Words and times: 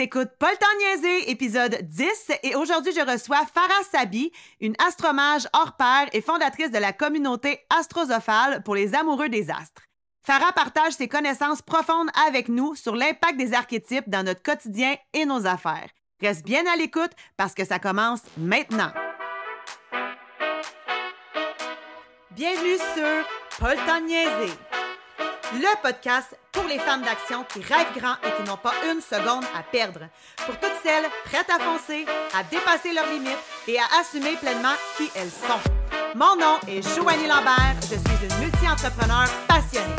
T'écoutes 0.00 0.30
Paul 0.38 0.48
le 0.48 1.28
épisode 1.28 1.76
10, 1.82 2.32
et 2.42 2.54
aujourd'hui, 2.54 2.90
je 2.90 3.02
reçois 3.02 3.44
Farah 3.52 3.84
Sabi, 3.92 4.32
une 4.58 4.72
astromage 4.82 5.46
hors 5.52 5.76
pair 5.76 6.08
et 6.14 6.22
fondatrice 6.22 6.70
de 6.70 6.78
la 6.78 6.94
communauté 6.94 7.60
Astrosophale 7.68 8.62
pour 8.62 8.74
les 8.74 8.94
amoureux 8.94 9.28
des 9.28 9.50
astres. 9.50 9.82
Farah 10.26 10.52
partage 10.52 10.94
ses 10.94 11.06
connaissances 11.06 11.60
profondes 11.60 12.08
avec 12.26 12.48
nous 12.48 12.74
sur 12.76 12.96
l'impact 12.96 13.36
des 13.36 13.52
archétypes 13.52 14.08
dans 14.08 14.24
notre 14.24 14.42
quotidien 14.42 14.96
et 15.12 15.26
nos 15.26 15.44
affaires. 15.44 15.90
Reste 16.22 16.46
bien 16.46 16.64
à 16.72 16.76
l'écoute 16.76 17.12
parce 17.36 17.52
que 17.52 17.66
ça 17.66 17.78
commence 17.78 18.22
maintenant. 18.38 18.92
Bienvenue 22.30 22.78
sur 22.94 23.26
Paul 23.58 23.76
le 25.52 25.82
podcast 25.82 26.36
pour 26.52 26.64
les 26.64 26.78
femmes 26.78 27.02
d'action 27.02 27.44
qui 27.44 27.60
rêvent 27.60 27.98
grand 27.98 28.14
et 28.22 28.36
qui 28.36 28.48
n'ont 28.48 28.56
pas 28.56 28.74
une 28.90 29.00
seconde 29.00 29.44
à 29.56 29.62
perdre. 29.62 30.00
Pour 30.46 30.58
toutes 30.58 30.78
celles 30.82 31.08
prêtes 31.24 31.50
à 31.50 31.58
foncer, 31.58 32.06
à 32.38 32.42
dépasser 32.44 32.92
leurs 32.92 33.10
limites 33.10 33.38
et 33.66 33.78
à 33.78 34.00
assumer 34.00 34.36
pleinement 34.36 34.74
qui 34.96 35.10
elles 35.14 35.30
sont. 35.30 35.60
Mon 36.14 36.36
nom 36.36 36.58
est 36.68 36.82
Joanie 36.94 37.26
Lambert, 37.26 37.76
je 37.82 37.96
suis 37.96 38.28
une 38.28 38.38
multi-entrepreneur 38.38 39.26
passionnée. 39.48 39.96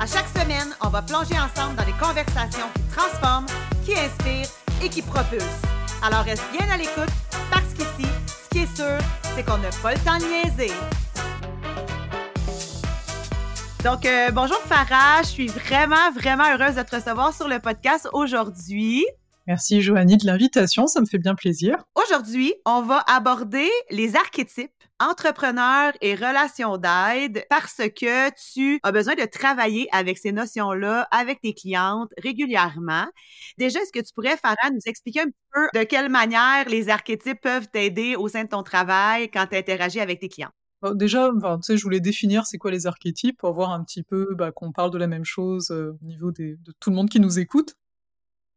À 0.00 0.06
chaque 0.06 0.28
semaine, 0.28 0.74
on 0.80 0.88
va 0.88 1.02
plonger 1.02 1.36
ensemble 1.38 1.76
dans 1.76 1.84
des 1.84 1.92
conversations 1.92 2.68
qui 2.74 2.82
transforment, 2.94 3.46
qui 3.84 3.94
inspirent 3.94 4.50
et 4.82 4.88
qui 4.88 5.02
propulsent. 5.02 5.62
Alors 6.02 6.24
reste 6.24 6.44
bien 6.52 6.68
à 6.70 6.76
l'écoute 6.76 7.12
parce 7.50 7.72
qu'ici, 7.74 8.08
ce 8.26 8.48
qui 8.50 8.64
est 8.64 8.76
sûr, 8.76 8.98
c'est 9.34 9.44
qu'on 9.44 9.58
n'a 9.58 9.70
pas 9.82 9.92
le 9.92 10.00
temps 10.00 10.18
de 10.18 10.24
niaiser. 10.24 10.72
Donc, 13.84 14.06
euh, 14.06 14.30
bonjour 14.30 14.58
Farah, 14.58 15.22
je 15.22 15.28
suis 15.28 15.46
vraiment, 15.48 16.12
vraiment 16.14 16.44
heureuse 16.44 16.76
de 16.76 16.82
te 16.82 16.94
recevoir 16.94 17.34
sur 17.34 17.48
le 17.48 17.58
podcast 17.58 18.08
aujourd'hui. 18.12 19.04
Merci 19.48 19.82
Joanie 19.82 20.18
de 20.18 20.24
l'invitation, 20.24 20.86
ça 20.86 21.00
me 21.00 21.06
fait 21.06 21.18
bien 21.18 21.34
plaisir. 21.34 21.82
Aujourd'hui, 21.96 22.54
on 22.64 22.82
va 22.82 23.02
aborder 23.08 23.68
les 23.90 24.14
archétypes 24.14 24.70
entrepreneurs 25.00 25.94
et 26.00 26.14
relations 26.14 26.76
d'aide 26.76 27.44
parce 27.50 27.78
que 27.78 28.30
tu 28.52 28.78
as 28.84 28.92
besoin 28.92 29.16
de 29.16 29.24
travailler 29.24 29.88
avec 29.90 30.16
ces 30.16 30.30
notions-là 30.30 31.08
avec 31.10 31.40
tes 31.40 31.52
clientes 31.52 32.12
régulièrement. 32.22 33.06
Déjà, 33.58 33.80
est-ce 33.80 33.90
que 33.90 33.98
tu 33.98 34.14
pourrais, 34.14 34.36
Farah, 34.36 34.70
nous 34.70 34.78
expliquer 34.86 35.22
un 35.22 35.30
peu 35.52 35.68
de 35.74 35.82
quelle 35.82 36.08
manière 36.08 36.68
les 36.68 36.88
archétypes 36.88 37.40
peuvent 37.40 37.66
t'aider 37.68 38.14
au 38.14 38.28
sein 38.28 38.44
de 38.44 38.48
ton 38.48 38.62
travail 38.62 39.28
quand 39.28 39.48
tu 39.48 39.56
interagis 39.56 39.98
avec 39.98 40.20
tes 40.20 40.28
clients? 40.82 40.94
déjà, 40.94 41.30
je 41.68 41.82
voulais 41.82 42.00
définir 42.00 42.46
c'est 42.46 42.58
quoi 42.58 42.70
les 42.70 42.86
archétypes 42.86 43.38
pour 43.38 43.52
voir 43.52 43.70
un 43.70 43.82
petit 43.84 44.02
peu 44.02 44.34
bah, 44.34 44.52
qu'on 44.52 44.72
parle 44.72 44.90
de 44.90 44.98
la 44.98 45.06
même 45.06 45.24
chose 45.24 45.70
euh, 45.70 45.96
au 46.02 46.04
niveau 46.04 46.32
de 46.32 46.58
tout 46.80 46.90
le 46.90 46.96
monde 46.96 47.08
qui 47.08 47.20
nous 47.20 47.38
écoute. 47.38 47.76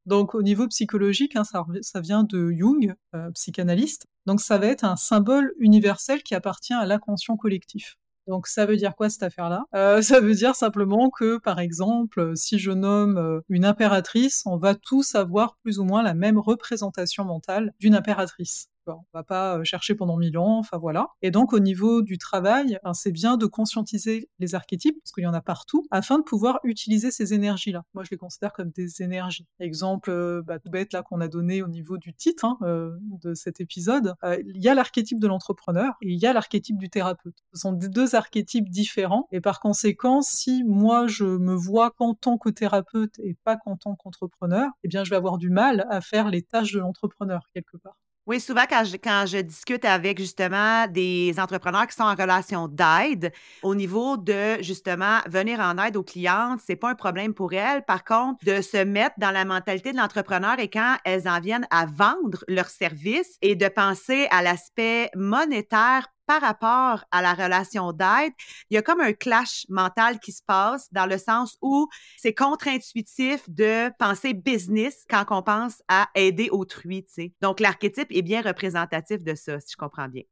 Donc 0.05 0.35
au 0.35 0.43
niveau 0.43 0.67
psychologique, 0.67 1.35
hein, 1.35 1.43
ça, 1.43 1.65
ça, 1.81 1.99
vient 1.99 2.23
de 2.23 2.51
Jung, 2.51 2.93
euh, 3.15 3.31
psychanalyste. 3.31 4.05
Donc 4.27 4.39
ça 4.39 4.57
va 4.57 4.67
être 4.67 4.83
un 4.83 4.95
symbole 4.95 5.53
universel 5.57 6.21
qui 6.21 6.35
appartient 6.35 6.73
à 6.73 6.85
l'inconscient 6.85 7.37
collectif. 7.37 7.97
Donc 8.27 8.47
ça 8.47 8.65
veut 8.65 8.77
dire 8.77 8.95
quoi 8.95 9.09
cette 9.09 9.23
affaire-là? 9.23 9.65
Euh, 9.75 10.01
Ça 10.01 10.19
veut 10.19 10.33
dire 10.33 10.55
simplement 10.55 11.09
que, 11.09 11.37
par 11.37 11.59
exemple, 11.59 12.33
si 12.35 12.59
je 12.59 12.71
nomme 12.71 13.41
une 13.49 13.65
impératrice, 13.65 14.43
on 14.45 14.57
va 14.57 14.75
tous 14.75 15.15
avoir 15.15 15.57
plus 15.57 15.79
ou 15.79 15.85
moins 15.85 16.03
la 16.03 16.13
même 16.13 16.37
représentation 16.37 17.23
mentale 17.23 17.73
d'une 17.79 17.95
impératrice 17.95 18.69
on 18.87 19.05
va 19.13 19.23
pas 19.23 19.63
chercher 19.63 19.95
pendant 19.95 20.17
mille 20.17 20.37
ans, 20.37 20.59
enfin 20.59 20.77
voilà. 20.77 21.07
Et 21.21 21.31
donc 21.31 21.53
au 21.53 21.59
niveau 21.59 22.01
du 22.01 22.17
travail, 22.17 22.79
ben, 22.83 22.93
c'est 22.93 23.11
bien 23.11 23.37
de 23.37 23.45
conscientiser 23.45 24.29
les 24.39 24.55
archétypes, 24.55 24.97
parce 25.03 25.11
qu'il 25.11 25.23
y 25.23 25.27
en 25.27 25.33
a 25.33 25.41
partout, 25.41 25.85
afin 25.91 26.17
de 26.17 26.23
pouvoir 26.23 26.59
utiliser 26.63 27.11
ces 27.11 27.33
énergies-là. 27.33 27.83
Moi, 27.93 28.03
je 28.03 28.11
les 28.11 28.17
considère 28.17 28.53
comme 28.53 28.71
des 28.71 29.01
énergies. 29.01 29.45
Exemple 29.59 30.43
bah, 30.45 30.59
tout 30.59 30.69
bête 30.69 30.93
là 30.93 31.03
qu'on 31.03 31.21
a 31.21 31.27
donné 31.27 31.61
au 31.61 31.67
niveau 31.67 31.97
du 31.97 32.13
titre 32.13 32.45
hein, 32.45 32.57
de 32.61 33.33
cet 33.33 33.61
épisode, 33.61 34.15
il 34.23 34.61
y 34.61 34.69
a 34.69 34.73
l'archétype 34.73 35.19
de 35.19 35.27
l'entrepreneur 35.27 35.93
et 36.01 36.09
il 36.11 36.19
y 36.19 36.25
a 36.25 36.33
l'archétype 36.33 36.77
du 36.77 36.89
thérapeute. 36.89 37.37
Ce 37.53 37.61
sont 37.61 37.73
deux 37.73 38.15
archétypes 38.15 38.69
différents, 38.69 39.27
et 39.31 39.41
par 39.41 39.59
conséquent, 39.59 40.21
si 40.21 40.63
moi 40.63 41.07
je 41.07 41.25
me 41.25 41.53
vois 41.53 41.91
qu'en 41.91 42.13
tant 42.13 42.37
que 42.37 42.49
thérapeute 42.49 43.19
et 43.19 43.35
pas 43.43 43.57
qu'en 43.57 43.77
tant 43.77 43.95
qu'entrepreneur, 43.95 44.69
eh 44.83 44.87
bien 44.87 45.03
je 45.03 45.09
vais 45.09 45.15
avoir 45.15 45.37
du 45.37 45.49
mal 45.49 45.85
à 45.89 46.01
faire 46.01 46.29
les 46.29 46.41
tâches 46.41 46.73
de 46.73 46.79
l'entrepreneur 46.79 47.41
quelque 47.53 47.77
part. 47.77 47.97
Oui, 48.27 48.39
souvent 48.39 48.63
quand 48.67 48.83
je, 48.85 49.37
discute 49.41 49.85
avec 49.85 50.17
justement 50.17 50.87
des 50.87 51.35
entrepreneurs 51.37 51.85
qui 51.85 51.95
sont 51.95 52.03
en 52.03 52.15
relation 52.15 52.67
d'aide, 52.67 53.31
au 53.61 53.75
niveau 53.75 54.17
de 54.17 54.61
justement 54.63 55.19
venir 55.27 55.59
en 55.59 55.77
aide 55.77 55.95
aux 55.95 56.03
clientes, 56.03 56.59
c'est 56.65 56.75
pas 56.75 56.89
un 56.89 56.95
problème 56.95 57.35
pour 57.35 57.53
elles. 57.53 57.85
Par 57.85 58.03
contre, 58.03 58.43
de 58.43 58.63
se 58.63 58.83
mettre 58.83 59.13
dans 59.19 59.29
la 59.29 59.45
mentalité 59.45 59.91
de 59.91 59.97
l'entrepreneur 59.97 60.57
et 60.57 60.71
quand 60.71 60.95
elles 61.03 61.27
en 61.27 61.39
viennent 61.39 61.67
à 61.69 61.85
vendre 61.85 62.43
leurs 62.47 62.69
services 62.69 63.37
et 63.43 63.55
de 63.55 63.67
penser 63.67 64.27
à 64.31 64.41
l'aspect 64.41 65.11
monétaire 65.15 66.07
par 66.25 66.41
rapport 66.41 67.05
à 67.11 67.21
la 67.21 67.33
relation 67.33 67.91
d'aide, 67.93 68.33
il 68.69 68.75
y 68.75 68.77
a 68.77 68.81
comme 68.81 69.01
un 69.01 69.13
clash 69.13 69.65
mental 69.69 70.19
qui 70.19 70.31
se 70.31 70.41
passe 70.45 70.87
dans 70.91 71.05
le 71.05 71.17
sens 71.17 71.57
où 71.61 71.87
c'est 72.17 72.33
contre-intuitif 72.33 73.49
de 73.49 73.91
penser 73.99 74.33
business 74.33 75.03
quand 75.09 75.25
on 75.29 75.41
pense 75.43 75.81
à 75.87 76.09
aider 76.15 76.49
autrui, 76.51 77.03
tu 77.05 77.13
sais. 77.13 77.33
Donc, 77.41 77.59
l'archétype 77.59 78.07
est 78.11 78.21
bien 78.21 78.41
représentatif 78.41 79.21
de 79.21 79.35
ça, 79.35 79.59
si 79.59 79.73
je 79.73 79.77
comprends 79.77 80.07
bien. 80.07 80.23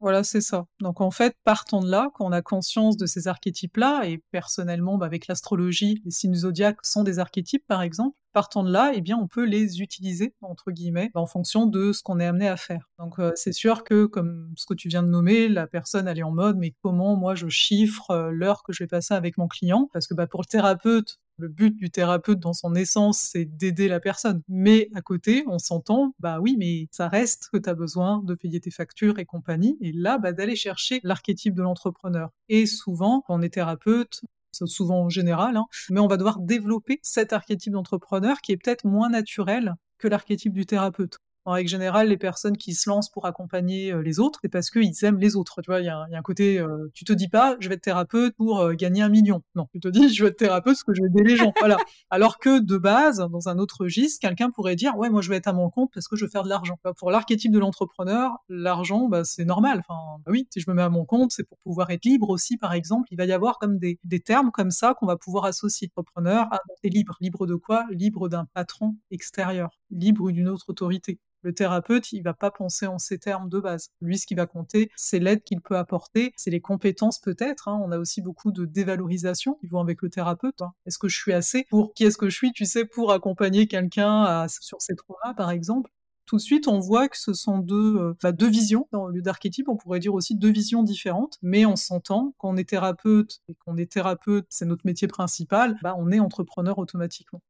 Voilà, 0.00 0.22
c'est 0.22 0.40
ça. 0.40 0.64
Donc 0.80 1.00
en 1.00 1.10
fait, 1.10 1.34
partons 1.42 1.80
de 1.80 1.90
là, 1.90 2.10
quand 2.14 2.24
on 2.24 2.30
a 2.30 2.40
conscience 2.40 2.96
de 2.96 3.04
ces 3.06 3.26
archétypes-là, 3.26 4.02
et 4.06 4.22
personnellement, 4.30 4.96
bah, 4.96 5.06
avec 5.06 5.26
l'astrologie, 5.26 6.00
les 6.04 6.12
signes 6.12 6.36
zodiaques 6.36 6.78
sont 6.84 7.02
des 7.02 7.18
archétypes, 7.18 7.64
par 7.66 7.82
exemple, 7.82 8.16
partant 8.32 8.62
de 8.62 8.70
là, 8.70 8.92
eh 8.94 9.00
bien, 9.00 9.16
on 9.20 9.26
peut 9.26 9.44
les 9.44 9.80
utiliser, 9.80 10.34
entre 10.40 10.70
guillemets, 10.70 11.10
en 11.14 11.26
fonction 11.26 11.66
de 11.66 11.92
ce 11.92 12.02
qu'on 12.04 12.20
est 12.20 12.26
amené 12.26 12.46
à 12.46 12.56
faire. 12.56 12.88
Donc 13.00 13.18
euh, 13.18 13.32
c'est 13.34 13.52
sûr 13.52 13.82
que, 13.82 14.06
comme 14.06 14.52
ce 14.56 14.66
que 14.66 14.74
tu 14.74 14.88
viens 14.88 15.02
de 15.02 15.08
nommer, 15.08 15.48
la 15.48 15.66
personne, 15.66 16.06
elle 16.06 16.18
est 16.18 16.22
en 16.22 16.30
mode, 16.30 16.58
mais 16.58 16.74
comment 16.80 17.16
moi 17.16 17.34
je 17.34 17.48
chiffre 17.48 18.10
euh, 18.12 18.30
l'heure 18.30 18.62
que 18.62 18.72
je 18.72 18.84
vais 18.84 18.88
passer 18.88 19.14
avec 19.14 19.36
mon 19.36 19.48
client? 19.48 19.90
Parce 19.92 20.06
que 20.06 20.14
bah, 20.14 20.28
pour 20.28 20.42
le 20.42 20.46
thérapeute, 20.46 21.18
le 21.38 21.48
but 21.48 21.74
du 21.74 21.90
thérapeute 21.90 22.40
dans 22.40 22.52
son 22.52 22.74
essence, 22.74 23.18
c'est 23.32 23.44
d'aider 23.44 23.88
la 23.88 24.00
personne. 24.00 24.42
Mais 24.48 24.88
à 24.94 25.02
côté, 25.02 25.44
on 25.46 25.58
s'entend, 25.58 26.14
bah 26.18 26.40
oui, 26.40 26.56
mais 26.58 26.88
ça 26.90 27.08
reste 27.08 27.48
que 27.52 27.58
tu 27.58 27.68
as 27.68 27.74
besoin 27.74 28.22
de 28.24 28.34
payer 28.34 28.60
tes 28.60 28.70
factures 28.70 29.18
et 29.18 29.24
compagnie. 29.24 29.78
Et 29.80 29.92
là, 29.92 30.18
bah, 30.18 30.32
d'aller 30.32 30.56
chercher 30.56 31.00
l'archétype 31.04 31.54
de 31.54 31.62
l'entrepreneur. 31.62 32.30
Et 32.48 32.66
souvent, 32.66 33.22
quand 33.26 33.38
on 33.38 33.42
est 33.42 33.54
thérapeute, 33.54 34.22
souvent 34.52 35.02
en 35.04 35.08
général, 35.08 35.56
hein, 35.56 35.66
mais 35.90 36.00
on 36.00 36.08
va 36.08 36.16
devoir 36.16 36.40
développer 36.40 36.98
cet 37.02 37.32
archétype 37.32 37.72
d'entrepreneur 37.72 38.40
qui 38.40 38.52
est 38.52 38.56
peut-être 38.56 38.84
moins 38.84 39.08
naturel 39.08 39.74
que 39.98 40.08
l'archétype 40.08 40.52
du 40.52 40.66
thérapeute 40.66 41.18
en 41.48 41.52
règle 41.52 41.70
générale, 41.70 42.08
les 42.08 42.18
personnes 42.18 42.58
qui 42.58 42.74
se 42.74 42.90
lancent 42.90 43.08
pour 43.08 43.24
accompagner 43.24 43.90
euh, 43.90 44.02
les 44.02 44.20
autres, 44.20 44.38
c'est 44.42 44.50
parce 44.50 44.68
qu'ils 44.70 44.92
aiment 45.02 45.18
les 45.18 45.34
autres. 45.34 45.62
Tu 45.62 45.70
vois, 45.70 45.80
il 45.80 45.86
y, 45.86 45.88
a 45.88 46.06
un 46.12 46.22
côté, 46.22 46.58
euh, 46.58 46.90
tu 46.92 47.04
te 47.04 47.12
dis 47.14 47.28
pas, 47.28 47.56
je 47.58 47.70
vais 47.70 47.76
être 47.76 47.80
thérapeute 47.80 48.36
pour 48.36 48.60
euh, 48.60 48.74
gagner 48.74 49.00
un 49.00 49.08
million. 49.08 49.42
Non, 49.54 49.66
tu 49.72 49.80
te 49.80 49.88
dis, 49.88 50.10
je 50.10 50.22
vais 50.22 50.28
être 50.28 50.36
thérapeute 50.36 50.74
parce 50.74 50.84
que 50.84 50.92
je 50.92 51.00
vais 51.00 51.08
aider 51.08 51.22
les 51.24 51.36
gens. 51.36 51.54
voilà. 51.58 51.78
Alors 52.10 52.38
que 52.38 52.60
de 52.60 52.76
base, 52.76 53.26
dans 53.30 53.48
un 53.48 53.58
autre 53.58 53.78
registre, 53.80 54.20
quelqu'un 54.20 54.50
pourrait 54.50 54.76
dire, 54.76 54.94
ouais, 54.98 55.08
moi 55.08 55.22
je 55.22 55.30
vais 55.30 55.36
être 55.36 55.48
à 55.48 55.54
mon 55.54 55.70
compte 55.70 55.90
parce 55.94 56.06
que 56.06 56.16
je 56.16 56.26
veux 56.26 56.30
faire 56.30 56.42
de 56.42 56.50
l'argent. 56.50 56.78
Pour 56.98 57.10
l'archétype 57.10 57.50
de 57.50 57.58
l'entrepreneur, 57.58 58.32
l'argent, 58.50 59.08
bah, 59.08 59.24
c'est 59.24 59.46
normal. 59.46 59.78
Enfin, 59.88 59.98
bah 60.26 60.32
oui, 60.32 60.46
si 60.52 60.60
je 60.60 60.70
me 60.70 60.76
mets 60.76 60.82
à 60.82 60.90
mon 60.90 61.06
compte, 61.06 61.32
c'est 61.32 61.44
pour 61.44 61.56
pouvoir 61.60 61.88
être 61.90 62.04
libre 62.04 62.28
aussi, 62.28 62.58
par 62.58 62.74
exemple. 62.74 63.08
Il 63.10 63.16
va 63.16 63.24
y 63.24 63.32
avoir 63.32 63.58
comme 63.58 63.78
des, 63.78 63.98
des 64.04 64.20
termes 64.20 64.50
comme 64.50 64.70
ça 64.70 64.92
qu'on 64.92 65.06
va 65.06 65.16
pouvoir 65.16 65.46
associer. 65.46 65.88
Entrepreneur, 65.96 66.46
ah, 66.50 66.60
t'es 66.82 66.90
libre. 66.90 67.16
Libre 67.22 67.46
de 67.46 67.54
quoi? 67.54 67.86
Libre 67.90 68.28
d'un 68.28 68.44
patron 68.52 68.96
extérieur. 69.10 69.70
Libre 69.90 70.30
d'une 70.30 70.48
autre 70.48 70.66
autorité. 70.68 71.18
Le 71.42 71.54
thérapeute, 71.54 72.12
il 72.12 72.22
va 72.22 72.34
pas 72.34 72.50
penser 72.50 72.86
en 72.86 72.98
ces 72.98 73.18
termes 73.18 73.48
de 73.48 73.60
base. 73.60 73.90
Lui, 74.00 74.18
ce 74.18 74.26
qui 74.26 74.34
va 74.34 74.46
compter, 74.46 74.90
c'est 74.96 75.18
l'aide 75.18 75.42
qu'il 75.42 75.60
peut 75.60 75.76
apporter, 75.76 76.32
c'est 76.36 76.50
les 76.50 76.60
compétences 76.60 77.20
peut-être. 77.20 77.68
Hein. 77.68 77.80
On 77.84 77.92
a 77.92 77.98
aussi 77.98 78.22
beaucoup 78.22 78.50
de 78.50 78.64
dévalorisation 78.64 79.54
qui 79.54 79.68
vont 79.68 79.80
avec 79.80 80.02
le 80.02 80.10
thérapeute. 80.10 80.62
Hein. 80.62 80.72
Est-ce 80.86 80.98
que 80.98 81.08
je 81.08 81.16
suis 81.16 81.32
assez 81.32 81.66
pour 81.70 81.94
qui 81.94 82.04
est-ce 82.04 82.18
que 82.18 82.28
je 82.28 82.34
suis, 82.34 82.52
tu 82.52 82.64
sais, 82.64 82.84
pour 82.84 83.12
accompagner 83.12 83.66
quelqu'un 83.66 84.46
sur 84.48 84.80
ces 84.82 84.96
traumas, 84.96 85.34
par 85.34 85.50
exemple? 85.50 85.90
Tout 86.28 86.36
de 86.36 86.42
suite, 86.42 86.68
on 86.68 86.78
voit 86.78 87.08
que 87.08 87.16
ce 87.16 87.32
sont 87.32 87.56
deux, 87.56 87.96
euh, 87.96 88.14
bah, 88.22 88.32
deux 88.32 88.50
visions. 88.50 88.86
Dans 88.92 89.06
lieu 89.06 89.22
d'archétype, 89.22 89.66
on 89.70 89.78
pourrait 89.78 89.98
dire 89.98 90.12
aussi 90.12 90.36
deux 90.36 90.50
visions 90.50 90.82
différentes, 90.82 91.38
mais 91.40 91.64
on 91.64 91.74
s'entend. 91.74 92.34
Quand 92.36 92.50
on 92.50 92.56
est 92.58 92.68
thérapeute 92.68 93.40
et 93.48 93.54
qu'on 93.54 93.78
est 93.78 93.90
thérapeute, 93.90 94.44
c'est 94.50 94.66
notre 94.66 94.84
métier 94.84 95.08
principal, 95.08 95.78
bah, 95.82 95.94
on 95.96 96.10
est 96.10 96.20
entrepreneur 96.20 96.78
automatiquement. 96.78 97.40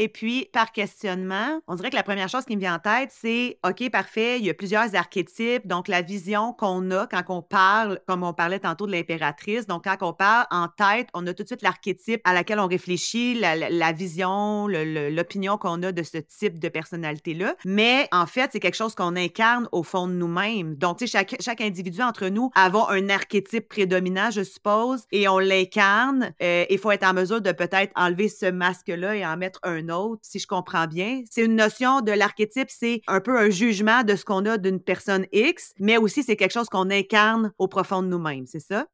Et 0.00 0.08
puis, 0.08 0.48
par 0.52 0.72
questionnement, 0.72 1.60
on 1.66 1.74
dirait 1.74 1.90
que 1.90 1.96
la 1.96 2.02
première 2.02 2.28
chose 2.28 2.44
qui 2.44 2.56
me 2.56 2.60
vient 2.60 2.76
en 2.76 2.78
tête, 2.78 3.10
c'est 3.12 3.58
OK, 3.66 3.90
parfait, 3.90 4.38
il 4.38 4.46
y 4.46 4.50
a 4.50 4.54
plusieurs 4.54 4.94
archétypes. 4.94 5.66
Donc, 5.66 5.88
la 5.88 6.02
vision 6.02 6.52
qu'on 6.54 6.90
a 6.90 7.06
quand 7.06 7.22
on 7.28 7.42
parle, 7.42 8.00
comme 8.06 8.22
on 8.22 8.32
parlait 8.32 8.60
tantôt 8.60 8.86
de 8.86 8.92
l'impératrice, 8.92 9.66
donc 9.66 9.84
quand 9.84 9.96
on 10.00 10.12
parle 10.12 10.46
en 10.50 10.68
tête, 10.68 11.08
on 11.12 11.26
a 11.26 11.34
tout 11.34 11.42
de 11.42 11.48
suite 11.48 11.62
l'archétype 11.62 12.20
à 12.24 12.32
laquelle 12.32 12.60
on 12.60 12.66
réfléchit, 12.66 13.38
la, 13.38 13.92
vision, 13.92 14.68
l'opinion 14.68 15.58
qu'on 15.58 15.82
a 15.82 15.92
de 15.92 16.02
ce 16.02 16.18
type 16.18 16.58
de 16.58 16.68
personnalité-là. 16.68 17.56
Mais 17.64 18.08
en 18.12 18.26
fait, 18.26 18.50
c'est 18.52 18.60
quelque 18.60 18.76
chose 18.76 18.94
qu'on 18.94 19.16
incarne 19.16 19.68
au 19.72 19.82
fond 19.82 20.08
de 20.08 20.14
nous-mêmes. 20.14 20.76
Donc, 20.76 20.98
tu 20.98 21.06
sais, 21.06 21.18
chaque, 21.18 21.36
chaque 21.40 21.60
individu 21.60 22.00
entre 22.00 22.28
nous 22.28 22.50
avons 22.54 22.88
un 22.88 23.10
archétype 23.10 23.68
prédominant, 23.68 24.30
je 24.30 24.42
suppose, 24.42 25.02
et 25.12 25.28
on 25.28 25.38
l'incarne. 25.38 26.32
Euh, 26.42 26.64
il 26.70 26.78
faut 26.78 26.90
être 26.90 27.04
en 27.04 27.12
mesure 27.12 27.42
de 27.42 27.52
peut-être 27.52 27.92
enlever 27.96 28.28
ce 28.28 28.46
masque-là 28.46 29.16
et 29.16 29.26
en 29.26 29.36
mettre 29.36 29.60
un 29.62 29.80
un 29.80 29.88
si 30.22 30.38
je 30.38 30.46
comprends 30.46 30.86
bien. 30.86 31.22
C'est 31.30 31.44
une 31.44 31.56
notion 31.56 32.00
de 32.00 32.12
l'archétype, 32.12 32.68
c'est 32.70 33.02
un 33.06 33.20
peu 33.20 33.38
un 33.38 33.50
jugement 33.50 34.02
de 34.02 34.16
ce 34.16 34.24
qu'on 34.24 34.44
a 34.46 34.58
d'une 34.58 34.80
personne 34.80 35.26
X, 35.32 35.72
mais 35.78 35.96
aussi 35.96 36.22
c'est 36.22 36.36
quelque 36.36 36.52
chose 36.52 36.68
qu'on 36.68 36.90
incarne 36.90 37.52
au 37.58 37.68
profond 37.68 38.02
de 38.02 38.08
nous-mêmes, 38.08 38.46
c'est 38.46 38.60
ça? 38.60 38.86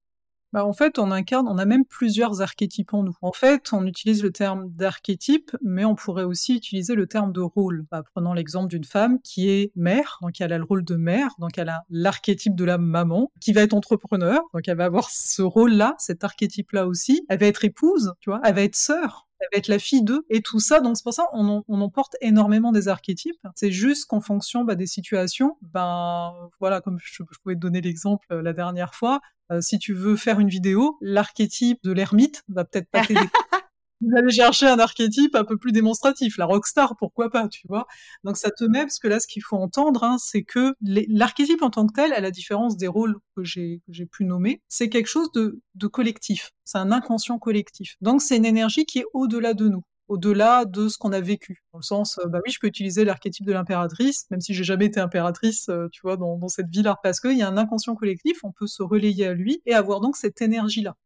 Bah, 0.52 0.64
en 0.64 0.72
fait, 0.72 0.98
on 0.98 1.10
incarne, 1.10 1.48
on 1.48 1.58
a 1.58 1.64
même 1.64 1.84
plusieurs 1.84 2.40
archétypes 2.40 2.94
en 2.94 3.02
nous. 3.02 3.16
En 3.20 3.32
fait, 3.32 3.72
on 3.72 3.84
utilise 3.84 4.22
le 4.22 4.30
terme 4.30 4.70
d'archétype, 4.70 5.54
mais 5.60 5.84
on 5.84 5.94
pourrait 5.94 6.24
aussi 6.24 6.56
utiliser 6.56 6.94
le 6.94 7.06
terme 7.06 7.32
de 7.32 7.40
rôle. 7.40 7.84
Bah, 7.90 8.02
prenons 8.14 8.32
l'exemple 8.32 8.68
d'une 8.68 8.84
femme 8.84 9.20
qui 9.22 9.50
est 9.50 9.72
mère, 9.74 10.18
donc 10.22 10.40
elle 10.40 10.52
a 10.52 10.58
le 10.58 10.64
rôle 10.64 10.84
de 10.84 10.96
mère, 10.96 11.28
donc 11.38 11.58
elle 11.58 11.68
a 11.68 11.82
l'archétype 11.90 12.54
de 12.54 12.64
la 12.64 12.78
maman, 12.78 13.30
qui 13.40 13.52
va 13.52 13.62
être 13.62 13.74
entrepreneur, 13.74 14.40
donc 14.54 14.66
elle 14.66 14.78
va 14.78 14.84
avoir 14.84 15.10
ce 15.10 15.42
rôle-là, 15.42 15.94
cet 15.98 16.24
archétype-là 16.24 16.86
aussi. 16.86 17.26
Elle 17.28 17.40
va 17.40 17.46
être 17.46 17.64
épouse, 17.64 18.14
tu 18.20 18.30
vois, 18.30 18.40
elle 18.44 18.54
va 18.54 18.62
être 18.62 18.76
sœur, 18.76 19.25
elle 19.40 19.48
va 19.52 19.58
être 19.58 19.68
la 19.68 19.78
fille 19.78 20.02
d'eux 20.02 20.24
et 20.30 20.40
tout 20.42 20.60
ça. 20.60 20.80
Donc 20.80 20.96
c'est 20.96 21.02
pour 21.02 21.14
ça 21.14 21.26
on, 21.32 21.62
on 21.66 21.80
emporte 21.80 22.16
énormément 22.20 22.72
des 22.72 22.88
archétypes. 22.88 23.36
C'est 23.54 23.70
juste 23.70 24.06
qu'en 24.06 24.20
fonction 24.20 24.64
bah, 24.64 24.74
des 24.74 24.86
situations, 24.86 25.56
ben 25.62 26.32
voilà, 26.60 26.80
comme 26.80 26.98
je, 27.02 27.22
je 27.30 27.38
pouvais 27.42 27.54
te 27.54 27.60
donner 27.60 27.80
l'exemple 27.80 28.26
euh, 28.32 28.42
la 28.42 28.52
dernière 28.52 28.94
fois, 28.94 29.20
euh, 29.52 29.60
si 29.60 29.78
tu 29.78 29.94
veux 29.94 30.16
faire 30.16 30.40
une 30.40 30.48
vidéo, 30.48 30.98
l'archétype 31.00 31.78
de 31.84 31.92
l'ermite 31.92 32.42
va 32.48 32.64
peut-être 32.64 32.90
pas 32.90 33.04
t'aider. 33.04 33.20
Vous 34.00 34.10
allez 34.16 34.30
chercher 34.30 34.66
un 34.66 34.78
archétype 34.78 35.34
un 35.34 35.44
peu 35.44 35.56
plus 35.56 35.72
démonstratif, 35.72 36.36
la 36.36 36.44
rockstar, 36.44 36.96
pourquoi 36.98 37.30
pas, 37.30 37.48
tu 37.48 37.66
vois. 37.66 37.86
Donc 38.24 38.36
ça 38.36 38.50
te 38.50 38.64
met, 38.64 38.80
parce 38.80 38.98
que 38.98 39.08
là, 39.08 39.20
ce 39.20 39.26
qu'il 39.26 39.42
faut 39.42 39.56
entendre, 39.56 40.04
hein, 40.04 40.16
c'est 40.18 40.42
que 40.42 40.74
l'archétype 40.82 41.62
en 41.62 41.70
tant 41.70 41.86
que 41.86 41.94
tel, 41.94 42.12
à 42.12 42.20
la 42.20 42.30
différence 42.30 42.76
des 42.76 42.88
rôles 42.88 43.16
que 43.36 43.42
j'ai 43.44 43.80
pu 44.12 44.24
nommer, 44.24 44.60
c'est 44.68 44.88
quelque 44.88 45.08
chose 45.08 45.30
de, 45.32 45.60
collectif. 45.88 46.52
C'est 46.64 46.78
un 46.78 46.92
inconscient 46.92 47.38
collectif. 47.38 47.96
Donc 48.00 48.20
c'est 48.20 48.36
une 48.36 48.44
énergie 48.44 48.84
qui 48.84 48.98
est 48.98 49.06
au-delà 49.14 49.54
de 49.54 49.68
nous 49.68 49.82
au-delà 50.08 50.64
de 50.66 50.88
ce 50.88 50.98
qu'on 50.98 51.12
a 51.12 51.20
vécu. 51.20 51.64
Dans 51.72 51.80
le 51.80 51.82
sens, 51.82 52.18
euh, 52.18 52.28
bah 52.28 52.38
oui, 52.46 52.52
je 52.52 52.60
peux 52.60 52.68
utiliser 52.68 53.04
l'archétype 53.04 53.44
de 53.44 53.52
l'impératrice, 53.52 54.26
même 54.30 54.40
si 54.40 54.54
j'ai 54.54 54.64
jamais 54.64 54.86
été 54.86 55.00
impératrice, 55.00 55.68
euh, 55.68 55.88
tu 55.90 56.00
vois, 56.02 56.16
dans, 56.16 56.46
cette 56.48 56.68
vie-là. 56.68 56.96
Parce 57.02 57.20
qu'il 57.20 57.36
y 57.36 57.42
a 57.42 57.48
un 57.48 57.56
inconscient 57.56 57.96
collectif, 57.96 58.38
on 58.44 58.52
peut 58.52 58.66
se 58.66 58.82
relayer 58.82 59.26
à 59.26 59.34
lui 59.34 59.60
et 59.66 59.74
avoir 59.74 60.00
donc 60.00 60.16
cette 60.16 60.40
énergie-là. 60.40 60.96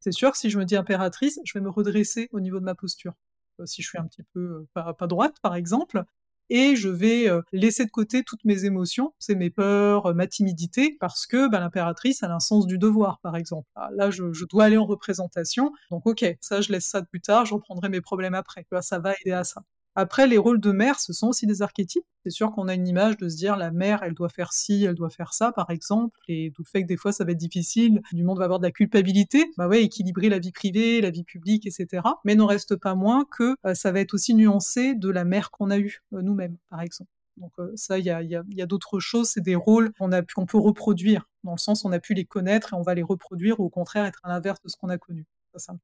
C'est 0.00 0.12
sûr 0.12 0.36
si 0.36 0.50
je 0.50 0.58
me 0.58 0.64
dis 0.64 0.76
impératrice, 0.76 1.40
je 1.44 1.58
vais 1.58 1.62
me 1.62 1.70
redresser 1.70 2.28
au 2.32 2.40
niveau 2.40 2.58
de 2.58 2.64
ma 2.64 2.74
posture. 2.74 3.14
Euh, 3.60 3.66
si 3.66 3.82
je 3.82 3.88
suis 3.88 3.98
un 3.98 4.06
petit 4.06 4.22
peu 4.34 4.66
pas 4.74 4.94
droite, 5.06 5.36
par 5.42 5.54
exemple, 5.54 6.04
et 6.50 6.74
je 6.74 6.88
vais 6.88 7.28
euh, 7.28 7.42
laisser 7.52 7.84
de 7.84 7.90
côté 7.90 8.24
toutes 8.24 8.44
mes 8.44 8.64
émotions, 8.64 9.14
c'est 9.20 9.36
mes 9.36 9.50
peurs, 9.50 10.06
euh, 10.06 10.14
ma 10.14 10.26
timidité, 10.26 10.96
parce 11.00 11.26
que 11.26 11.48
bah, 11.48 11.60
l'impératrice, 11.60 12.24
a 12.24 12.32
un 12.32 12.40
sens 12.40 12.66
du 12.66 12.76
devoir, 12.76 13.20
par 13.20 13.36
exemple. 13.36 13.68
Ah, 13.76 13.88
là, 13.94 14.10
je, 14.10 14.44
dois 14.46 14.64
aller 14.64 14.76
en 14.76 14.84
représentation, 14.84 15.72
donc 15.90 16.06
ok, 16.06 16.24
ça, 16.40 16.60
je 16.60 16.72
laisse 16.72 16.86
ça 16.86 17.02
plus 17.02 17.20
tard, 17.20 17.46
je 17.46 17.54
reprendrai 17.54 17.88
mes 17.88 18.00
problèmes 18.00 18.34
après. 18.34 18.66
Ça 18.80 18.98
va 18.98 19.14
aider 19.20 19.32
à 19.32 19.44
ça. 19.44 19.62
Après, 19.96 20.26
les 20.26 20.38
rôles 20.38 20.60
de 20.60 20.70
mère, 20.70 21.00
ce 21.00 21.12
sont 21.12 21.28
aussi 21.28 21.46
des 21.46 21.62
archétypes. 21.62 22.04
C'est 22.22 22.30
sûr 22.30 22.52
qu'on 22.52 22.68
a 22.68 22.74
une 22.74 22.86
image 22.86 23.16
de 23.16 23.28
se 23.28 23.36
dire 23.36 23.56
la 23.56 23.70
mère, 23.70 24.02
elle 24.02 24.14
doit 24.14 24.28
faire 24.28 24.52
ci, 24.52 24.84
elle 24.84 24.94
doit 24.94 25.10
faire 25.10 25.32
ça, 25.32 25.52
par 25.52 25.70
exemple, 25.70 26.18
et 26.28 26.52
tout 26.54 26.62
le 26.62 26.68
fait 26.68 26.82
que 26.82 26.86
des 26.86 26.96
fois 26.96 27.12
ça 27.12 27.24
va 27.24 27.32
être 27.32 27.38
difficile, 27.38 28.00
du 28.12 28.22
monde 28.22 28.38
va 28.38 28.44
avoir 28.44 28.60
de 28.60 28.64
la 28.64 28.70
culpabilité, 28.70 29.50
bah 29.56 29.66
ouais, 29.68 29.82
équilibrer 29.82 30.28
la 30.28 30.38
vie 30.38 30.52
privée, 30.52 31.00
la 31.00 31.10
vie 31.10 31.24
publique, 31.24 31.66
etc. 31.66 32.02
Mais 32.24 32.34
n'en 32.34 32.46
reste 32.46 32.76
pas 32.76 32.94
moins 32.94 33.24
que 33.24 33.56
euh, 33.66 33.74
ça 33.74 33.90
va 33.90 34.00
être 34.00 34.14
aussi 34.14 34.34
nuancé 34.34 34.94
de 34.94 35.08
la 35.08 35.24
mère 35.24 35.50
qu'on 35.50 35.70
a 35.70 35.78
eue 35.78 36.02
euh, 36.12 36.22
nous-mêmes, 36.22 36.56
par 36.68 36.82
exemple. 36.82 37.10
Donc 37.36 37.52
euh, 37.58 37.72
ça, 37.74 37.98
il 37.98 38.04
y 38.04 38.10
a, 38.10 38.66
d'autres 38.66 39.00
choses, 39.00 39.30
c'est 39.30 39.40
des 39.40 39.56
rôles 39.56 39.92
qu'on 39.98 40.46
peut 40.46 40.58
reproduire, 40.58 41.28
dans 41.42 41.52
le 41.52 41.58
sens 41.58 41.84
on 41.84 41.92
a 41.92 41.98
pu 41.98 42.14
les 42.14 42.26
connaître 42.26 42.74
et 42.74 42.76
on 42.76 42.82
va 42.82 42.94
les 42.94 43.02
reproduire, 43.02 43.58
ou 43.60 43.64
au 43.64 43.70
contraire 43.70 44.04
être 44.04 44.20
à 44.22 44.28
l'inverse 44.28 44.60
de 44.62 44.68
ce 44.68 44.76
qu'on 44.76 44.90
a 44.90 44.98
connu. 44.98 45.26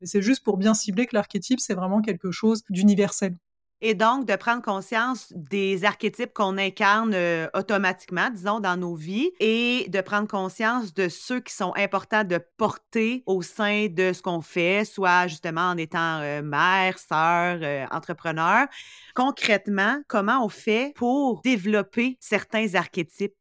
C'est 0.02 0.22
juste 0.22 0.44
pour 0.44 0.58
bien 0.58 0.74
cibler 0.74 1.06
que 1.06 1.16
l'archétype, 1.16 1.58
c'est 1.58 1.74
vraiment 1.74 2.00
quelque 2.00 2.30
chose 2.30 2.62
d'universel. 2.70 3.34
Et 3.82 3.94
donc, 3.94 4.26
de 4.26 4.34
prendre 4.36 4.62
conscience 4.62 5.30
des 5.36 5.84
archétypes 5.84 6.32
qu'on 6.32 6.56
incarne 6.56 7.12
euh, 7.12 7.46
automatiquement, 7.52 8.30
disons, 8.30 8.58
dans 8.58 8.78
nos 8.78 8.94
vies, 8.94 9.30
et 9.38 9.86
de 9.90 10.00
prendre 10.00 10.26
conscience 10.26 10.94
de 10.94 11.10
ceux 11.10 11.40
qui 11.40 11.52
sont 11.54 11.74
importants 11.76 12.24
de 12.24 12.40
porter 12.56 13.22
au 13.26 13.42
sein 13.42 13.88
de 13.88 14.14
ce 14.14 14.22
qu'on 14.22 14.40
fait, 14.40 14.86
soit 14.86 15.26
justement 15.26 15.68
en 15.68 15.76
étant 15.76 16.20
euh, 16.20 16.40
mère, 16.40 16.98
sœur, 16.98 17.58
euh, 17.62 17.84
entrepreneur. 17.90 18.66
Concrètement, 19.14 20.00
comment 20.08 20.42
on 20.42 20.48
fait 20.48 20.94
pour 20.96 21.42
développer 21.42 22.16
certains 22.18 22.74
archétypes? 22.74 23.34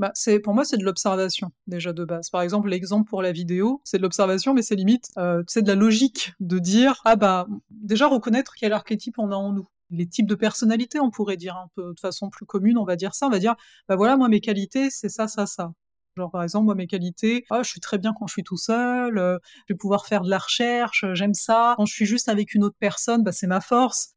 Bah, 0.00 0.10
c'est 0.14 0.40
pour 0.40 0.54
moi 0.54 0.64
c'est 0.64 0.76
de 0.76 0.82
l'observation 0.82 1.52
déjà 1.68 1.92
de 1.92 2.04
base. 2.04 2.28
Par 2.28 2.42
exemple 2.42 2.68
l'exemple 2.68 3.08
pour 3.08 3.22
la 3.22 3.30
vidéo, 3.30 3.80
c'est 3.84 3.98
de 3.98 4.02
l'observation 4.02 4.52
mais 4.52 4.62
c'est 4.62 4.74
limite 4.74 5.06
c'est 5.46 5.62
de 5.62 5.68
la 5.68 5.76
logique 5.76 6.32
de 6.40 6.58
dire 6.58 7.00
ah 7.04 7.14
bah 7.14 7.46
déjà 7.70 8.08
reconnaître 8.08 8.54
quel 8.58 8.72
archétype 8.72 9.20
on 9.20 9.30
a 9.30 9.36
en 9.36 9.52
nous 9.52 9.68
les 9.90 10.06
types 10.08 10.26
de 10.26 10.34
personnalités, 10.34 11.00
on 11.00 11.10
pourrait 11.10 11.36
dire 11.36 11.56
un 11.56 11.68
peu 11.74 11.94
de 11.94 12.00
façon 12.00 12.30
plus 12.30 12.46
commune, 12.46 12.78
on 12.78 12.84
va 12.84 12.96
dire 12.96 13.14
ça, 13.14 13.26
on 13.26 13.30
va 13.30 13.38
dire, 13.38 13.54
bah 13.88 13.96
voilà, 13.96 14.16
moi 14.16 14.28
mes 14.28 14.40
qualités, 14.40 14.90
c'est 14.90 15.08
ça, 15.08 15.28
ça, 15.28 15.46
ça. 15.46 15.72
Genre 16.16 16.30
par 16.30 16.42
exemple, 16.42 16.66
moi 16.66 16.74
mes 16.74 16.86
qualités, 16.86 17.44
ah, 17.50 17.62
je 17.62 17.70
suis 17.70 17.80
très 17.80 17.98
bien 17.98 18.12
quand 18.18 18.26
je 18.26 18.32
suis 18.34 18.44
tout 18.44 18.56
seul, 18.56 19.18
euh, 19.18 19.38
je 19.68 19.74
vais 19.74 19.78
pouvoir 19.78 20.06
faire 20.06 20.22
de 20.22 20.30
la 20.30 20.38
recherche, 20.38 21.04
j'aime 21.14 21.34
ça. 21.34 21.74
Quand 21.76 21.86
je 21.86 21.94
suis 21.94 22.06
juste 22.06 22.28
avec 22.28 22.54
une 22.54 22.64
autre 22.64 22.76
personne, 22.78 23.22
bah, 23.24 23.32
c'est 23.32 23.46
ma 23.48 23.60
force. 23.60 24.14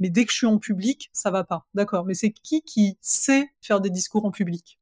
Mais 0.00 0.10
dès 0.10 0.26
que 0.26 0.32
je 0.32 0.38
suis 0.38 0.46
en 0.48 0.58
public, 0.58 1.10
ça 1.12 1.30
va 1.30 1.44
pas. 1.44 1.66
D'accord. 1.74 2.06
Mais 2.06 2.14
c'est 2.14 2.32
qui 2.32 2.62
qui 2.62 2.98
sait 3.02 3.50
faire 3.62 3.80
des 3.82 3.90
discours 3.90 4.26
en 4.26 4.32
public? 4.32 4.79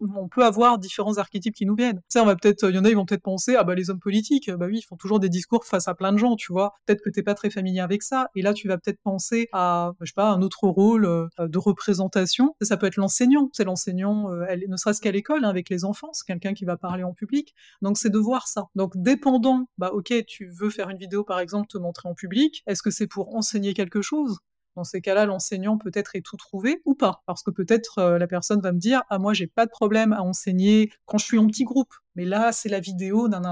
On 0.00 0.28
peut 0.28 0.44
avoir 0.44 0.78
différents 0.78 1.18
archétypes 1.18 1.54
qui 1.54 1.66
nous 1.66 1.74
viennent. 1.74 1.98
Tu 1.98 2.04
sais, 2.08 2.20
on 2.20 2.26
va 2.26 2.36
peut-être, 2.36 2.68
il 2.68 2.74
y 2.74 2.78
en 2.78 2.84
a, 2.84 2.90
ils 2.90 2.96
vont 2.96 3.04
peut-être 3.04 3.22
penser, 3.22 3.56
ah 3.56 3.64
bah 3.64 3.74
les 3.74 3.90
hommes 3.90 4.00
politiques, 4.00 4.50
bah 4.50 4.66
oui, 4.66 4.78
ils 4.78 4.82
font 4.82 4.96
toujours 4.96 5.20
des 5.20 5.28
discours 5.28 5.64
face 5.64 5.88
à 5.88 5.94
plein 5.94 6.12
de 6.12 6.18
gens, 6.18 6.36
tu 6.36 6.52
vois. 6.52 6.74
Peut-être 6.86 7.02
que 7.02 7.10
t'es 7.10 7.22
pas 7.22 7.34
très 7.34 7.50
familier 7.50 7.80
avec 7.80 8.02
ça, 8.02 8.28
et 8.34 8.42
là 8.42 8.54
tu 8.54 8.68
vas 8.68 8.78
peut-être 8.78 9.00
penser 9.02 9.48
à, 9.52 9.92
je 10.00 10.06
sais 10.06 10.12
pas, 10.14 10.30
un 10.30 10.42
autre 10.42 10.66
rôle 10.66 11.04
euh, 11.04 11.28
de 11.38 11.58
représentation. 11.58 12.54
Ça, 12.60 12.76
peut 12.76 12.86
être 12.86 12.96
l'enseignant. 12.96 13.50
C'est 13.52 13.64
l'enseignant, 13.64 14.32
euh, 14.32 14.46
ne 14.68 14.76
serait-ce 14.76 15.00
qu'à 15.00 15.10
l'école, 15.10 15.44
hein, 15.44 15.48
avec 15.48 15.68
les 15.70 15.84
enfants, 15.84 16.10
c'est 16.12 16.26
quelqu'un 16.26 16.54
qui 16.54 16.64
va 16.64 16.76
parler 16.76 17.02
en 17.02 17.12
public. 17.14 17.54
Donc 17.82 17.98
c'est 17.98 18.10
de 18.10 18.18
voir 18.18 18.48
ça. 18.48 18.64
Donc 18.74 18.92
dépendant, 18.96 19.68
bah 19.78 19.90
ok, 19.92 20.12
tu 20.26 20.48
veux 20.48 20.70
faire 20.70 20.90
une 20.90 20.98
vidéo 20.98 21.24
par 21.24 21.40
exemple, 21.40 21.66
te 21.68 21.78
montrer 21.78 22.08
en 22.08 22.14
public. 22.14 22.62
Est-ce 22.66 22.82
que 22.82 22.90
c'est 22.90 23.06
pour 23.06 23.34
enseigner 23.36 23.74
quelque 23.74 24.02
chose? 24.02 24.38
Dans 24.76 24.84
ces 24.84 25.00
cas-là, 25.00 25.26
l'enseignant 25.26 25.78
peut-être 25.78 26.16
est 26.16 26.22
tout 26.22 26.36
trouvé 26.36 26.80
ou 26.84 26.94
pas, 26.94 27.22
parce 27.26 27.42
que 27.42 27.50
peut-être 27.50 27.98
euh, 27.98 28.18
la 28.18 28.26
personne 28.26 28.60
va 28.60 28.72
me 28.72 28.78
dire 28.78 29.02
ah 29.10 29.18
moi 29.18 29.32
j'ai 29.34 29.46
pas 29.46 29.66
de 29.66 29.70
problème 29.70 30.12
à 30.12 30.22
enseigner 30.22 30.92
quand 31.06 31.18
je 31.18 31.24
suis 31.24 31.38
en 31.38 31.46
petit 31.46 31.64
groupe, 31.64 31.94
mais 32.14 32.24
là 32.24 32.52
c'est 32.52 32.68
la 32.68 32.80
vidéo 32.80 33.28
d'un 33.28 33.44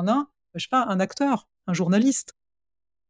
je 0.55 0.65
sais 0.65 0.69
pas 0.71 0.85
un 0.85 1.01
acteur, 1.01 1.49
un 1.67 1.75
journaliste. 1.75 2.38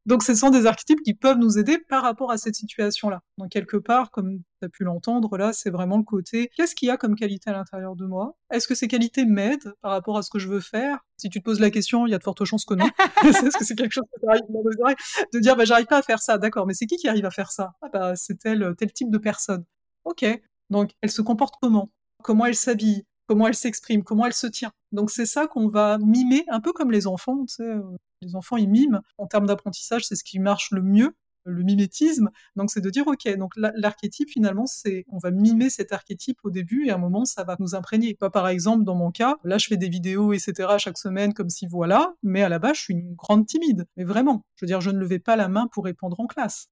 Donc 0.09 0.23
ce 0.23 0.35
sont 0.35 0.49
des 0.49 0.65
archétypes 0.65 1.03
qui 1.03 1.13
peuvent 1.13 1.37
nous 1.37 1.59
aider 1.59 1.77
par 1.87 2.03
rapport 2.03 2.31
à 2.31 2.39
cette 2.39 2.55
situation-là. 2.55 3.21
Donc 3.37 3.51
quelque 3.51 3.77
part, 3.77 4.11
comme 4.11 4.39
tu 4.39 4.65
as 4.65 4.71
pu 4.71 4.83
l'entendre, 4.83 5.37
là, 5.37 5.53
c'est 5.53 5.69
vraiment 5.69 5.99
le 5.99 6.03
côté 6.03 6.51
qu'est-ce 6.57 6.75
qu'il 6.75 6.89
y 6.89 6.91
a 6.91 6.97
comme 6.97 7.15
qualité 7.15 7.51
à 7.51 7.53
l'intérieur 7.53 7.95
de 7.95 8.07
moi? 8.07 8.35
Est-ce 8.51 8.67
que 8.67 8.75
ces 8.75 8.89
qualités 8.89 9.27
m'aident 9.27 9.75
par 9.83 9.91
rapport 9.91 10.17
à 10.17 10.23
ce 10.23 10.31
que 10.31 10.39
je 10.39 10.49
veux 10.49 10.61
faire? 10.61 11.01
Si 11.19 11.29
tu 11.29 11.41
te 11.41 11.45
poses 11.45 11.61
la 11.61 11.71
question, 11.71 12.07
il 12.07 12.11
y 12.11 12.15
a 12.15 12.19
de 12.19 12.23
fortes 12.23 12.43
chances 12.47 12.65
que 12.65 12.73
non. 12.73 12.87
Est-ce 13.23 13.59
que 13.59 13.65
c'est 13.67 13.75
quelque 13.75 13.93
chose 13.93 14.07
qui 14.15 14.25
t'arrive 14.25 14.45
dans 14.49 14.63
nos 14.63 14.83
oreilles 14.83 14.97
De 15.35 15.41
dire, 15.41 15.57
bah, 15.57 15.67
j'arrive 15.67 15.85
pas 15.85 15.99
à 15.99 16.03
faire 16.03 16.23
ça, 16.23 16.39
d'accord, 16.39 16.67
mais 16.67 16.73
c'est 16.73 16.87
qui 16.87 16.97
qui 16.97 17.07
arrive 17.07 17.27
à 17.27 17.31
faire 17.31 17.53
ça? 17.53 17.73
Ah 17.83 17.91
bah 17.93 18.17
c'est 18.17 18.39
tel, 18.39 18.75
tel 18.79 18.91
type 18.91 19.11
de 19.11 19.19
personne. 19.19 19.67
Ok, 20.05 20.25
donc 20.71 20.93
elle 21.03 21.11
se 21.11 21.21
comporte 21.21 21.57
comment? 21.61 21.91
Comment 22.23 22.47
elle 22.47 22.55
s'habille? 22.57 23.05
Comment 23.29 23.47
elle 23.47 23.55
s'exprime, 23.55 24.03
comment 24.03 24.27
elle 24.27 24.33
se 24.33 24.47
tient. 24.47 24.73
Donc 24.91 25.11
c'est 25.11 25.27
ça 25.27 25.47
qu'on 25.47 25.69
va 25.69 25.99
mimer, 25.99 26.45
un 26.49 26.61
peu 26.61 26.73
comme 26.73 26.91
les 26.91 27.07
enfants, 27.07 27.45
euh, 27.61 27.83
les 28.23 28.35
enfants 28.35 28.57
ils 28.57 28.69
miment. 28.69 29.03
En 29.19 29.27
termes 29.27 29.47
d'apprentissage, 29.47 30.07
c'est 30.07 30.17
ce 30.17 30.25
qui 30.25 30.39
marche 30.39 30.71
le 30.73 30.83
mieux, 30.83 31.15
le 31.45 31.63
mimétisme. 31.63 32.31
Donc 32.57 32.71
c'est 32.71 32.81
de 32.81 32.89
dire 32.89 33.07
ok, 33.07 33.29
donc 33.37 33.53
l'archétype 33.57 34.31
finalement 34.31 34.67
c'est 34.67 35.05
on 35.11 35.19
va 35.19 35.31
mimer 35.31 35.69
cet 35.69 35.93
archétype 35.93 36.39
au 36.43 36.51
début 36.51 36.87
et 36.87 36.91
à 36.91 36.95
un 36.95 36.99
moment 36.99 37.27
ça 37.27 37.45
va 37.45 37.57
nous 37.61 37.75
imprégner. 37.75 38.15
Pas 38.15 38.31
par 38.31 38.49
exemple 38.49 38.85
dans 38.85 38.95
mon 38.95 39.11
cas, 39.11 39.37
là 39.45 39.59
je 39.59 39.67
fais 39.67 39.77
des 39.77 39.91
vidéos 39.91 40.33
etc 40.33 40.77
chaque 40.79 40.99
semaine 40.99 41.35
comme 41.35 41.51
si 41.51 41.67
voilà, 41.67 42.15
mais 42.23 42.43
à 42.43 42.49
la 42.49 42.59
base 42.59 42.77
je 42.77 42.81
suis 42.83 42.95
une 42.95 43.15
grande 43.15 43.47
timide. 43.47 43.87
Mais 43.99 44.05
vraiment, 44.05 44.43
je 44.57 44.65
veux 44.65 44.69
dire 44.69 44.81
je 44.81 44.91
ne 44.91 44.99
levais 44.99 45.19
pas 45.19 45.37
la 45.37 45.49
main 45.49 45.69
pour 45.71 45.85
répondre 45.85 46.19
en 46.19 46.27
classe. 46.27 46.69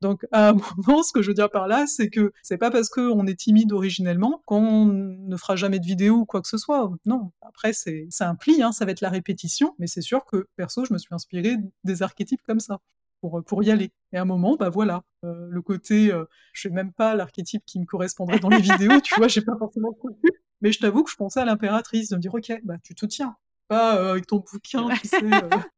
Donc 0.00 0.26
à 0.32 0.50
un 0.50 0.52
moment, 0.86 1.02
ce 1.02 1.12
que 1.12 1.22
je 1.22 1.28
veux 1.28 1.34
dire 1.34 1.50
par 1.50 1.66
là, 1.66 1.86
c'est 1.86 2.08
que 2.08 2.32
c'est 2.42 2.58
pas 2.58 2.70
parce 2.70 2.88
qu'on 2.88 3.26
est 3.26 3.38
timide 3.38 3.72
originellement 3.72 4.42
qu'on 4.46 4.86
ne 4.86 5.36
fera 5.36 5.56
jamais 5.56 5.78
de 5.78 5.86
vidéo 5.86 6.16
ou 6.16 6.26
quoi 6.26 6.42
que 6.42 6.48
ce 6.48 6.58
soit. 6.58 6.90
Non, 7.06 7.32
après 7.42 7.72
c'est 7.72 8.08
un 8.20 8.34
pli, 8.34 8.62
hein, 8.62 8.72
ça 8.72 8.84
va 8.84 8.92
être 8.92 9.00
la 9.00 9.10
répétition, 9.10 9.74
mais 9.78 9.86
c'est 9.86 10.02
sûr 10.02 10.24
que 10.24 10.48
perso, 10.56 10.84
je 10.84 10.92
me 10.92 10.98
suis 10.98 11.14
inspiré 11.14 11.56
des 11.84 12.02
archétypes 12.02 12.42
comme 12.46 12.60
ça. 12.60 12.78
Pour, 13.22 13.42
pour 13.44 13.64
y 13.64 13.70
aller. 13.70 13.92
Et 14.12 14.18
à 14.18 14.22
un 14.22 14.24
moment, 14.26 14.56
bah 14.56 14.68
voilà, 14.68 15.02
euh, 15.24 15.48
le 15.48 15.62
côté, 15.62 16.12
euh, 16.12 16.26
je 16.52 16.60
sais 16.60 16.68
même 16.68 16.92
pas 16.92 17.14
l'archétype 17.14 17.64
qui 17.64 17.80
me 17.80 17.86
correspondrait 17.86 18.38
dans 18.38 18.50
les 18.50 18.60
vidéos, 18.60 19.00
tu 19.00 19.14
vois, 19.16 19.26
j'ai 19.26 19.40
pas 19.40 19.56
forcément 19.58 19.94
compris. 19.94 20.30
Mais 20.60 20.70
je 20.70 20.78
t'avoue 20.78 21.02
que 21.02 21.10
je 21.10 21.16
pensais 21.16 21.40
à 21.40 21.46
l'impératrice, 21.46 22.10
de 22.10 22.16
me 22.16 22.20
dire, 22.20 22.34
ok, 22.34 22.52
bah 22.62 22.76
tu 22.84 22.94
te 22.94 23.06
tiens, 23.06 23.34
pas 23.68 23.96
euh, 23.96 24.10
avec 24.10 24.26
ton 24.26 24.44
bouquin, 24.52 24.86
tu 25.00 25.08
sais, 25.08 25.18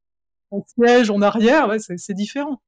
en 0.51 0.65
siège, 0.67 1.11
en 1.11 1.23
arrière, 1.23 1.69
ouais, 1.69 1.79
c'est 1.79 2.13
différent. 2.15 2.61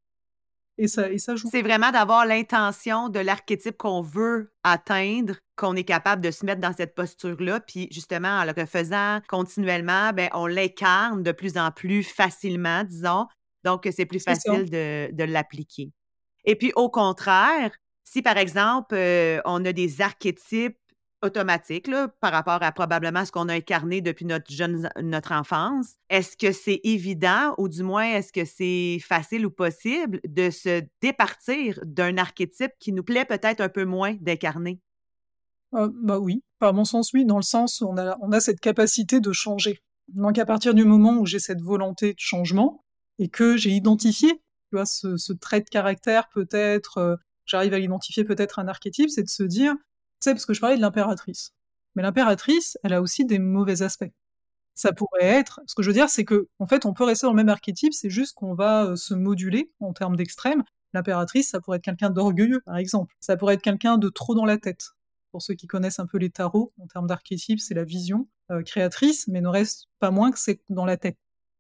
Et 0.81 0.89
ça, 0.89 1.11
et 1.11 1.19
ça 1.19 1.37
joue. 1.37 1.47
C'est 1.51 1.61
vraiment 1.61 1.91
d'avoir 1.91 2.25
l'intention 2.25 3.11
de 3.11 3.21
l'archétype 3.21 3.77
qu'on 3.77 4.01
veut 4.01 4.51
atteindre, 4.65 5.35
qu'on 5.55 5.77
est 5.77 5.85
capable 5.85 6.23
de 6.23 6.31
se 6.31 6.47
mettre 6.47 6.63
dans 6.63 6.73
cette 6.73 6.95
posture-là. 6.95 7.61
Puis 7.61 7.89
justement, 7.91 8.41
en 8.41 8.45
le 8.45 8.53
refaisant 8.57 9.21
continuellement, 9.29 10.15
ben, 10.15 10.31
on 10.33 10.47
l'incarne 10.47 11.23
de 11.23 11.33
plus 11.33 11.59
en 11.59 11.71
plus 11.71 12.03
facilement, 12.03 12.83
disons. 12.85 13.27
Donc, 13.63 13.87
c'est 13.95 14.07
plus 14.07 14.25
facile 14.25 14.71
de, 14.71 15.11
de 15.13 15.25
l'appliquer. 15.25 15.93
Et 16.47 16.57
puis, 16.57 16.73
au 16.77 16.89
contraire, 16.89 17.73
si 18.05 18.23
par 18.23 18.39
exemple, 18.39 18.95
euh, 18.95 19.43
on 19.45 19.63
a 19.67 19.75
des 19.75 20.01
archétypes 20.01 20.79
automatiques 21.23 21.87
là, 21.87 22.09
par 22.21 22.33
rapport 22.33 22.63
à 22.63 22.73
probablement 22.73 23.25
ce 23.25 23.33
qu'on 23.33 23.49
a 23.49 23.55
incarné 23.55 24.01
depuis 24.01 24.25
notre 24.25 24.51
jeune 24.51 24.89
notre 25.03 25.33
enfance, 25.33 25.95
est-ce 26.09 26.37
que 26.37 26.53
c'est 26.53 26.81
évident 26.85 27.55
ou 27.59 27.69
du 27.69 27.83
moins 27.83 28.05
est-ce 28.05 28.33
que 28.33 28.45
c'est 28.45 28.99
facile 29.01 29.47
ou 29.47 29.51
possible 29.51 30.21
de 30.27 30.51
se 30.51 30.83
départir 31.01 31.81
d'un 31.85 32.17
archétype 32.17 32.73
qui 32.79 32.93
nous 32.93 33.05
plaît 33.05 33.25
peut-être 33.25 33.61
un 33.61 33.69
peu 33.69 33.85
moins 33.85 34.15
d'incarner? 34.21 34.81
Euh, 35.75 35.89
bah 36.03 36.19
oui, 36.19 36.43
à 36.61 36.73
mon 36.73 36.85
sens 36.85 37.13
oui, 37.13 37.25
dans 37.25 37.37
le 37.37 37.43
sens 37.43 37.81
où 37.81 37.87
on 37.89 37.97
a, 37.97 38.17
on 38.21 38.33
a 38.33 38.41
cette 38.41 38.61
capacité 38.61 39.21
de 39.21 39.33
changer. 39.33 39.81
Donc 40.09 40.39
à 40.39 40.47
partir 40.47 40.75
du 40.75 40.85
moment 40.85 41.19
où 41.19 41.27
j'ai 41.27 41.39
cette 41.39 41.61
volonté 41.61 42.15
de 42.15 42.19
changement 42.19 42.85
et 43.19 43.29
que 43.29 43.57
j'ai 43.57 43.71
identifié, 43.71 44.29
tu 44.71 44.77
vois, 44.77 44.87
ce, 44.87 45.33
trait 45.33 45.61
de 45.61 45.69
caractère 45.69 46.29
peut-être, 46.31 46.99
euh, 46.99 47.17
j'arrive 47.45 47.75
à 47.75 47.79
l'identifier 47.79 48.25
peut-être 48.25 48.59
un 48.59 48.69
archétype, 48.69 49.11
c'est 49.11 49.23
de 49.23 49.29
se 49.29 49.43
dire, 49.43 49.75
sais, 50.21 50.33
parce 50.33 50.47
que 50.47 50.55
je 50.55 50.61
parlais 50.61 50.77
de 50.77 50.81
l'impératrice. 50.81 51.53
Mais 51.95 52.03
l'impératrice, 52.03 52.79
elle 52.85 52.93
a 52.93 53.03
aussi 53.03 53.25
des 53.25 53.39
mauvais 53.39 53.83
aspects. 53.83 54.11
Ça 54.75 54.93
pourrait 54.93 55.25
être, 55.25 55.61
ce 55.67 55.75
que 55.75 55.83
je 55.83 55.89
veux 55.89 55.95
dire, 55.95 56.09
c'est 56.09 56.25
que, 56.25 56.49
en 56.59 56.67
fait, 56.67 56.87
on 56.87 56.95
peut 56.95 57.05
rester 57.05 57.27
dans 57.27 57.33
le 57.33 57.37
même 57.37 57.49
archétype, 57.49 57.93
c'est 57.93 58.11
juste 58.11 58.35
qu'on 58.35 58.55
va 58.55 58.85
euh, 58.87 58.97
se 58.97 59.15
moduler 59.15 59.71
en 59.81 59.93
termes 59.93 60.17
d'extrême. 60.17 60.65
L'impératrice, 60.95 61.51
ça 61.51 61.61
pourrait 61.61 61.79
être 61.79 61.85
quelqu'un 61.85 62.11
d'orgueilleux, 62.11 62.61
par 62.65 62.77
exemple. 62.77 63.15
Ça 63.21 63.37
pourrait 63.37 63.55
être 63.55 63.63
quelqu'un 63.63 63.99
de 63.99 64.09
trop 64.09 64.35
dans 64.35 64.47
la 64.47 64.59
tête. 64.59 64.91
Pour 65.33 65.43
ceux 65.43 65.55
qui 65.55 65.67
connaissent 65.67 66.01
un 66.01 66.07
peu 66.07 66.19
les 66.19 66.31
tarots, 66.31 66.73
en 66.81 66.87
termes 66.87 67.07
d'archétype, 67.07 67.61
c'est 67.61 67.75
la 67.75 67.85
vision 67.85 68.29
euh, 68.51 68.63
créatrice, 68.63 69.29
mais 69.29 69.41
ne 69.41 69.49
reste 69.49 69.87
pas 69.99 70.11
moins 70.11 70.31
que 70.33 70.39
c'est 70.39 70.61
dans 70.69 70.85
la 70.87 70.97
tête. 70.97 71.19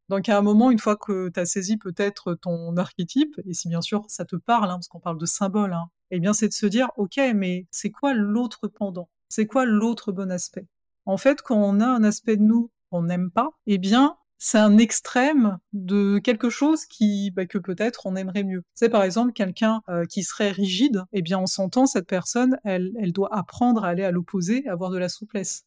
Donc 0.09 0.29
à 0.29 0.37
un 0.37 0.43
moment, 0.43 0.73
une 0.73 0.81
fois 0.81 0.97
que 0.97 1.29
tu 1.29 1.39
as 1.39 1.47
saisi 1.47 1.77
peut-être 1.77 2.35
ton 2.35 2.77
archétype, 2.77 3.41
et 3.47 3.55
si 3.55 3.69
bien 3.69 3.81
sûr 3.81 4.05
ça 4.09 4.25
te 4.25 4.35
parle, 4.35 4.69
hein, 4.71 4.75
parce 4.75 4.89
qu'on 4.89 4.99
parle 4.99 5.19
de 5.19 5.27
symbole, 5.27 5.73
hein, 5.73 5.89
eh 6.11 6.21
bien 6.21 6.33
c'est 6.33 6.49
de 6.49 6.53
se 6.53 6.67
dire, 6.67 6.91
ok, 6.97 7.21
mais 7.35 7.67
c'est 7.71 7.91
quoi 7.91 8.15
l'autre 8.15 8.69
pendant? 8.69 9.09
C'est 9.29 9.47
quoi 9.47 9.65
l'autre 9.65 10.13
bon 10.13 10.31
aspect? 10.31 10.67
En 11.07 11.17
fait, 11.17 11.43
quand 11.43 11.57
on 11.57 11.81
a 11.81 11.87
un 11.87 12.05
aspect 12.05 12.37
de 12.37 12.43
nous 12.43 12.71
qu'on 12.91 13.03
n'aime 13.03 13.31
pas, 13.31 13.51
eh 13.67 13.79
bien 13.79 14.17
c'est 14.43 14.59
un 14.59 14.79
extrême 14.79 15.59
de 15.75 16.19
quelque 16.19 16.49
chose 16.49 16.87
qui 16.87 17.31
bah, 17.31 17.45
que 17.47 17.59
peut-être 17.59 18.07
on 18.07 18.17
aimerait 18.17 18.43
mieux. 18.43 18.65
C'est 18.75 18.89
par 18.89 19.05
exemple 19.05 19.33
quelqu'un 19.33 19.83
euh, 19.91 20.07
qui 20.07 20.25
serait 20.25 20.51
rigide, 20.51 21.05
eh 21.13 21.21
bien 21.21 21.39
on 21.39 21.47
s'entend 21.47 21.87
cette 21.87 22.07
personne, 22.07 22.59
elle, 22.65 23.13
doit 23.13 23.29
apprendre 23.35 23.85
à 23.85 23.89
aller 23.89 24.03
à 24.03 24.11
l'opposé, 24.11 24.67
avoir 24.67 24.91
de 24.91 24.97
la 24.99 25.11
souplesse. 25.11 25.67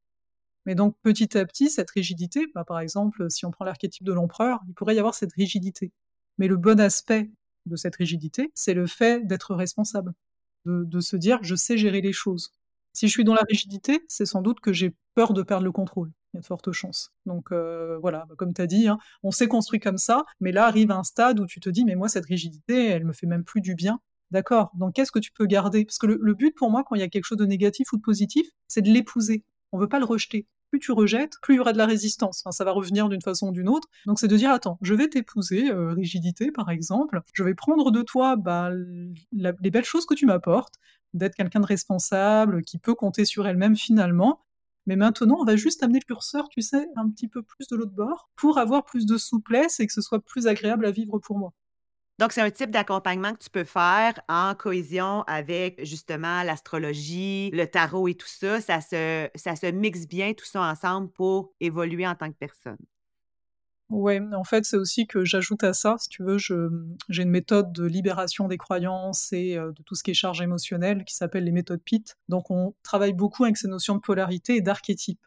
Mais 0.65 0.75
donc 0.75 0.95
petit 1.03 1.37
à 1.37 1.45
petit, 1.45 1.69
cette 1.69 1.91
rigidité, 1.91 2.47
bah, 2.55 2.63
par 2.65 2.79
exemple, 2.79 3.29
si 3.29 3.45
on 3.45 3.51
prend 3.51 3.65
l'archétype 3.65 4.03
de 4.05 4.13
l'empereur, 4.13 4.59
il 4.67 4.73
pourrait 4.73 4.95
y 4.95 4.99
avoir 4.99 5.13
cette 5.13 5.33
rigidité. 5.33 5.91
Mais 6.39 6.47
le 6.47 6.57
bon 6.57 6.79
aspect 6.79 7.29
de 7.67 7.75
cette 7.75 7.95
rigidité, 7.95 8.51
c'est 8.55 8.73
le 8.73 8.87
fait 8.87 9.25
d'être 9.27 9.55
responsable, 9.55 10.13
de, 10.65 10.99
se 10.99 11.15
dire 11.15 11.39
je 11.41 11.55
sais 11.55 11.77
gérer 11.77 12.01
les 12.01 12.13
choses. 12.13 12.51
Si 12.93 13.07
je 13.07 13.11
suis 13.11 13.23
dans 13.23 13.33
la 13.33 13.43
rigidité, 13.49 14.01
c'est 14.07 14.25
sans 14.25 14.41
doute 14.41 14.59
que 14.59 14.71
j'ai 14.71 14.93
peur 15.15 15.33
de 15.33 15.41
perdre 15.41 15.65
le 15.65 15.71
contrôle 15.71 16.11
il 16.33 16.37
y 16.37 16.39
a 16.39 16.41
de 16.41 16.45
fortes 16.45 16.71
chances. 16.71 17.11
Donc 17.25 17.51
euh, 17.51 17.97
voilà, 17.99 18.25
bah, 18.27 18.35
comme 18.37 18.53
tu 18.53 18.61
as 18.61 18.67
dit, 18.67 18.87
hein, 18.87 18.97
on 19.21 19.31
s'est 19.31 19.47
construit 19.47 19.79
comme 19.79 19.97
ça, 19.97 20.25
mais 20.39 20.51
là 20.51 20.65
arrive 20.65 20.91
un 20.91 21.03
stade 21.03 21.39
où 21.39 21.45
tu 21.45 21.59
te 21.59 21.69
dis, 21.69 21.85
mais 21.85 21.95
moi, 21.95 22.09
cette 22.09 22.25
rigidité, 22.25 22.87
elle 22.87 23.05
me 23.05 23.13
fait 23.13 23.27
même 23.27 23.43
plus 23.43 23.61
du 23.61 23.75
bien. 23.75 23.99
D'accord, 24.31 24.71
donc 24.75 24.95
qu'est-ce 24.95 25.11
que 25.11 25.19
tu 25.19 25.31
peux 25.31 25.45
garder? 25.45 25.85
Parce 25.85 25.99
que 25.99 26.07
le, 26.07 26.33
but 26.33 26.55
pour 26.55 26.71
moi, 26.71 26.83
quand 26.83 26.95
il 26.95 27.01
y 27.01 27.03
a 27.03 27.07
quelque 27.07 27.25
chose 27.25 27.37
de 27.37 27.45
négatif 27.45 27.93
ou 27.93 27.97
de 27.97 28.01
positif, 28.01 28.47
c'est 28.67 28.81
de 28.81 28.89
l'épouser. 28.89 29.43
On 29.71 29.77
veut 29.77 29.87
pas 29.87 29.99
le 29.99 30.05
rejeter. 30.05 30.47
Plus 30.73 30.79
tu 30.79 30.91
rejettes, 30.91 31.33
plus 31.43 31.53
il 31.53 31.57
y 31.57 31.59
aura 31.59 31.71
de 31.71 31.77
la 31.77 31.85
résistance. 31.85 32.41
Enfin, 32.43 32.51
ça 32.51 32.63
va 32.63 32.71
revenir 32.71 33.07
d'une 33.07 33.21
façon 33.21 33.49
ou 33.49 33.51
d'une 33.51 33.69
autre. 33.69 33.87
Donc 34.07 34.17
c'est 34.17 34.27
de 34.27 34.35
dire, 34.35 34.49
attends, 34.49 34.79
je 34.81 34.95
vais 34.95 35.07
t'épouser, 35.07 35.69
euh, 35.69 35.93
rigidité 35.93 36.51
par 36.51 36.71
exemple, 36.71 37.21
je 37.31 37.43
vais 37.43 37.53
prendre 37.53 37.91
de 37.91 38.01
toi 38.01 38.37
bah, 38.37 38.71
les 39.31 39.69
belles 39.69 39.83
choses 39.83 40.07
que 40.07 40.15
tu 40.15 40.25
m'apportes, 40.25 40.73
d'être 41.13 41.35
quelqu'un 41.35 41.59
de 41.59 41.67
responsable, 41.67 42.63
qui 42.63 42.79
peut 42.79 42.95
compter 42.95 43.23
sur 43.23 43.45
elle-même 43.45 43.75
finalement, 43.75 44.39
mais 44.87 44.95
maintenant, 44.95 45.37
on 45.41 45.45
va 45.45 45.57
juste 45.57 45.83
amener 45.83 45.99
le 45.99 46.05
curseur, 46.05 46.49
tu 46.49 46.63
sais, 46.63 46.87
un 46.95 47.07
petit 47.07 47.27
peu 47.27 47.43
plus 47.43 47.67
de 47.67 47.75
l'autre 47.75 47.93
bord 47.93 48.31
pour 48.35 48.57
avoir 48.57 48.83
plus 48.83 49.05
de 49.05 49.17
souplesse 49.19 49.79
et 49.79 49.85
que 49.85 49.93
ce 49.93 50.01
soit 50.01 50.21
plus 50.25 50.47
agréable 50.47 50.87
à 50.87 50.91
vivre 50.91 51.19
pour 51.19 51.37
moi. 51.37 51.53
Donc, 52.19 52.31
c'est 52.31 52.41
un 52.41 52.51
type 52.51 52.69
d'accompagnement 52.69 53.33
que 53.33 53.39
tu 53.43 53.49
peux 53.49 53.63
faire 53.63 54.19
en 54.29 54.53
cohésion 54.53 55.23
avec 55.23 55.83
justement 55.83 56.43
l'astrologie, 56.43 57.49
le 57.51 57.65
tarot 57.65 58.07
et 58.07 58.13
tout 58.13 58.27
ça. 58.27 58.61
Ça 58.61 58.81
se, 58.81 59.29
ça 59.35 59.55
se 59.55 59.65
mixe 59.67 60.07
bien 60.07 60.33
tout 60.33 60.45
ça 60.45 60.61
ensemble 60.61 61.09
pour 61.11 61.53
évoluer 61.59 62.05
en 62.05 62.15
tant 62.15 62.29
que 62.29 62.37
personne. 62.37 62.77
Ouais, 63.89 64.19
en 64.33 64.43
fait, 64.43 64.65
c'est 64.65 64.77
aussi 64.77 65.05
que 65.05 65.23
j'ajoute 65.23 65.63
à 65.63 65.73
ça, 65.73 65.97
si 65.99 66.09
tu 66.09 66.23
veux, 66.23 66.37
j'ai 66.37 67.21
une 67.21 67.29
méthode 67.29 67.71
de 67.73 67.83
libération 67.83 68.47
des 68.47 68.57
croyances 68.57 69.31
et 69.33 69.55
euh, 69.55 69.71
de 69.71 69.83
tout 69.83 69.93
ce 69.93 70.01
qui 70.01 70.11
est 70.11 70.15
charge 70.15 70.41
émotionnelle 70.41 71.03
qui 71.05 71.13
s'appelle 71.13 71.43
les 71.43 71.51
méthodes 71.51 71.81
PIT. 71.83 72.15
Donc, 72.27 72.49
on 72.49 72.73
travaille 72.81 73.13
beaucoup 73.13 73.43
avec 73.43 73.55
ces 73.57 73.67
notions 73.67 73.95
de 73.95 73.99
polarité 73.99 74.55
et 74.55 74.61
d'archétype. 74.61 75.19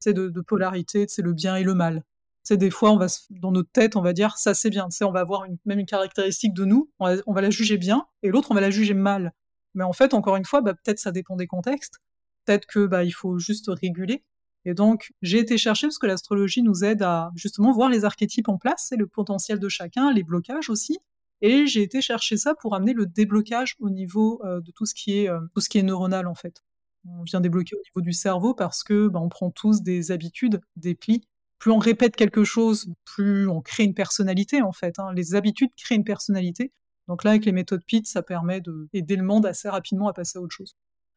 C'est 0.00 0.14
de, 0.14 0.28
de, 0.28 0.40
polarité, 0.40 1.06
c'est 1.08 1.22
le 1.22 1.32
bien 1.32 1.54
et 1.54 1.62
le 1.62 1.74
mal. 1.74 2.02
C'est 2.42 2.56
des 2.56 2.70
fois, 2.70 2.90
on 2.92 2.96
va 2.96 3.06
dans 3.30 3.52
notre 3.52 3.70
tête, 3.70 3.96
on 3.96 4.02
va 4.02 4.12
dire 4.12 4.36
ça 4.36 4.54
c'est 4.54 4.70
bien. 4.70 4.88
On 5.02 5.12
va 5.12 5.20
avoir 5.20 5.44
une, 5.44 5.58
même 5.64 5.78
une 5.78 5.86
caractéristique 5.86 6.54
de 6.54 6.64
nous, 6.64 6.90
on 6.98 7.06
va, 7.06 7.22
on 7.26 7.32
va 7.32 7.40
la 7.40 7.50
juger 7.50 7.78
bien 7.78 8.06
et 8.22 8.30
l'autre 8.30 8.50
on 8.50 8.54
va 8.54 8.60
la 8.60 8.70
juger 8.70 8.94
mal. 8.94 9.32
Mais 9.74 9.84
en 9.84 9.92
fait, 9.92 10.14
encore 10.14 10.36
une 10.36 10.44
fois, 10.44 10.60
bah, 10.60 10.74
peut-être 10.74 10.98
ça 10.98 11.12
dépend 11.12 11.36
des 11.36 11.46
contextes. 11.46 11.98
Peut-être 12.44 12.66
que 12.66 12.86
bah, 12.86 13.04
il 13.04 13.12
faut 13.12 13.38
juste 13.38 13.66
réguler 13.68 14.24
et 14.64 14.74
donc, 14.74 15.12
j'ai 15.22 15.38
été 15.38 15.58
chercher 15.58 15.88
parce 15.88 15.98
que 15.98 16.06
l'astrologie 16.06 16.62
nous 16.62 16.84
aide 16.84 17.02
à 17.02 17.30
justement 17.34 17.72
voir 17.72 17.88
les 17.88 18.04
archétypes 18.04 18.48
en 18.48 18.58
place 18.58 18.92
et 18.92 18.96
le 18.96 19.06
potentiel 19.06 19.58
de 19.58 19.68
chacun, 19.68 20.12
les 20.12 20.22
blocages 20.22 20.70
aussi. 20.70 20.98
Et 21.40 21.66
j'ai 21.66 21.82
été 21.82 22.00
chercher 22.00 22.36
ça 22.36 22.54
pour 22.54 22.74
amener 22.76 22.92
le 22.92 23.06
déblocage 23.06 23.74
au 23.80 23.90
niveau 23.90 24.40
euh, 24.44 24.60
de 24.60 24.70
tout 24.70 24.86
ce 24.86 24.94
qui 24.94 25.18
est 25.18 25.28
euh, 25.28 25.40
tout 25.54 25.60
ce 25.60 25.68
qui 25.68 25.78
est 25.78 25.82
neuronal 25.82 26.28
en 26.28 26.36
fait. 26.36 26.62
On 27.04 27.24
vient 27.24 27.40
débloquer 27.40 27.74
au 27.74 27.80
niveau 27.80 28.00
du 28.00 28.12
cerveau 28.12 28.54
parce 28.54 28.84
que 28.84 29.08
bah, 29.08 29.18
on 29.20 29.28
prend 29.28 29.50
tous 29.50 29.82
des 29.82 30.12
habitudes, 30.12 30.60
des 30.76 30.94
plis. 30.94 31.26
Plus 31.62 31.70
on 31.70 31.78
répète 31.78 32.16
quelque 32.16 32.42
chose, 32.42 32.92
plus 33.04 33.48
on 33.48 33.60
crée 33.60 33.84
une 33.84 33.94
personnalité 33.94 34.62
en 34.62 34.72
fait. 34.72 34.98
Hein. 34.98 35.12
Les 35.14 35.36
habitudes 35.36 35.70
créent 35.76 35.94
une 35.94 36.02
personnalité. 36.02 36.72
Donc 37.06 37.22
là, 37.22 37.30
avec 37.30 37.44
les 37.44 37.52
méthodes 37.52 37.84
PIT, 37.86 38.04
ça 38.04 38.20
permet 38.20 38.60
d'aider 38.92 39.14
le 39.14 39.22
monde 39.22 39.46
assez 39.46 39.68
rapidement 39.68 40.08
à 40.08 40.12
passer 40.12 40.40
à 40.40 40.42
autre 40.42 40.56
chose. 40.56 40.74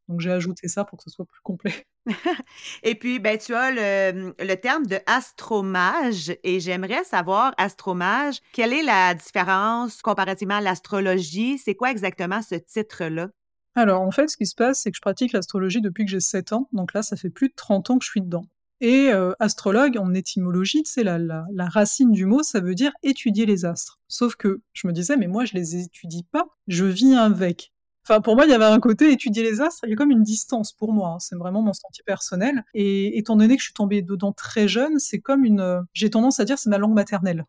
Donc 0.07 0.19
j'ai 0.19 0.31
ajouté 0.31 0.67
ça 0.67 0.85
pour 0.85 0.99
que 0.99 1.03
ce 1.03 1.09
soit 1.09 1.25
plus 1.25 1.41
complet. 1.41 1.87
et 2.83 2.93
puis, 2.93 3.17
ben, 3.17 3.39
tu 3.39 3.55
as 3.55 3.71
le, 3.71 4.35
le 4.37 4.53
terme 4.53 4.85
de 4.85 4.99
astromage 5.07 6.31
et 6.43 6.59
j'aimerais 6.59 7.03
savoir, 7.05 7.55
astromage, 7.57 8.39
quelle 8.53 8.73
est 8.73 8.83
la 8.83 9.15
différence 9.15 10.03
comparativement 10.03 10.57
à 10.57 10.61
l'astrologie? 10.61 11.57
C'est 11.57 11.73
quoi 11.73 11.89
exactement 11.89 12.43
ce 12.43 12.53
titre-là? 12.53 13.29
Alors, 13.73 14.03
en 14.03 14.11
fait, 14.11 14.29
ce 14.29 14.37
qui 14.37 14.45
se 14.45 14.53
passe, 14.53 14.81
c'est 14.83 14.91
que 14.91 14.97
je 14.97 15.01
pratique 15.01 15.33
l'astrologie 15.33 15.81
depuis 15.81 16.05
que 16.05 16.11
j'ai 16.11 16.19
7 16.19 16.53
ans. 16.53 16.69
Donc 16.71 16.93
là, 16.93 17.01
ça 17.01 17.15
fait 17.15 17.31
plus 17.31 17.49
de 17.49 17.55
30 17.55 17.89
ans 17.89 17.97
que 17.97 18.05
je 18.05 18.11
suis 18.11 18.21
dedans. 18.21 18.45
Et 18.82 19.10
euh, 19.12 19.32
astrologue, 19.39 19.98
en 19.98 20.13
étymologie, 20.13 20.84
c'est 20.86 21.03
la, 21.03 21.17
la, 21.17 21.70
racine 21.70 22.12
du 22.12 22.25
mot, 22.25 22.44
ça 22.44 22.60
veut 22.60 22.75
dire 22.75 22.91
étudier 23.03 23.46
les 23.46 23.65
astres. 23.65 24.00
Sauf 24.08 24.36
que 24.36 24.62
je 24.74 24.88
me 24.88 24.94
disais, 24.94 25.15
mais 25.15 25.27
moi, 25.27 25.46
je 25.46 25.53
les 25.53 25.77
étudie 25.77 26.24
pas, 26.24 26.46
je 26.67 26.86
vis 26.86 27.15
avec. 27.15 27.72
Enfin, 28.08 28.22
pour 28.22 28.36
moi, 28.36 28.46
il 28.46 28.51
y 28.51 28.53
avait 28.53 28.65
un 28.65 28.79
côté 28.79 29.12
étudier 29.12 29.41
les 29.44 29.62
astres, 29.62 29.86
il 29.86 29.89
y 29.89 29.94
a 29.94 29.96
comme 29.96 30.12
une 30.12 30.24
distance 30.24 30.74
pour 30.74 30.94
moi. 30.94 31.10
Hein. 31.10 31.20
C'est 31.20 31.36
vraiment 31.36 31.62
mon 31.62 31.74
senti 31.74 32.03
personnel. 32.03 32.63
Et 32.74 33.17
étant 33.17 33.36
donné 33.36 33.55
que 33.55 33.62
je 33.62 33.67
suis 33.67 33.74
tombée 33.74 34.01
dedans 34.01 34.32
très 34.32 34.67
jeune, 34.67 35.00
c'est 35.00 35.20
comme 35.20 35.46
une. 35.46 35.60
Euh, 35.60 35.82
j'ai 35.94 36.10
tendance 36.10 36.39
à 36.39 36.46
dire 36.46 36.60
c'est 36.60 36.70
ma 36.70 36.77
langue 36.77 36.94
maternelle. 36.94 37.46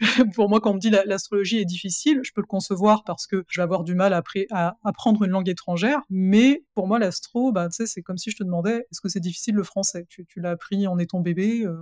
pour 0.34 0.48
moi, 0.48 0.60
quand 0.60 0.70
on 0.70 0.74
me 0.74 0.80
dit 0.80 0.90
l'astrologie 0.90 1.58
est 1.58 1.64
difficile, 1.64 2.20
je 2.22 2.32
peux 2.32 2.40
le 2.40 2.46
concevoir 2.46 3.04
parce 3.04 3.26
que 3.26 3.44
je 3.48 3.60
vais 3.60 3.64
avoir 3.64 3.84
du 3.84 3.94
mal 3.94 4.12
à, 4.12 4.22
à 4.52 4.76
apprendre 4.84 5.24
une 5.24 5.30
langue 5.30 5.48
étrangère. 5.48 6.00
Mais 6.10 6.64
pour 6.74 6.86
moi, 6.86 6.98
l'astro, 6.98 7.52
bah, 7.52 7.68
c'est 7.70 8.02
comme 8.02 8.18
si 8.18 8.30
je 8.30 8.36
te 8.36 8.44
demandais 8.44 8.86
est-ce 8.90 9.00
que 9.00 9.08
c'est 9.08 9.20
difficile 9.20 9.54
le 9.54 9.64
français? 9.64 10.06
Tu, 10.08 10.24
tu 10.26 10.40
l'as 10.40 10.50
appris 10.50 10.86
en 10.86 10.98
étant 10.98 11.20
bébé 11.20 11.64
euh, 11.64 11.76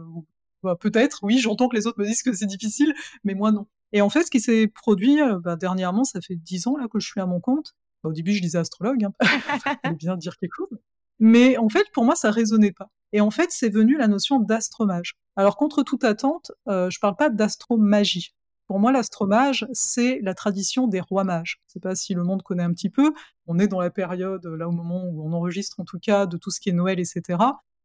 bah, 0.62 0.76
Peut-être, 0.76 1.20
oui, 1.22 1.38
j'entends 1.38 1.68
que 1.68 1.76
les 1.76 1.86
autres 1.86 2.00
me 2.00 2.06
disent 2.06 2.22
que 2.22 2.32
c'est 2.32 2.46
difficile, 2.46 2.94
mais 3.24 3.34
moi 3.34 3.52
non. 3.52 3.66
Et 3.92 4.00
en 4.00 4.10
fait, 4.10 4.24
ce 4.24 4.30
qui 4.30 4.40
s'est 4.40 4.66
produit 4.66 5.20
euh, 5.20 5.38
bah, 5.38 5.56
dernièrement, 5.56 6.04
ça 6.04 6.20
fait 6.20 6.36
dix 6.36 6.66
ans 6.66 6.76
là 6.76 6.86
que 6.88 6.98
je 6.98 7.06
suis 7.06 7.20
à 7.20 7.26
mon 7.26 7.40
compte, 7.40 7.74
au 8.02 8.12
début, 8.12 8.32
je 8.32 8.40
disais 8.40 8.58
astrologue, 8.58 9.04
hein. 9.04 9.12
bien 9.98 10.16
dire 10.16 10.36
quelque 10.38 10.54
chose. 10.56 10.78
Mais 11.18 11.56
en 11.56 11.68
fait, 11.68 11.86
pour 11.92 12.04
moi, 12.04 12.14
ça 12.14 12.30
résonnait 12.30 12.72
pas. 12.72 12.90
Et 13.12 13.20
en 13.20 13.30
fait, 13.30 13.50
c'est 13.50 13.68
venu 13.68 13.96
la 13.96 14.08
notion 14.08 14.40
d'astromage. 14.40 15.14
Alors, 15.36 15.56
contre 15.56 15.82
toute 15.82 16.04
attente, 16.04 16.52
euh, 16.68 16.90
je 16.90 16.98
parle 16.98 17.16
pas 17.16 17.30
d'astromagie. 17.30 18.34
Pour 18.66 18.80
moi, 18.80 18.90
l'astromage, 18.90 19.66
c'est 19.72 20.18
la 20.22 20.34
tradition 20.34 20.88
des 20.88 21.00
rois 21.00 21.24
mages. 21.24 21.60
Je 21.68 21.74
sais 21.74 21.80
pas 21.80 21.94
si 21.94 22.14
le 22.14 22.24
monde 22.24 22.42
connaît 22.42 22.64
un 22.64 22.72
petit 22.72 22.90
peu. 22.90 23.12
On 23.46 23.58
est 23.58 23.68
dans 23.68 23.80
la 23.80 23.90
période, 23.90 24.44
là, 24.44 24.68
au 24.68 24.72
moment 24.72 25.04
où 25.04 25.24
on 25.24 25.32
enregistre, 25.32 25.78
en 25.78 25.84
tout 25.84 26.00
cas, 26.00 26.26
de 26.26 26.36
tout 26.36 26.50
ce 26.50 26.58
qui 26.58 26.70
est 26.70 26.72
Noël, 26.72 26.98
etc. 26.98 27.38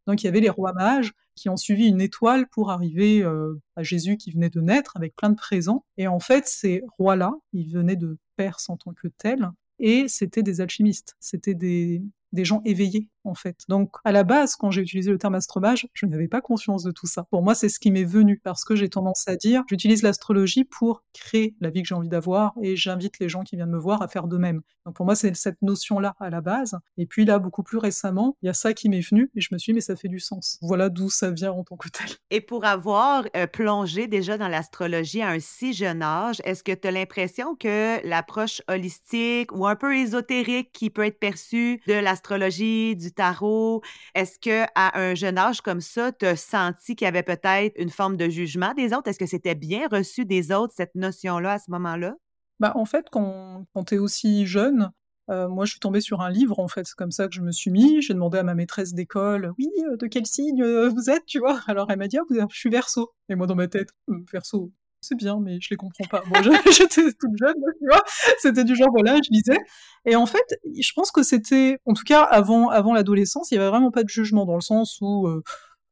Donc, 0.08 0.24
il 0.24 0.26
y 0.26 0.30
avait 0.30 0.40
les 0.40 0.50
rois 0.50 0.74
mages 0.74 1.14
qui 1.36 1.50
ont 1.50 1.58
suivi 1.58 1.86
une 1.86 2.02
étoile 2.02 2.48
pour 2.48 2.72
arriver 2.72 3.22
euh, 3.22 3.62
à 3.76 3.84
Jésus 3.84 4.18
qui 4.18 4.32
venait 4.32 4.50
de 4.50 4.60
naître 4.60 4.98
avec 4.98 5.16
plein 5.16 5.30
de 5.30 5.36
présents. 5.36 5.86
Et 5.98 6.08
en 6.08 6.20
fait, 6.20 6.48
ces 6.48 6.84
rois-là, 6.98 7.34
ils 7.54 7.72
venaient 7.72 7.96
de 7.96 8.18
Perse 8.36 8.70
en 8.70 8.78
tant 8.78 8.94
que 8.94 9.08
tels, 9.08 9.50
et 9.78 10.08
c'était 10.08 10.44
des 10.44 10.62
alchimistes, 10.62 11.16
c'était 11.20 11.54
des 11.54 12.02
gens 12.34 12.62
éveillés. 12.66 13.08
En 13.24 13.36
fait. 13.36 13.58
Donc, 13.70 13.96
à 14.04 14.12
la 14.12 14.24
base, 14.24 14.56
quand 14.56 14.72
j'ai 14.72 14.82
utilisé 14.82 15.12
le 15.12 15.18
terme 15.18 15.36
astromage, 15.36 15.88
je 15.94 16.06
n'avais 16.06 16.28
pas 16.28 16.42
conscience 16.42 16.84
de 16.84 16.92
tout 16.92 17.08
ça. 17.08 17.26
Pour 17.30 17.42
moi, 17.44 17.56
c'est 17.56 17.70
ce 17.70 17.80
qui 17.80 17.92
m'est 17.92 18.04
venu 18.04 18.40
parce 18.44 18.64
que 18.64 18.76
j'ai 18.76 18.90
tendance 18.90 19.28
à 19.28 19.36
dire, 19.36 19.64
j'utilise 19.70 20.04
l'astrologie 20.04 20.64
pour 20.64 21.04
créer 21.14 21.56
la 21.62 21.70
vie 21.70 21.82
que 21.82 21.88
j'ai 21.88 21.96
envie 21.96 22.10
d'avoir 22.10 22.54
et 22.62 22.76
j'invite 22.76 23.20
les 23.20 23.30
gens 23.30 23.44
qui 23.44 23.56
viennent 23.56 23.70
me 23.70 23.80
voir 23.80 24.02
à 24.02 24.08
faire 24.08 24.28
de 24.28 24.38
même. 24.38 24.62
Donc, 24.86 24.96
pour 24.96 25.06
moi, 25.06 25.16
c'est 25.16 25.36
cette 25.36 25.62
notion-là 25.62 26.16
à 26.20 26.30
la 26.30 26.42
base. 26.42 26.78
Et 26.98 27.06
puis 27.06 27.26
là, 27.26 27.40
beaucoup 27.40 27.64
plus 27.64 27.78
récemment, 27.78 28.36
il 28.42 28.48
y 28.48 28.50
a 28.50 28.54
ça 28.54 28.74
qui 28.74 28.90
m'est 28.90 29.02
venu 29.02 29.30
et 29.36 29.42
je 29.42 29.50
me 29.52 29.58
suis 29.58 29.72
dit, 29.72 29.76
mais 29.76 29.82
ça 29.82 29.96
fait 29.96 30.08
du 30.08 30.20
sens. 30.20 30.58
Voilà 30.62 30.90
d'où 30.90 31.10
ça 31.10 31.32
vient 31.32 31.52
en 31.52 31.64
tant 31.64 31.78
que 31.78 31.90
tel. 31.90 32.08
Et 32.30 32.42
pour 32.42 32.66
avoir 32.66 33.26
euh, 33.36 33.48
plongé 33.48 34.08
déjà 34.08 34.38
dans 34.38 34.48
l'astrologie 34.48 35.22
à 35.22 35.30
un 35.30 35.40
si 35.40 35.74
jeune 35.74 36.02
âge, 36.02 36.42
est-ce 36.46 36.64
que 36.64 36.72
tu 36.72 36.88
as 36.88 36.92
l'impression 36.92 37.56
que 37.56 38.06
l'approche 38.08 38.62
holistique 38.68 39.52
ou 39.54 39.66
un 39.68 39.76
peu 39.76 39.96
ésotérique 39.96 40.72
qui 40.72 40.90
peut 40.90 41.06
être 41.06 41.20
perçue 41.20 41.82
de 41.88 41.94
l'astrologie, 41.94 42.96
du 42.96 43.11
tarot, 43.12 43.82
est-ce 44.16 44.40
que 44.40 44.66
à 44.76 45.00
un 45.00 45.16
jeune 45.16 45.38
âge 45.38 45.62
comme 45.62 45.82
ça, 45.82 46.12
tu 46.12 46.26
as 46.26 46.36
senti 46.36 46.96
qu'il 46.96 47.06
y 47.06 47.08
avait 47.08 47.24
peut-être 47.24 47.74
une 47.78 47.90
forme 47.90 48.18
de 48.18 48.30
jugement 48.30 48.74
des 48.74 48.94
autres? 48.94 49.08
Est-ce 49.10 49.20
que 49.20 49.26
c'était 49.26 49.56
bien 49.56 49.88
reçu 49.92 50.26
des 50.26 50.52
autres, 50.52 50.74
cette 50.76 50.96
notion-là, 50.96 51.54
à 51.54 51.60
ce 51.60 51.72
moment-là? 51.72 52.16
Bah, 52.60 52.74
en 52.76 52.86
fait, 52.86 53.08
quand, 53.12 53.66
quand 53.74 53.84
tu 53.86 53.96
es 53.96 53.98
aussi 53.98 54.46
jeune, 54.46 54.92
euh, 55.30 55.48
moi, 55.48 55.66
je 55.66 55.72
suis 55.72 55.80
tombée 55.80 56.02
sur 56.02 56.22
un 56.22 56.30
livre, 56.30 56.60
en 56.60 56.68
fait, 56.68 56.86
c'est 56.86 56.96
comme 56.96 57.12
ça 57.12 57.28
que 57.28 57.34
je 57.34 57.42
me 57.42 57.52
suis 57.52 57.72
mis. 57.72 58.02
J'ai 58.02 58.14
demandé 58.14 58.38
à 58.38 58.44
ma 58.44 58.54
maîtresse 58.56 58.94
d'école, 58.94 59.54
oui, 59.58 59.70
euh, 59.88 59.96
de 59.98 60.08
quel 60.08 60.26
signe 60.26 60.62
euh, 60.62 60.90
vous 60.90 61.10
êtes, 61.10 61.26
tu 61.26 61.40
vois 61.40 61.62
Alors 61.68 61.90
elle 61.90 62.00
m'a 62.00 62.08
dit, 62.08 62.18
ah, 62.18 62.48
je 62.50 62.58
suis 62.60 62.70
verso. 62.70 63.14
Et 63.30 63.36
moi, 63.36 63.48
dans 63.48 63.56
ma 63.56 63.68
tête, 63.68 63.90
verso, 64.32 64.72
c'est 65.02 65.16
bien, 65.16 65.40
mais 65.40 65.60
je 65.60 65.70
les 65.70 65.76
comprends 65.76 66.06
pas. 66.10 66.24
J'étais 66.72 67.12
toute 67.14 67.38
jeune, 67.40 67.56
tu 67.80 67.86
vois. 67.90 68.04
C'était 68.40 68.64
du 68.64 68.76
genre, 68.76 68.90
voilà, 68.92 69.18
je 69.18 69.30
lisais. 69.32 69.60
Et 70.06 70.16
en 70.16 70.26
fait, 70.26 70.60
je 70.80 70.92
pense 70.94 71.12
que 71.12 71.24
c'était, 71.24 71.80
en 71.86 71.94
tout 71.94 72.04
cas, 72.04 72.24
avant, 72.24 72.70
avant 72.70 72.94
l'adolescence, 72.94 73.52
il 73.52 73.56
y 73.56 73.58
avait 73.58 73.70
vraiment 73.70 73.92
pas 73.92 74.04
de 74.04 74.10
jugement 74.10 74.46
dans 74.46 74.56
le 74.56 74.62
sens 74.62 74.98
où, 75.02 75.28
de 75.28 75.36
toute 75.36 75.46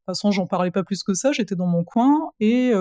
façon, 0.06 0.32
j'en 0.32 0.48
parlais 0.48 0.72
pas 0.72 0.84
plus 0.84 1.04
que 1.04 1.14
ça. 1.14 1.32
J'étais 1.32 1.56
dans 1.56 1.68
mon 1.68 1.84
coin 1.84 2.32
et 2.40 2.72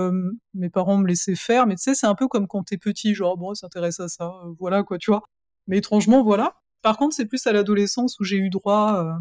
mes 0.54 0.70
parents 0.70 0.98
me 0.98 1.06
laissaient 1.06 1.34
faire. 1.34 1.66
Mais 1.66 1.76
tu 1.76 1.82
sais, 1.82 1.94
c'est 1.94 2.06
un 2.06 2.14
peu 2.14 2.28
comme 2.28 2.46
quand 2.46 2.62
t'es 2.62 2.78
petit, 2.78 3.14
genre, 3.14 3.36
bon, 3.36 3.54
s'intéresse 3.54 4.00
à 4.00 4.08
ça, 4.08 4.32
voilà, 4.58 4.82
quoi, 4.82 4.98
tu 4.98 5.10
vois. 5.10 5.22
Mais 5.66 5.78
étrangement, 5.78 6.22
voilà. 6.22 6.54
Par 6.82 6.96
contre, 6.96 7.14
c'est 7.14 7.26
plus 7.26 7.46
à 7.46 7.52
l'adolescence 7.52 8.18
où 8.20 8.24
j'ai 8.24 8.36
eu 8.36 8.50
droit, 8.50 9.04
euh, 9.04 9.12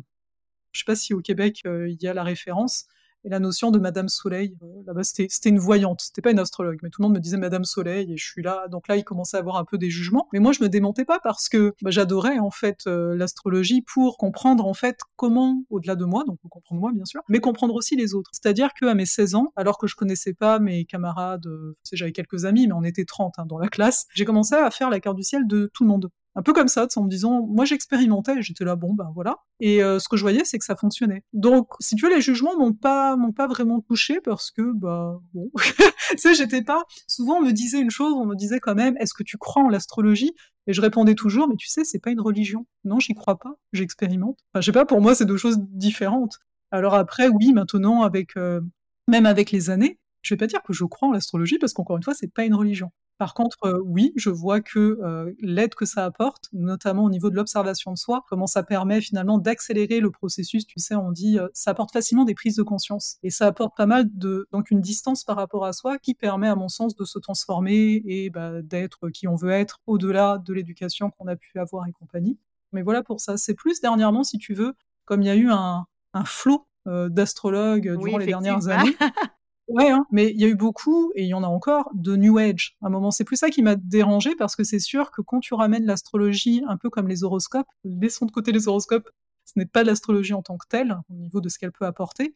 je 0.71 0.79
sais 0.79 0.85
pas 0.85 0.95
si 0.95 1.13
au 1.13 1.21
Québec 1.21 1.61
euh, 1.65 1.89
il 1.89 2.01
y 2.01 2.07
a 2.07 2.13
la 2.13 2.23
référence, 2.23 2.85
et 3.27 3.29
la 3.29 3.39
notion 3.39 3.71
de 3.71 3.77
Madame 3.77 4.07
Soleil. 4.07 4.55
Euh, 4.63 4.83
là-bas, 4.85 5.03
c'était 5.03 5.49
une 5.49 5.59
voyante, 5.59 6.01
c'était 6.01 6.21
pas 6.21 6.31
une 6.31 6.39
astrologue, 6.39 6.79
mais 6.81 6.89
tout 6.89 7.01
le 7.01 7.07
monde 7.07 7.15
me 7.15 7.19
disait 7.19 7.37
Madame 7.37 7.65
Soleil, 7.65 8.13
et 8.13 8.17
je 8.17 8.25
suis 8.25 8.41
là. 8.41 8.67
Donc 8.69 8.87
là, 8.87 8.95
il 8.95 9.03
commençait 9.03 9.35
à 9.35 9.41
avoir 9.41 9.57
un 9.57 9.65
peu 9.65 9.77
des 9.77 9.89
jugements. 9.89 10.29
Mais 10.31 10.39
moi, 10.39 10.53
je 10.53 10.63
me 10.63 10.69
démontais 10.69 11.03
pas 11.03 11.19
parce 11.19 11.49
que 11.49 11.75
bah, 11.81 11.91
j'adorais 11.91 12.39
en 12.39 12.51
fait 12.51 12.85
l'astrologie 12.85 13.81
pour 13.81 14.17
comprendre 14.17 14.65
en 14.65 14.73
fait 14.73 14.99
comment, 15.17 15.63
au-delà 15.69 15.95
de 15.95 16.05
moi, 16.05 16.23
donc 16.25 16.39
comprendre 16.49 16.79
moi 16.79 16.91
bien 16.93 17.05
sûr, 17.05 17.21
mais 17.27 17.39
comprendre 17.39 17.75
aussi 17.75 17.97
les 17.97 18.13
autres. 18.13 18.31
C'est-à-dire 18.33 18.69
qu'à 18.73 18.93
mes 18.93 19.05
16 19.05 19.35
ans, 19.35 19.51
alors 19.57 19.77
que 19.77 19.87
je 19.87 19.95
connaissais 19.95 20.33
pas 20.33 20.59
mes 20.59 20.85
camarades, 20.85 21.45
j'avais 21.91 22.13
quelques 22.13 22.45
amis, 22.45 22.67
mais 22.67 22.73
on 22.73 22.83
était 22.83 23.05
30 23.05 23.35
hein, 23.39 23.45
dans 23.45 23.57
la 23.57 23.67
classe, 23.67 24.07
j'ai 24.13 24.23
commencé 24.23 24.55
à 24.55 24.71
faire 24.71 24.89
la 24.89 25.01
carte 25.01 25.17
du 25.17 25.23
ciel 25.23 25.45
de 25.47 25.69
tout 25.73 25.83
le 25.83 25.89
monde 25.89 26.09
un 26.37 26.43
peu 26.43 26.53
comme 26.53 26.67
ça, 26.67 26.87
en 26.95 27.03
me 27.03 27.09
disant, 27.09 27.41
moi 27.47 27.65
j'expérimentais, 27.65 28.43
j'étais 28.43 28.63
là, 28.63 28.75
bon 28.75 28.93
ben 28.93 29.11
voilà. 29.15 29.37
Et 29.59 29.83
euh, 29.83 29.97
ce 29.97 30.07
que 30.07 30.17
je 30.17 30.21
voyais, 30.21 30.43
c'est 30.45 30.59
que 30.59 30.65
ça 30.65 30.75
fonctionnait. 30.75 31.23
Donc, 31.33 31.69
si 31.79 31.95
tu 31.95 32.05
veux, 32.05 32.13
les 32.13 32.21
jugements 32.21 32.55
m'ont 32.55 32.73
pas, 32.73 33.15
m'ont 33.15 33.31
pas 33.31 33.47
vraiment 33.47 33.81
touché 33.81 34.21
parce 34.21 34.51
que, 34.51 34.71
bah 34.71 35.19
bon, 35.33 35.49
tu 36.11 36.17
sais, 36.19 36.35
j'étais 36.35 36.61
pas. 36.61 36.83
Souvent, 37.07 37.37
on 37.37 37.41
me 37.41 37.51
disait 37.51 37.79
une 37.79 37.89
chose, 37.89 38.13
on 38.13 38.27
me 38.27 38.35
disait 38.35 38.59
quand 38.59 38.75
même, 38.75 38.95
est-ce 38.97 39.15
que 39.15 39.23
tu 39.23 39.39
crois 39.39 39.63
en 39.63 39.69
l'astrologie? 39.69 40.31
Et 40.67 40.73
je 40.73 40.81
répondais 40.81 41.15
toujours, 41.15 41.47
mais 41.47 41.55
tu 41.55 41.67
sais, 41.67 41.83
c'est 41.83 41.97
pas 41.97 42.11
une 42.11 42.21
religion. 42.21 42.67
Non, 42.83 42.99
j'y 42.99 43.15
crois 43.15 43.39
pas. 43.39 43.55
J'expérimente. 43.73 44.37
Enfin, 44.53 44.61
je 44.61 44.67
sais 44.67 44.71
pas, 44.71 44.85
pour 44.85 45.01
moi, 45.01 45.15
c'est 45.15 45.25
deux 45.25 45.37
choses 45.37 45.57
différentes. 45.59 46.37
Alors 46.69 46.93
après, 46.93 47.29
oui, 47.29 47.51
maintenant, 47.51 48.03
avec 48.03 48.37
euh, 48.37 48.61
même 49.07 49.25
avec 49.25 49.49
les 49.49 49.71
années, 49.71 49.97
je 50.21 50.35
vais 50.35 50.37
pas 50.37 50.47
dire 50.47 50.61
que 50.61 50.73
je 50.73 50.83
crois 50.83 51.09
en 51.09 51.11
l'astrologie 51.13 51.57
parce 51.57 51.73
qu'encore 51.73 51.97
une 51.97 52.03
fois, 52.03 52.13
c'est 52.13 52.31
pas 52.31 52.45
une 52.45 52.53
religion. 52.53 52.91
Par 53.17 53.33
contre, 53.33 53.57
euh, 53.63 53.81
oui, 53.83 54.13
je 54.15 54.29
vois 54.29 54.61
que 54.61 54.99
euh, 55.01 55.33
l'aide 55.39 55.73
que 55.73 55.85
ça 55.85 56.05
apporte, 56.05 56.49
notamment 56.53 57.03
au 57.03 57.09
niveau 57.09 57.31
de 57.31 57.35
l'observation 57.35 57.91
de 57.91 57.97
soi, 57.97 58.23
comment 58.29 58.45
ça 58.45 58.61
permet 58.61 59.01
finalement 59.01 59.39
d'accélérer 59.39 59.99
le 59.99 60.11
processus. 60.11 60.67
Tu 60.67 60.79
sais, 60.79 60.93
on 60.93 61.11
dit, 61.11 61.39
euh, 61.39 61.47
ça 61.53 61.71
apporte 61.71 61.91
facilement 61.91 62.25
des 62.25 62.35
prises 62.35 62.55
de 62.55 62.63
conscience 62.63 63.17
et 63.23 63.31
ça 63.31 63.47
apporte 63.47 63.75
pas 63.75 63.87
mal 63.87 64.05
de 64.13 64.47
donc 64.51 64.69
une 64.69 64.81
distance 64.81 65.23
par 65.23 65.35
rapport 65.35 65.65
à 65.65 65.73
soi 65.73 65.97
qui 65.97 66.13
permet, 66.13 66.47
à 66.47 66.55
mon 66.55 66.69
sens, 66.69 66.95
de 66.95 67.05
se 67.05 67.17
transformer 67.17 68.03
et 68.05 68.29
bah, 68.29 68.61
d'être 68.61 69.09
qui 69.09 69.27
on 69.27 69.35
veut 69.35 69.51
être 69.51 69.79
au-delà 69.87 70.37
de 70.37 70.53
l'éducation 70.53 71.09
qu'on 71.09 71.27
a 71.27 71.35
pu 71.35 71.57
avoir 71.57 71.87
et 71.87 71.91
compagnie. 71.93 72.37
Mais 72.71 72.83
voilà 72.83 73.01
pour 73.01 73.19
ça. 73.19 73.37
C'est 73.37 73.55
plus 73.55 73.81
dernièrement, 73.81 74.23
si 74.23 74.37
tu 74.37 74.53
veux, 74.53 74.73
comme 75.05 75.23
il 75.23 75.27
y 75.27 75.31
a 75.31 75.35
eu 75.35 75.49
un, 75.49 75.85
un 76.13 76.25
flot 76.25 76.67
d'astrologues 76.85 77.97
durant 77.97 78.17
les 78.17 78.27
dernières 78.27 78.67
années. 78.69 78.95
Ouais, 79.67 79.89
hein, 79.89 80.05
mais 80.11 80.31
il 80.31 80.39
y 80.39 80.45
a 80.45 80.47
eu 80.47 80.55
beaucoup, 80.55 81.11
et 81.15 81.23
il 81.23 81.27
y 81.27 81.33
en 81.33 81.43
a 81.43 81.47
encore, 81.47 81.89
de 81.93 82.15
New 82.15 82.37
Age. 82.37 82.77
À 82.81 82.87
un 82.87 82.89
moment, 82.89 83.11
c'est 83.11 83.25
plus 83.25 83.35
ça 83.35 83.49
qui 83.49 83.61
m'a 83.61 83.75
dérangé, 83.75 84.33
parce 84.35 84.55
que 84.55 84.63
c'est 84.63 84.79
sûr 84.79 85.11
que 85.11 85.21
quand 85.21 85.41
tu 85.41 85.53
ramènes 85.53 85.85
l'astrologie 85.85 86.63
un 86.69 86.77
peu 86.77 86.89
comme 86.89 87.09
les 87.09 87.23
horoscopes, 87.25 87.67
laissons 87.83 88.25
de 88.25 88.31
côté 88.31 88.53
les 88.53 88.69
horoscopes, 88.69 89.09
ce 89.43 89.53
n'est 89.57 89.65
pas 89.65 89.83
l'astrologie 89.83 90.33
en 90.33 90.41
tant 90.41 90.57
que 90.57 90.67
telle, 90.69 90.97
au 91.09 91.13
niveau 91.15 91.41
de 91.41 91.49
ce 91.49 91.59
qu'elle 91.59 91.73
peut 91.73 91.85
apporter. 91.85 92.33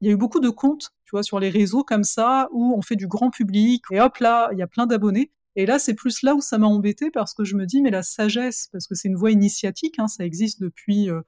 Il 0.00 0.08
y 0.08 0.10
a 0.10 0.14
eu 0.14 0.16
beaucoup 0.16 0.40
de 0.40 0.48
comptes, 0.50 0.90
tu 1.04 1.10
vois, 1.12 1.22
sur 1.22 1.38
les 1.38 1.50
réseaux 1.50 1.84
comme 1.84 2.02
ça, 2.04 2.48
où 2.52 2.74
on 2.76 2.82
fait 2.82 2.96
du 2.96 3.06
grand 3.06 3.30
public, 3.30 3.84
et 3.92 4.00
hop 4.00 4.18
là, 4.18 4.48
il 4.52 4.58
y 4.58 4.62
a 4.62 4.66
plein 4.66 4.86
d'abonnés. 4.86 5.30
Et 5.54 5.66
là, 5.66 5.78
c'est 5.78 5.94
plus 5.94 6.22
là 6.22 6.34
où 6.34 6.40
ça 6.40 6.58
m'a 6.58 6.66
embêté, 6.66 7.10
parce 7.12 7.32
que 7.34 7.44
je 7.44 7.54
me 7.56 7.64
dis, 7.66 7.80
mais 7.80 7.90
la 7.90 8.02
sagesse, 8.02 8.68
parce 8.72 8.88
que 8.88 8.96
c'est 8.96 9.06
une 9.08 9.16
voie 9.16 9.30
initiatique, 9.30 9.98
hein, 10.00 10.08
ça 10.08 10.24
existe 10.24 10.60
depuis 10.60 11.10
euh, 11.10 11.20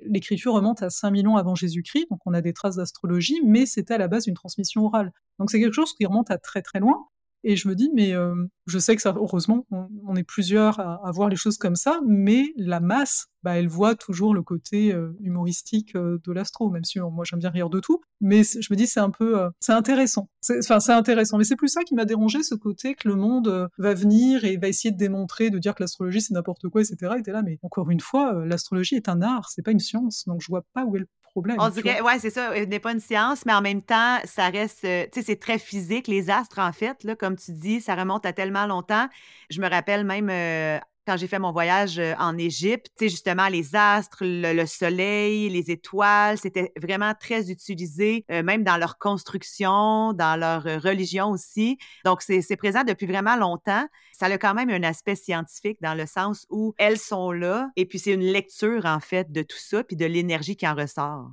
l'écriture 0.00 0.52
remonte 0.54 0.82
à 0.82 0.90
5000 0.90 1.28
ans 1.28 1.36
avant 1.36 1.54
Jésus-Christ, 1.54 2.06
donc 2.10 2.20
on 2.26 2.34
a 2.34 2.40
des 2.40 2.52
traces 2.52 2.76
d'astrologie, 2.76 3.40
mais 3.44 3.66
c'était 3.66 3.94
à 3.94 3.98
la 3.98 4.08
base 4.08 4.26
une 4.26 4.34
transmission 4.34 4.84
orale. 4.84 5.12
Donc 5.38 5.50
c'est 5.50 5.60
quelque 5.60 5.74
chose 5.74 5.94
qui 5.94 6.06
remonte 6.06 6.30
à 6.30 6.38
très 6.38 6.62
très 6.62 6.80
loin. 6.80 7.06
Et 7.46 7.56
je 7.56 7.68
me 7.68 7.74
dis, 7.74 7.90
mais 7.92 8.14
euh, 8.14 8.34
je 8.66 8.78
sais 8.78 8.96
que 8.96 9.02
ça, 9.02 9.14
heureusement, 9.14 9.66
on, 9.70 10.16
est 10.16 10.24
plusieurs 10.24 10.80
à, 10.80 11.10
voir 11.12 11.28
les 11.28 11.36
choses 11.36 11.58
comme 11.58 11.76
ça, 11.76 12.00
mais 12.06 12.46
la 12.56 12.80
masse, 12.80 13.26
bah, 13.42 13.58
elle 13.58 13.68
voit 13.68 13.94
toujours 13.94 14.32
le 14.32 14.42
côté 14.42 14.94
euh, 14.94 15.12
humoristique 15.20 15.94
euh, 15.94 16.18
de 16.24 16.32
l'astro, 16.32 16.70
même 16.70 16.84
si 16.84 16.98
moi 17.00 17.24
j'aime 17.28 17.40
bien 17.40 17.50
rire 17.50 17.68
de 17.68 17.80
tout. 17.80 18.00
Mais 18.22 18.42
je 18.44 18.72
me 18.72 18.76
dis, 18.76 18.86
c'est 18.86 19.00
un 19.00 19.10
peu, 19.10 19.38
c'est 19.60 19.72
intéressant. 19.72 20.30
Enfin, 20.58 20.80
c'est 20.80 20.92
intéressant. 20.92 21.36
Mais 21.36 21.44
c'est 21.44 21.54
plus 21.54 21.68
ça 21.68 21.82
qui 21.84 21.94
m'a 21.94 22.06
dérangé, 22.06 22.42
ce 22.42 22.54
côté 22.54 22.94
que 22.94 23.08
le 23.08 23.16
monde 23.16 23.68
va 23.76 23.92
venir 23.92 24.44
et 24.46 24.56
va 24.56 24.68
essayer 24.68 24.90
de 24.90 24.96
démontrer, 24.96 25.50
de 25.50 25.58
dire 25.58 25.74
que 25.74 25.82
l'astrologie 25.82 26.22
c'est 26.22 26.32
n'importe 26.32 26.66
quoi, 26.70 26.80
etc. 26.80 27.16
Et 27.26 27.30
là, 27.30 27.42
mais 27.42 27.58
encore 27.62 27.90
une 27.90 28.00
fois, 28.00 28.46
l'astrologie 28.46 28.94
est 28.94 29.10
un 29.10 29.20
art, 29.20 29.50
c'est 29.50 29.62
pas 29.62 29.72
une 29.72 29.80
science, 29.80 30.24
donc 30.26 30.40
je 30.40 30.46
vois 30.48 30.64
pas 30.72 30.86
où 30.86 30.96
est 30.96 31.00
le 31.00 31.08
on 31.36 31.68
dirait, 31.68 32.00
ouais, 32.00 32.18
c'est 32.20 32.30
ça, 32.30 32.54
ce 32.54 32.64
n'est 32.64 32.78
pas 32.78 32.92
une 32.92 33.00
science, 33.00 33.44
mais 33.44 33.52
en 33.52 33.60
même 33.60 33.82
temps, 33.82 34.18
ça 34.24 34.48
reste, 34.48 34.84
euh, 34.84 35.04
tu 35.12 35.20
sais, 35.20 35.26
c'est 35.26 35.36
très 35.40 35.58
physique. 35.58 36.06
Les 36.06 36.30
astres, 36.30 36.60
en 36.60 36.72
fait, 36.72 37.02
là, 37.04 37.16
comme 37.16 37.36
tu 37.36 37.52
dis, 37.52 37.80
ça 37.80 37.94
remonte 37.96 38.24
à 38.24 38.32
tellement 38.32 38.66
longtemps. 38.66 39.08
Je 39.50 39.60
me 39.60 39.68
rappelle 39.68 40.04
même 40.04 40.30
euh, 40.30 40.78
quand 41.06 41.16
j'ai 41.16 41.26
fait 41.26 41.38
mon 41.38 41.52
voyage 41.52 41.98
euh, 41.98 42.14
en 42.18 42.36
Égypte, 42.38 42.90
justement, 43.00 43.48
les 43.48 43.74
astres, 43.74 44.18
le, 44.22 44.66
soleil, 44.66 45.48
les 45.48 45.70
étoiles, 45.70 46.38
c'était 46.38 46.72
vraiment 46.80 47.12
très 47.18 47.50
utilisé, 47.50 48.24
même 48.28 48.64
dans 48.64 48.76
leur 48.76 48.98
construction, 48.98 50.12
dans 50.12 50.38
leur 50.38 50.62
religion 50.82 51.30
aussi. 51.30 51.78
Donc, 52.04 52.22
c'est 52.22 52.56
présent 52.56 52.84
depuis 52.84 53.06
vraiment 53.06 53.36
longtemps. 53.36 53.86
Ça 54.12 54.26
a 54.26 54.38
quand 54.38 54.54
même 54.54 54.70
un 54.70 54.82
aspect 54.82 55.16
scientifique 55.16 55.78
dans 55.82 55.94
le 55.94 56.06
sens 56.06 56.46
où 56.50 56.74
elles 56.78 56.98
sont 56.98 57.32
là, 57.32 57.70
et 57.76 57.86
puis 57.86 57.98
c'est 57.98 58.12
une 58.12 58.22
lecture, 58.22 58.86
en 58.86 59.00
fait, 59.00 59.30
de 59.30 59.42
tout 59.42 59.58
ça, 59.58 59.84
puis 59.84 59.96
de 59.96 60.06
l'énergie 60.06 60.56
qui 60.56 60.66
en 60.66 60.74
ressort. 60.74 61.30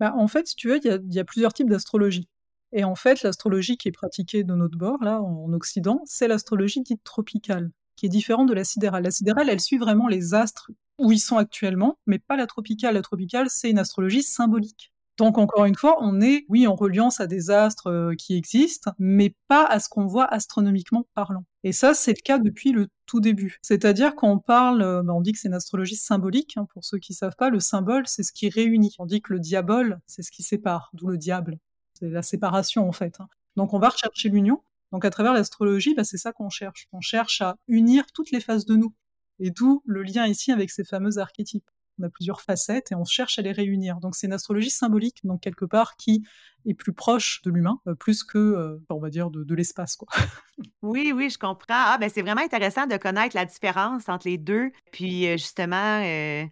Bah, 0.00 0.12
en 0.16 0.28
fait, 0.28 0.46
si 0.46 0.56
tu 0.56 0.68
veux, 0.68 0.80
il 0.84 1.02
y, 1.10 1.16
y 1.16 1.20
a 1.20 1.24
plusieurs 1.24 1.52
types 1.52 1.70
d'astrologie. 1.70 2.28
Et 2.72 2.84
en 2.84 2.96
fait, 2.96 3.22
l'astrologie 3.22 3.76
qui 3.76 3.88
est 3.88 3.92
pratiquée 3.92 4.42
de 4.42 4.54
notre 4.54 4.76
bord, 4.76 5.02
là, 5.02 5.22
en 5.22 5.52
Occident, 5.52 6.00
c'est 6.04 6.26
l'astrologie 6.28 6.82
dite 6.82 7.04
tropicale 7.04 7.70
qui 7.96 8.06
est 8.06 8.10
différente 8.10 8.48
de 8.48 8.54
la 8.54 8.64
sidérale. 8.64 9.04
La 9.04 9.10
sidérale, 9.10 9.48
elle 9.48 9.60
suit 9.60 9.78
vraiment 9.78 10.08
les 10.08 10.34
astres 10.34 10.70
où 10.98 11.12
ils 11.12 11.20
sont 11.20 11.36
actuellement, 11.36 11.98
mais 12.06 12.18
pas 12.18 12.36
la 12.36 12.46
tropicale. 12.46 12.94
La 12.94 13.02
tropicale, 13.02 13.50
c'est 13.50 13.70
une 13.70 13.78
astrologie 13.78 14.22
symbolique. 14.22 14.92
Donc 15.16 15.38
encore 15.38 15.64
une 15.64 15.76
fois, 15.76 15.96
on 16.00 16.20
est, 16.20 16.44
oui, 16.48 16.66
en 16.66 16.74
reliance 16.74 17.20
à 17.20 17.28
des 17.28 17.50
astres 17.50 17.86
euh, 17.86 18.14
qui 18.16 18.36
existent, 18.36 18.90
mais 18.98 19.34
pas 19.46 19.64
à 19.64 19.78
ce 19.78 19.88
qu'on 19.88 20.06
voit 20.06 20.24
astronomiquement 20.24 21.06
parlant. 21.14 21.44
Et 21.62 21.72
ça, 21.72 21.94
c'est 21.94 22.12
le 22.12 22.22
cas 22.22 22.38
depuis 22.38 22.72
le 22.72 22.88
tout 23.06 23.20
début. 23.20 23.58
C'est-à-dire 23.62 24.16
qu'on 24.16 24.38
parle, 24.40 24.82
euh, 24.82 25.02
bah, 25.04 25.12
on 25.14 25.20
dit 25.20 25.32
que 25.32 25.38
c'est 25.38 25.48
une 25.48 25.54
astrologie 25.54 25.94
symbolique, 25.94 26.54
hein, 26.56 26.66
pour 26.72 26.84
ceux 26.84 26.98
qui 26.98 27.14
savent 27.14 27.36
pas, 27.38 27.48
le 27.48 27.60
symbole, 27.60 28.08
c'est 28.08 28.24
ce 28.24 28.32
qui 28.32 28.48
réunit. 28.48 28.96
On 28.98 29.06
dit 29.06 29.22
que 29.22 29.32
le 29.32 29.38
diable, 29.38 30.00
c'est 30.06 30.22
ce 30.22 30.32
qui 30.32 30.42
sépare, 30.42 30.90
d'où 30.94 31.06
le 31.06 31.16
diable. 31.16 31.58
C'est 31.92 32.08
la 32.08 32.22
séparation, 32.22 32.88
en 32.88 32.92
fait. 32.92 33.20
Hein. 33.20 33.28
Donc 33.56 33.72
on 33.72 33.78
va 33.78 33.90
rechercher 33.90 34.28
l'union, 34.30 34.62
donc 34.94 35.04
à 35.04 35.10
travers 35.10 35.32
l'astrologie, 35.34 35.92
bah, 35.92 36.04
c'est 36.04 36.18
ça 36.18 36.32
qu'on 36.32 36.50
cherche. 36.50 36.86
On 36.92 37.00
cherche 37.00 37.42
à 37.42 37.56
unir 37.66 38.04
toutes 38.14 38.30
les 38.30 38.38
phases 38.38 38.64
de 38.64 38.76
nous. 38.76 38.94
Et 39.40 39.50
d'où 39.50 39.82
le 39.84 40.04
lien 40.04 40.24
ici 40.28 40.52
avec 40.52 40.70
ces 40.70 40.84
fameux 40.84 41.18
archétypes. 41.18 41.68
on 41.98 42.04
a 42.04 42.08
plusieurs 42.08 42.40
facettes 42.40 42.92
et 42.92 42.94
on 42.94 43.04
cherche 43.04 43.40
à 43.40 43.42
les 43.42 43.50
réunir. 43.50 43.98
Donc 43.98 44.14
c'est 44.14 44.28
une 44.28 44.32
astrologie 44.32 44.70
symbolique, 44.70 45.18
donc 45.24 45.40
quelque 45.40 45.64
part 45.64 45.96
qui 45.96 46.22
est 46.64 46.74
plus 46.74 46.92
proche 46.92 47.42
de 47.42 47.50
l'humain, 47.50 47.80
euh, 47.88 47.96
plus 47.96 48.22
que, 48.22 48.38
euh, 48.38 48.78
on 48.88 49.00
va 49.00 49.10
dire, 49.10 49.30
de, 49.30 49.54
l'espace. 49.56 49.98
Oui, 50.82 51.12
oui, 51.12 51.28
je 51.28 51.38
comprends. 51.38 51.64
Ah, 51.70 51.98
ben 51.98 52.08
c'est 52.08 52.22
vraiment 52.22 52.42
intéressant 52.42 52.86
de 52.86 52.96
connaître 52.96 53.34
la 53.34 53.46
différence 53.46 54.08
entre 54.08 54.28
les 54.28 54.38
deux, 54.38 54.70
puis 54.92 55.26
justement, 55.32 56.04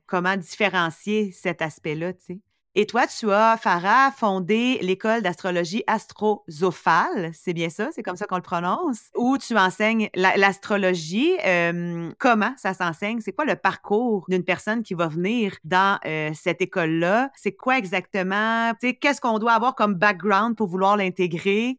comment 0.06 0.36
différencier 0.36 1.30
cet 1.30 1.62
aspect-là, 1.62 2.12
tu 2.14 2.24
sais. 2.24 2.40
Et 2.74 2.86
toi, 2.86 3.06
tu 3.06 3.30
as, 3.30 3.58
Farah, 3.58 4.10
fondé 4.12 4.78
l'école 4.80 5.20
d'astrologie 5.20 5.84
astrozophale, 5.86 7.30
c'est 7.34 7.52
bien 7.52 7.68
ça, 7.68 7.90
c'est 7.92 8.02
comme 8.02 8.16
ça 8.16 8.24
qu'on 8.24 8.36
le 8.36 8.42
prononce, 8.42 9.10
où 9.14 9.36
tu 9.36 9.58
enseignes 9.58 10.08
l'astrologie. 10.14 11.36
Euh, 11.44 12.10
comment 12.18 12.54
ça 12.56 12.72
s'enseigne? 12.72 13.20
C'est 13.20 13.32
quoi 13.32 13.44
le 13.44 13.56
parcours 13.56 14.24
d'une 14.28 14.42
personne 14.42 14.82
qui 14.82 14.94
va 14.94 15.08
venir 15.08 15.54
dans 15.64 15.98
euh, 16.06 16.30
cette 16.32 16.62
école-là? 16.62 17.30
C'est 17.36 17.52
quoi 17.52 17.76
exactement? 17.76 18.72
Qu'est-ce 18.80 19.20
qu'on 19.20 19.38
doit 19.38 19.52
avoir 19.52 19.74
comme 19.74 19.94
background 19.94 20.56
pour 20.56 20.68
vouloir 20.68 20.96
l'intégrer? 20.96 21.78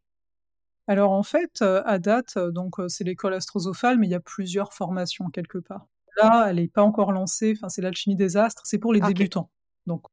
Alors 0.87 1.11
en 1.11 1.23
fait, 1.23 1.63
euh, 1.63 1.81
à 1.85 1.97
date, 1.97 2.37
donc 2.37 2.75
c'est 2.87 3.03
l'école 3.03 3.33
astrozophale, 3.33 3.97
mais 3.97 4.05
il 4.05 4.11
y 4.11 4.15
a 4.15 4.19
plusieurs 4.19 4.73
formations 4.73 5.29
quelque 5.31 5.57
part. 5.57 5.87
Là, 6.17 6.47
elle 6.49 6.57
n'est 6.57 6.67
pas 6.67 6.83
encore 6.83 7.11
lancée, 7.11 7.55
enfin 7.57 7.69
c'est 7.69 7.81
l'alchimie 7.81 8.15
des 8.15 8.37
astres, 8.37 8.61
c'est 8.65 8.77
pour 8.77 8.93
les 8.93 8.99
débutants. 8.99 9.49
Donc 9.87 10.03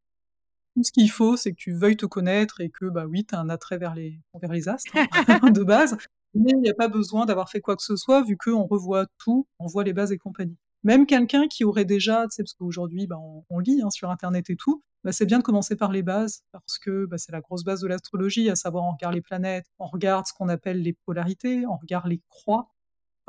tout 0.75 0.85
ce 0.85 0.93
qu'il 0.93 1.11
faut, 1.11 1.37
c'est 1.37 1.53
que 1.53 1.57
tu 1.57 1.73
veuilles 1.73 1.97
te 1.97 2.07
connaître 2.07 2.61
et 2.61 2.71
que, 2.71 2.87
bah 2.87 3.07
oui, 3.07 3.25
tu 3.25 3.35
as 3.35 3.41
un 3.41 3.49
attrait 3.49 3.79
vers 3.79 3.95
les, 3.95 4.69
astres 4.69 4.93
hein, 4.95 5.51
de 5.51 5.63
base. 5.63 5.97
Mais 6.35 6.53
il 6.53 6.61
n'y 6.61 6.71
a 6.71 6.75
pas 6.75 6.89
besoin 6.89 7.27
d'avoir 7.27 7.51
fait 7.51 7.61
quoi 7.61 7.77
que 7.77 7.83
ce 7.83 7.97
soit, 7.97 8.23
vu 8.23 8.37
qu'on 8.37 8.65
revoit 8.67 9.07
tout, 9.19 9.47
on 9.59 9.67
voit 9.67 9.85
les 9.85 9.93
bases 9.93 10.13
et 10.13 10.19
compagnie. 10.19 10.57
Même 10.85 11.07
quelqu'un 11.07 11.49
qui 11.49 11.65
aurait 11.65 11.85
déjà, 11.85 12.23
tu 12.25 12.37
sais, 12.37 12.43
parce 12.43 12.55
qu'aujourd'hui, 12.55 13.07
bah, 13.07 13.19
on, 13.51 13.59
lit 13.59 13.83
hein, 13.83 13.91
sur 13.91 14.11
Internet 14.11 14.49
et 14.49 14.57
tout, 14.57 14.83
bah, 15.05 15.13
c'est 15.13 15.27
bien 15.27 15.39
de 15.39 15.43
commencer 15.43 15.77
par 15.77 15.93
les 15.93 16.03
bases, 16.03 16.43
parce 16.53 16.79
que 16.79 17.07
bah, 17.07 17.19
c'est 17.19 17.33
la 17.33 17.41
grosse 17.41 17.65
base 17.65 17.81
de 17.81 17.89
l'astrologie, 17.89 18.49
à 18.49 18.57
savoir 18.57 18.85
on 18.85 18.93
regarde 18.93 19.15
les 19.15 19.21
planètes, 19.21 19.67
on 19.79 19.87
regarde 19.87 20.27
ce 20.27 20.33
qu'on 20.33 20.49
appelle 20.49 20.83
les 20.83 20.93
polarités, 20.93 21.67
on 21.67 21.77
regarde 21.77 22.07
les 22.07 22.21
croix, 22.29 22.71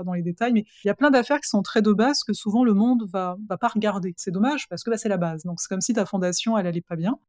dans 0.03 0.13
les 0.13 0.21
détails, 0.21 0.53
mais 0.53 0.65
il 0.83 0.87
y 0.87 0.89
a 0.89 0.95
plein 0.95 1.11
d'affaires 1.11 1.39
qui 1.39 1.49
sont 1.49 1.61
très 1.61 1.81
de 1.81 1.93
base 1.93 2.23
que 2.23 2.33
souvent 2.33 2.63
le 2.63 2.73
monde 2.73 3.03
va, 3.11 3.37
va 3.49 3.57
pas 3.57 3.67
regarder. 3.69 4.13
C'est 4.17 4.31
dommage, 4.31 4.67
parce 4.69 4.83
que 4.83 4.89
bah, 4.89 4.97
c'est 4.97 5.09
la 5.09 5.17
base. 5.17 5.43
Donc 5.43 5.59
c'est 5.59 5.67
comme 5.67 5.81
si 5.81 5.93
ta 5.93 6.05
fondation, 6.05 6.57
elle 6.57 6.67
allait 6.67 6.81
pas 6.81 6.95
bien. 6.95 7.19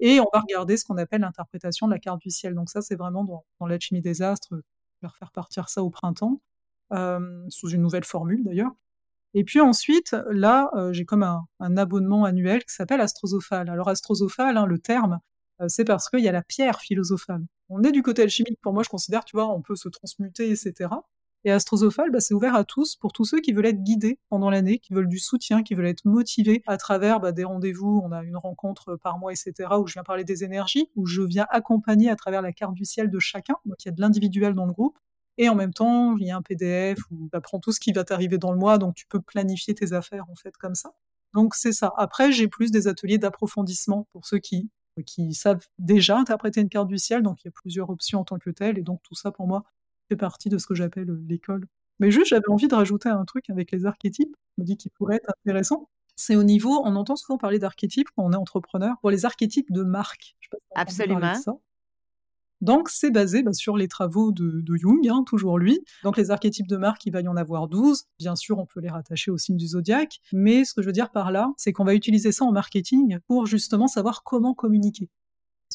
Et 0.00 0.20
on 0.20 0.26
va 0.32 0.40
regarder 0.40 0.76
ce 0.76 0.84
qu'on 0.84 0.96
appelle 0.96 1.22
l'interprétation 1.22 1.86
de 1.86 1.92
la 1.92 1.98
carte 1.98 2.20
du 2.20 2.30
ciel. 2.30 2.54
Donc 2.54 2.70
ça, 2.70 2.82
c'est 2.82 2.96
vraiment 2.96 3.24
dans, 3.24 3.44
dans 3.60 3.66
l'alchimie 3.66 4.00
des 4.00 4.22
astres. 4.22 4.48
Je 4.52 5.06
vais 5.06 5.08
refaire 5.08 5.32
partir 5.32 5.68
ça 5.68 5.82
au 5.82 5.90
printemps, 5.90 6.40
euh, 6.92 7.44
sous 7.48 7.70
une 7.70 7.82
nouvelle 7.82 8.04
formule 8.04 8.44
d'ailleurs. 8.44 8.72
Et 9.34 9.44
puis 9.44 9.60
ensuite, 9.60 10.16
là, 10.30 10.70
euh, 10.74 10.92
j'ai 10.92 11.04
comme 11.04 11.22
un, 11.22 11.42
un, 11.60 11.76
abonnement 11.76 12.24
annuel 12.24 12.64
qui 12.64 12.74
s'appelle 12.74 13.00
astrosophale. 13.00 13.68
Alors 13.68 13.88
astrosophale, 13.88 14.56
hein, 14.56 14.66
le 14.66 14.78
terme, 14.78 15.20
euh, 15.60 15.66
c'est 15.68 15.84
parce 15.84 16.08
qu'il 16.08 16.20
y 16.20 16.28
a 16.28 16.32
la 16.32 16.42
pierre 16.42 16.80
philosophale. 16.80 17.44
On 17.68 17.82
est 17.82 17.92
du 17.92 18.02
côté 18.02 18.22
alchimique. 18.22 18.58
Pour 18.62 18.72
moi, 18.72 18.82
je 18.82 18.88
considère, 18.88 19.24
tu 19.24 19.36
vois, 19.36 19.48
on 19.52 19.62
peut 19.62 19.76
se 19.76 19.88
transmuter, 19.88 20.50
etc. 20.50 20.90
Et 21.44 21.50
Astrosophal, 21.50 22.10
bah, 22.10 22.20
c'est 22.20 22.34
ouvert 22.34 22.54
à 22.54 22.64
tous, 22.64 22.96
pour 22.96 23.12
tous 23.12 23.24
ceux 23.24 23.40
qui 23.40 23.52
veulent 23.52 23.66
être 23.66 23.82
guidés 23.82 24.18
pendant 24.28 24.50
l'année, 24.50 24.78
qui 24.78 24.92
veulent 24.92 25.08
du 25.08 25.18
soutien, 25.18 25.62
qui 25.62 25.74
veulent 25.74 25.86
être 25.86 26.04
motivés 26.04 26.62
à 26.66 26.76
travers 26.76 27.20
bah, 27.20 27.32
des 27.32 27.44
rendez-vous. 27.44 28.02
On 28.04 28.12
a 28.12 28.22
une 28.22 28.36
rencontre 28.36 28.96
par 28.96 29.18
mois, 29.18 29.32
etc., 29.32 29.52
où 29.78 29.86
je 29.86 29.94
viens 29.94 30.02
parler 30.02 30.24
des 30.24 30.42
énergies, 30.44 30.90
où 30.96 31.06
je 31.06 31.22
viens 31.22 31.46
accompagner 31.50 32.10
à 32.10 32.16
travers 32.16 32.42
la 32.42 32.52
carte 32.52 32.74
du 32.74 32.84
ciel 32.84 33.10
de 33.10 33.18
chacun. 33.18 33.54
Donc 33.66 33.76
il 33.84 33.88
y 33.88 33.90
a 33.90 33.92
de 33.92 34.00
l'individuel 34.00 34.54
dans 34.54 34.66
le 34.66 34.72
groupe. 34.72 34.98
Et 35.40 35.48
en 35.48 35.54
même 35.54 35.72
temps, 35.72 36.16
il 36.16 36.26
y 36.26 36.30
a 36.32 36.36
un 36.36 36.42
PDF 36.42 36.98
où 37.12 37.28
tu 37.30 37.36
apprends 37.36 37.60
tout 37.60 37.70
ce 37.70 37.78
qui 37.78 37.92
va 37.92 38.02
t'arriver 38.02 38.38
dans 38.38 38.50
le 38.50 38.58
mois, 38.58 38.78
donc 38.78 38.96
tu 38.96 39.06
peux 39.06 39.20
planifier 39.20 39.74
tes 39.74 39.92
affaires 39.92 40.28
en 40.28 40.34
fait 40.34 40.56
comme 40.56 40.74
ça. 40.74 40.90
Donc 41.32 41.54
c'est 41.54 41.72
ça. 41.72 41.92
Après, 41.96 42.32
j'ai 42.32 42.48
plus 42.48 42.72
des 42.72 42.88
ateliers 42.88 43.18
d'approfondissement 43.18 44.08
pour 44.12 44.26
ceux 44.26 44.38
qui 44.38 44.70
qui 45.06 45.34
savent 45.34 45.64
déjà 45.78 46.18
interpréter 46.18 46.60
une 46.60 46.68
carte 46.68 46.88
du 46.88 46.98
ciel, 46.98 47.22
donc 47.22 47.42
il 47.44 47.46
y 47.46 47.48
a 47.48 47.52
plusieurs 47.52 47.90
options 47.90 48.20
en 48.20 48.24
tant 48.24 48.38
que 48.38 48.50
telles, 48.50 48.78
et 48.78 48.82
donc 48.82 49.00
tout 49.02 49.14
ça 49.14 49.30
pour 49.30 49.46
moi, 49.46 49.64
fait 50.08 50.16
partie 50.16 50.48
de 50.48 50.58
ce 50.58 50.66
que 50.66 50.74
j'appelle 50.74 51.10
euh, 51.10 51.24
l'école. 51.28 51.66
Mais 52.00 52.10
juste, 52.10 52.28
j'avais 52.28 52.48
envie 52.48 52.68
de 52.68 52.74
rajouter 52.74 53.08
un 53.08 53.24
truc 53.24 53.50
avec 53.50 53.72
les 53.72 53.86
archétypes, 53.86 54.34
je 54.56 54.62
me 54.62 54.66
dis 54.66 54.76
qu'il 54.76 54.90
pourrait 54.92 55.16
être 55.16 55.30
intéressant. 55.40 55.88
C'est 56.16 56.36
au 56.36 56.42
niveau, 56.42 56.82
on 56.84 56.96
entend 56.96 57.16
souvent 57.16 57.38
parler 57.38 57.58
d'archétypes 57.58 58.08
quand 58.16 58.24
on 58.24 58.32
est 58.32 58.36
entrepreneur, 58.36 58.96
pour 59.00 59.10
les 59.10 59.24
archétypes 59.24 59.70
de 59.72 59.82
marque. 59.82 60.36
Absolument. 60.74 61.32
Donc, 62.60 62.88
c'est 62.88 63.10
basé 63.10 63.42
bah, 63.42 63.52
sur 63.52 63.76
les 63.76 63.86
travaux 63.86 64.32
de, 64.32 64.64
Jung, 64.76 65.06
hein, 65.08 65.22
toujours 65.24 65.58
lui. 65.58 65.80
Donc, 66.02 66.16
les 66.16 66.30
archétypes 66.30 66.66
de 66.66 66.76
marque, 66.76 67.06
il 67.06 67.12
va 67.12 67.20
y 67.20 67.28
en 67.28 67.36
avoir 67.36 67.68
12. 67.68 68.04
Bien 68.18 68.34
sûr, 68.34 68.58
on 68.58 68.66
peut 68.66 68.80
les 68.80 68.88
rattacher 68.88 69.30
au 69.30 69.38
signe 69.38 69.56
du 69.56 69.68
zodiaque. 69.68 70.18
Mais 70.32 70.64
ce 70.64 70.74
que 70.74 70.82
je 70.82 70.86
veux 70.86 70.92
dire 70.92 71.10
par 71.10 71.30
là, 71.30 71.52
c'est 71.56 71.72
qu'on 71.72 71.84
va 71.84 71.94
utiliser 71.94 72.32
ça 72.32 72.44
en 72.44 72.52
marketing 72.52 73.18
pour 73.28 73.46
justement 73.46 73.86
savoir 73.86 74.24
comment 74.24 74.54
communiquer. 74.54 75.08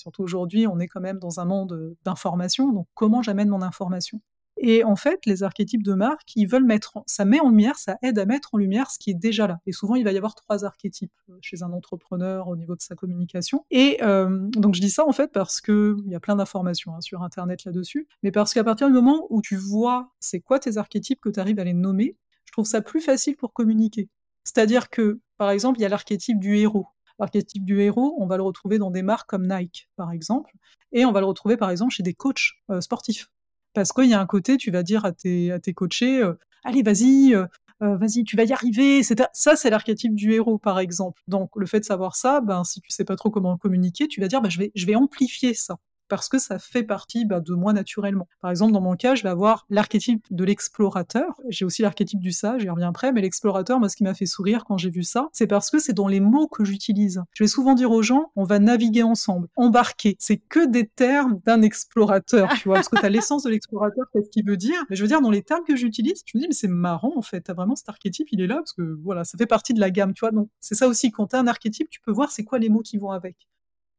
Surtout 0.04 0.24
aujourd'hui, 0.24 0.68
on 0.68 0.80
est 0.80 0.90
quand 0.90 1.00
même 1.00 1.18
dans 1.18 1.40
un 1.40 1.46
monde 1.46 1.96
d'information, 2.04 2.74
donc 2.74 2.88
comment 2.94 3.22
j'amène 3.22 3.48
mon 3.48 3.62
information? 3.62 4.20
Et 4.58 4.84
en 4.84 4.98
fait, 4.98 5.26
les 5.26 5.44
archétypes 5.44 5.82
de 5.82 5.94
marque, 5.94 6.36
ils 6.36 6.46
veulent 6.46 6.66
mettre, 6.66 7.04
ça 7.06 7.24
met 7.24 7.40
en 7.40 7.48
lumière, 7.48 7.78
ça 7.78 7.96
aide 8.02 8.20
à 8.20 8.26
mettre 8.26 8.54
en 8.54 8.58
lumière 8.58 8.92
ce 8.92 9.00
qui 9.00 9.12
est 9.12 9.14
déjà 9.14 9.48
là. 9.48 9.62
Et 9.66 9.72
souvent, 9.72 9.96
il 9.96 10.04
va 10.04 10.12
y 10.12 10.18
avoir 10.18 10.36
trois 10.36 10.66
archétypes 10.66 11.14
euh, 11.30 11.38
chez 11.40 11.64
un 11.64 11.72
entrepreneur 11.72 12.50
au 12.50 12.58
niveau 12.58 12.76
de 12.76 12.82
sa 12.82 12.96
communication. 12.96 13.66
Et 13.72 14.04
euh, 14.04 14.50
donc, 14.50 14.76
je 14.76 14.82
dis 14.82 14.90
ça 14.90 15.08
en 15.08 15.14
fait 15.14 15.32
parce 15.32 15.62
que 15.62 15.96
il 16.06 16.12
y 16.12 16.16
a 16.16 16.20
plein 16.20 16.36
d'informations 16.36 16.94
hein, 16.94 17.00
sur 17.00 17.24
Internet 17.24 17.64
là-dessus, 17.64 18.10
mais 18.24 18.32
parce 18.32 18.54
qu'à 18.54 18.66
partir 18.66 18.88
du 18.88 18.94
moment 18.94 19.26
où 19.30 19.42
tu 19.42 19.56
vois 19.56 20.12
c'est 20.20 20.42
quoi 20.42 20.60
tes 20.60 20.76
archétypes 20.76 21.22
que 21.22 21.30
tu 21.30 21.40
arrives 21.40 21.60
à 21.60 21.64
les 21.64 21.74
nommer, 21.74 22.18
je 22.44 22.52
trouve 22.52 22.66
ça 22.66 22.82
plus 22.82 23.00
facile 23.00 23.38
pour 23.38 23.54
communiquer. 23.54 24.10
C'est-à-dire 24.44 24.90
que, 24.90 25.22
par 25.38 25.50
exemple, 25.50 25.80
il 25.80 25.84
y 25.84 25.86
a 25.86 25.90
l'archétype 25.90 26.42
du 26.42 26.58
héros. 26.58 26.88
L'archétype 27.20 27.64
du 27.64 27.80
héros, 27.82 28.16
on 28.20 28.26
va 28.26 28.38
le 28.38 28.44
retrouver 28.44 28.78
dans 28.80 28.92
des 28.92 29.04
marques 29.04 29.30
comme 29.30 29.48
Nike, 29.48 29.90
par 29.96 30.12
exemple, 30.12 30.52
et 30.92 31.06
on 31.06 31.12
va 31.12 31.20
le 31.20 31.26
retrouver, 31.26 31.58
par 31.58 31.70
exemple, 31.70 31.94
chez 31.94 32.04
des 32.04 32.14
coachs 32.14 32.54
euh, 32.70 32.82
sportifs. 32.82 33.30
Parce 33.74 33.92
qu'il 33.92 34.06
y 34.06 34.14
a 34.14 34.20
un 34.20 34.26
côté, 34.26 34.58
tu 34.58 34.72
vas 34.72 34.84
dire 34.84 35.06
à 35.06 35.12
tes, 35.12 35.52
à 35.52 35.60
tes 35.60 35.74
coachés, 35.74 36.22
euh, 36.22 36.34
allez, 36.64 36.84
vas-y, 36.84 37.34
euh, 37.34 37.48
vas-y, 37.80 38.24
tu 38.24 38.36
vas 38.36 38.44
y 38.44 38.54
arriver. 38.54 39.02
Ça, 39.04 39.56
c'est 39.56 39.70
l'archétype 39.70 40.16
du 40.16 40.34
héros, 40.34 40.58
par 40.58 40.80
exemple. 40.80 41.22
Donc, 41.28 41.52
le 41.56 41.66
fait 41.66 41.80
de 41.80 41.86
savoir 41.86 42.16
ça, 42.16 42.42
ben, 42.42 42.64
si 42.64 42.82
tu 42.82 42.90
sais 42.92 43.06
pas 43.06 43.16
trop 43.16 43.30
comment 43.30 43.58
communiquer, 43.58 44.08
tu 44.08 44.22
vas 44.22 44.28
dire, 44.28 44.42
ben, 44.42 44.50
je, 44.50 44.60
vais, 44.60 44.72
je 44.76 44.86
vais 44.86 44.96
amplifier 44.96 45.54
ça 45.54 45.78
parce 46.14 46.30
que 46.30 46.38
ça 46.38 46.60
fait 46.60 46.84
partie 46.84 47.26
bah, 47.26 47.40
de 47.40 47.56
moi 47.56 47.74
naturellement. 47.74 48.28
Par 48.40 48.52
exemple, 48.52 48.72
dans 48.72 48.82
mon 48.82 48.96
cas, 48.96 49.16
je 49.16 49.24
vais 49.24 49.30
avoir 49.30 49.66
l'archétype 49.72 50.28
de 50.30 50.44
l'explorateur. 50.44 51.42
J'ai 51.50 51.66
aussi 51.66 51.82
l'archétype 51.82 52.20
du 52.20 52.32
sage, 52.32 52.62
j'y 52.62 52.70
reviens 52.70 52.90
après, 52.90 53.12
mais 53.12 53.22
l'explorateur, 53.22 53.80
moi, 53.80 53.90
ce 53.90 53.96
qui 53.96 54.04
m'a 54.04 54.14
fait 54.14 54.28
sourire 54.28 54.64
quand 54.64 54.78
j'ai 54.78 54.92
vu 54.92 55.02
ça, 55.02 55.28
c'est 55.34 55.48
parce 55.48 55.72
que 55.72 55.80
c'est 55.80 55.94
dans 55.94 56.08
les 56.08 56.20
mots 56.20 56.48
que 56.48 56.64
j'utilise. 56.64 57.24
Je 57.34 57.44
vais 57.44 57.48
souvent 57.48 57.74
dire 57.74 57.90
aux 57.90 58.04
gens, 58.04 58.32
on 58.36 58.44
va 58.44 58.60
naviguer 58.60 59.02
ensemble, 59.02 59.48
embarquer. 59.56 60.16
C'est 60.20 60.38
que 60.38 60.68
des 60.68 60.86
termes 60.86 61.40
d'un 61.48 61.64
explorateur, 61.64 62.54
tu 62.54 62.66
vois, 62.66 62.76
parce 62.76 62.90
que 62.90 63.00
tu 63.00 63.06
as 63.08 63.10
l'essence 63.10 63.42
de 63.42 63.50
l'explorateur, 63.50 64.06
qu'est-ce 64.14 64.30
qu'il 64.30 64.46
veut 64.46 64.58
dire. 64.58 64.86
Mais 64.92 64.96
je 64.96 65.02
veux 65.02 65.08
dire, 65.08 65.20
dans 65.20 65.32
les 65.32 65.42
termes 65.42 65.64
que 65.66 65.76
j'utilise, 65.76 66.22
je 66.28 66.38
me 66.38 66.42
dis, 66.42 66.48
mais 66.48 66.54
c'est 66.54 66.68
marrant, 66.68 67.14
en 67.16 67.24
fait, 67.24 67.42
t'as 67.42 67.54
vraiment 67.54 67.76
cet 67.76 67.90
archétype, 67.90 68.28
il 68.32 68.40
est 68.40 68.48
là, 68.48 68.58
parce 68.58 68.74
que 68.74 69.00
voilà, 69.04 69.24
ça 69.24 69.36
fait 69.36 69.48
partie 69.48 69.74
de 69.74 69.80
la 69.80 69.90
gamme, 69.90 70.14
tu 70.14 70.20
vois. 70.20 70.32
Donc, 70.32 70.50
c'est 70.60 70.76
ça 70.76 70.88
aussi, 70.88 71.10
quand 71.10 71.26
t'as 71.26 71.40
un 71.40 71.48
archétype, 71.48 71.90
tu 71.90 72.02
peux 72.02 72.12
voir 72.12 72.30
c'est 72.30 72.44
quoi 72.44 72.60
les 72.60 72.70
mots 72.70 72.82
qui 72.82 72.98
vont 72.98 73.10
avec. 73.10 73.48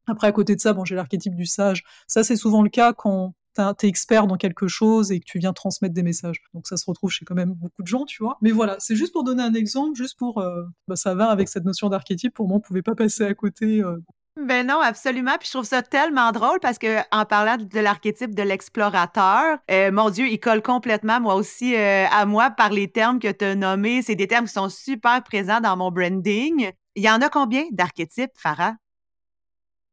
Après, 0.07 0.27
à 0.27 0.33
côté 0.33 0.55
de 0.55 0.61
ça, 0.61 0.73
bon, 0.73 0.85
j'ai 0.85 0.95
l'archétype 0.95 1.35
du 1.35 1.47
sage. 1.47 1.85
Ça, 2.07 2.25
c'est 2.25 2.37
souvent 2.37 2.62
le 2.62 2.69
cas 2.69 2.93
quand 2.93 3.35
t'es 3.79 3.88
expert 3.88 4.27
dans 4.27 4.37
quelque 4.37 4.69
chose 4.69 5.12
et 5.12 5.21
que 5.21 5.25
tu 5.25 5.38
viens 5.38 5.53
transmettre 5.53 5.95
des 5.95 6.03
messages. 6.03 6.43
Donc 6.53 6.67
ça 6.67 6.77
se 6.77 6.85
retrouve 6.87 7.11
chez 7.11 7.25
quand 7.25 7.35
même 7.35 7.53
beaucoup 7.53 7.83
de 7.83 7.87
gens, 7.87 8.05
tu 8.05 8.23
vois. 8.23 8.37
Mais 8.43 8.51
voilà, 8.51 8.77
c'est 8.79 8.97
juste 8.97 9.12
pour 9.12 9.25
donner 9.25 9.43
un 9.43 9.55
exemple, 9.55 9.97
juste 9.97 10.19
pour... 10.19 10.38
Euh, 10.38 10.64
bah, 10.88 10.97
ça 10.97 11.14
va 11.14 11.31
avec 11.31 11.49
cette 11.49 11.64
notion 11.64 11.88
d'archétype. 11.88 12.35
Pour 12.35 12.49
moi, 12.49 12.57
on 12.59 12.61
pouvait 12.61 12.83
pas 12.83 12.95
passer 12.95 13.25
à 13.25 13.35
côté. 13.35 13.81
Euh. 13.81 13.97
Ben 14.40 14.67
non, 14.67 14.81
absolument. 14.81 15.37
Puis 15.38 15.47
je 15.47 15.53
trouve 15.53 15.64
ça 15.64 15.83
tellement 15.83 16.33
drôle 16.33 16.59
parce 16.61 16.79
que 16.79 16.99
en 17.12 17.25
parlant 17.25 17.57
de 17.57 17.81
l'archétype 17.81 18.35
de 18.35 18.43
l'explorateur, 18.43 19.59
euh, 19.71 19.93
mon 19.93 20.11
Dieu, 20.11 20.27
il 20.27 20.40
colle 20.40 20.61
complètement 20.61 21.21
moi 21.21 21.37
aussi 21.37 21.77
à 21.77 22.27
moi 22.27 22.51
par 22.51 22.71
les 22.71 22.90
termes 22.90 23.21
que 23.21 23.31
tu 23.31 23.45
as 23.45 23.55
nommés. 23.55 24.03
C'est 24.03 24.17
des 24.17 24.27
termes 24.27 24.47
qui 24.47 24.53
sont 24.53 24.69
super 24.69 25.23
présents 25.23 25.61
dans 25.61 25.77
mon 25.77 25.93
branding. 25.93 26.73
Il 26.97 27.03
y 27.05 27.11
en 27.11 27.21
a 27.21 27.29
combien 27.29 27.64
d'archétypes, 27.71 28.33
Farah? 28.37 28.75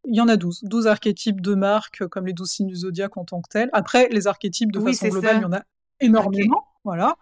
Il 0.05 0.15
y 0.15 0.21
en 0.21 0.27
a 0.27 0.35
12. 0.35 0.61
12 0.63 0.87
archétypes 0.87 1.41
de 1.41 1.53
marques, 1.53 2.07
comme 2.07 2.25
les 2.25 2.33
12 2.33 2.49
signes 2.49 2.67
du 2.67 2.75
zodiaque 2.75 3.17
en 3.17 3.25
tant 3.25 3.41
que 3.41 3.49
tels. 3.49 3.69
Après, 3.73 4.09
les 4.09 4.27
archétypes, 4.27 4.71
de 4.71 4.79
façon 4.79 5.07
globale, 5.09 5.37
il 5.37 5.41
y 5.41 5.45
en 5.45 5.53
a 5.53 5.61
énormément. 5.99 6.65
Voilà. 6.83 7.15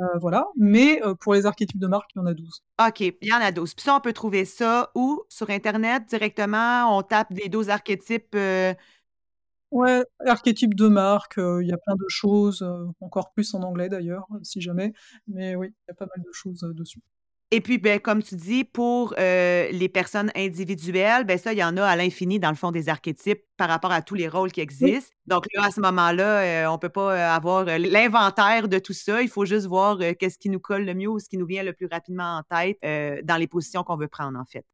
Euh, 0.00 0.18
voilà. 0.18 0.46
Mais 0.56 1.02
euh, 1.04 1.14
pour 1.14 1.34
les 1.34 1.46
archétypes 1.46 1.78
de 1.78 1.86
marque, 1.86 2.10
il 2.14 2.18
y 2.18 2.22
en 2.22 2.26
a 2.26 2.34
12. 2.34 2.62
OK, 2.86 3.00
il 3.00 3.16
y 3.22 3.32
en 3.32 3.40
a 3.40 3.52
12. 3.52 3.74
Puis 3.74 3.84
ça, 3.84 3.94
on 3.94 4.00
peut 4.00 4.12
trouver 4.12 4.44
ça 4.44 4.90
où? 4.94 5.22
Sur 5.28 5.50
Internet, 5.50 6.04
directement? 6.08 6.96
On 6.96 7.02
tape 7.02 7.32
des 7.32 7.48
12 7.48 7.68
archétypes? 7.68 8.34
Euh? 8.34 8.74
Ouais, 9.70 10.04
archétypes 10.26 10.74
de 10.74 10.88
marque, 10.88 11.36
il 11.38 11.66
y 11.66 11.72
a 11.72 11.78
plein 11.78 11.94
de 11.94 12.08
choses, 12.08 12.62
encore 13.00 13.32
plus 13.32 13.54
en 13.54 13.62
anglais 13.62 13.88
d'ailleurs, 13.88 14.26
si 14.42 14.60
jamais. 14.60 14.92
Mais 15.28 15.56
oui, 15.56 15.68
il 15.68 15.84
y 15.88 15.92
a 15.92 15.94
pas 15.94 16.06
mal 16.14 16.22
de 16.22 16.32
choses 16.32 16.60
dessus. 16.74 17.00
Et 17.54 17.60
puis, 17.60 17.76
ben, 17.76 18.00
comme 18.00 18.22
tu 18.22 18.34
dis, 18.34 18.64
pour 18.64 19.14
euh, 19.18 19.68
les 19.72 19.90
personnes 19.90 20.30
individuelles, 20.34 21.24
ben 21.24 21.36
ça, 21.36 21.52
il 21.52 21.58
y 21.58 21.64
en 21.64 21.76
a 21.76 21.84
à 21.84 21.96
l'infini 21.96 22.40
dans 22.40 22.48
le 22.48 22.54
fond 22.56 22.70
des 22.72 22.88
archétypes 22.88 23.42
par 23.58 23.68
rapport 23.68 23.92
à 23.92 24.00
tous 24.00 24.14
les 24.14 24.26
rôles 24.26 24.50
qui 24.50 24.62
existent. 24.62 25.14
Donc 25.26 25.44
là, 25.54 25.64
à 25.66 25.70
ce 25.70 25.78
moment-là, 25.82 26.64
euh, 26.64 26.66
on 26.70 26.72
ne 26.72 26.78
peut 26.78 26.88
pas 26.88 27.12
euh, 27.12 27.36
avoir 27.36 27.66
l'inventaire 27.66 28.68
de 28.68 28.78
tout 28.78 28.94
ça. 28.94 29.20
Il 29.20 29.28
faut 29.28 29.44
juste 29.44 29.66
voir 29.66 29.98
qu'est-ce 30.18 30.38
qui 30.38 30.48
nous 30.48 30.60
colle 30.60 30.86
le 30.86 30.94
mieux 30.94 31.08
ou 31.08 31.18
ce 31.18 31.28
qui 31.28 31.36
nous 31.36 31.44
vient 31.44 31.62
le 31.62 31.74
plus 31.74 31.88
rapidement 31.92 32.38
en 32.38 32.42
tête 32.42 32.78
dans 33.26 33.36
les 33.36 33.46
positions 33.46 33.84
qu'on 33.84 33.96
veut 33.96 34.08
prendre, 34.08 34.38
en 34.38 34.46
fait. 34.46 34.64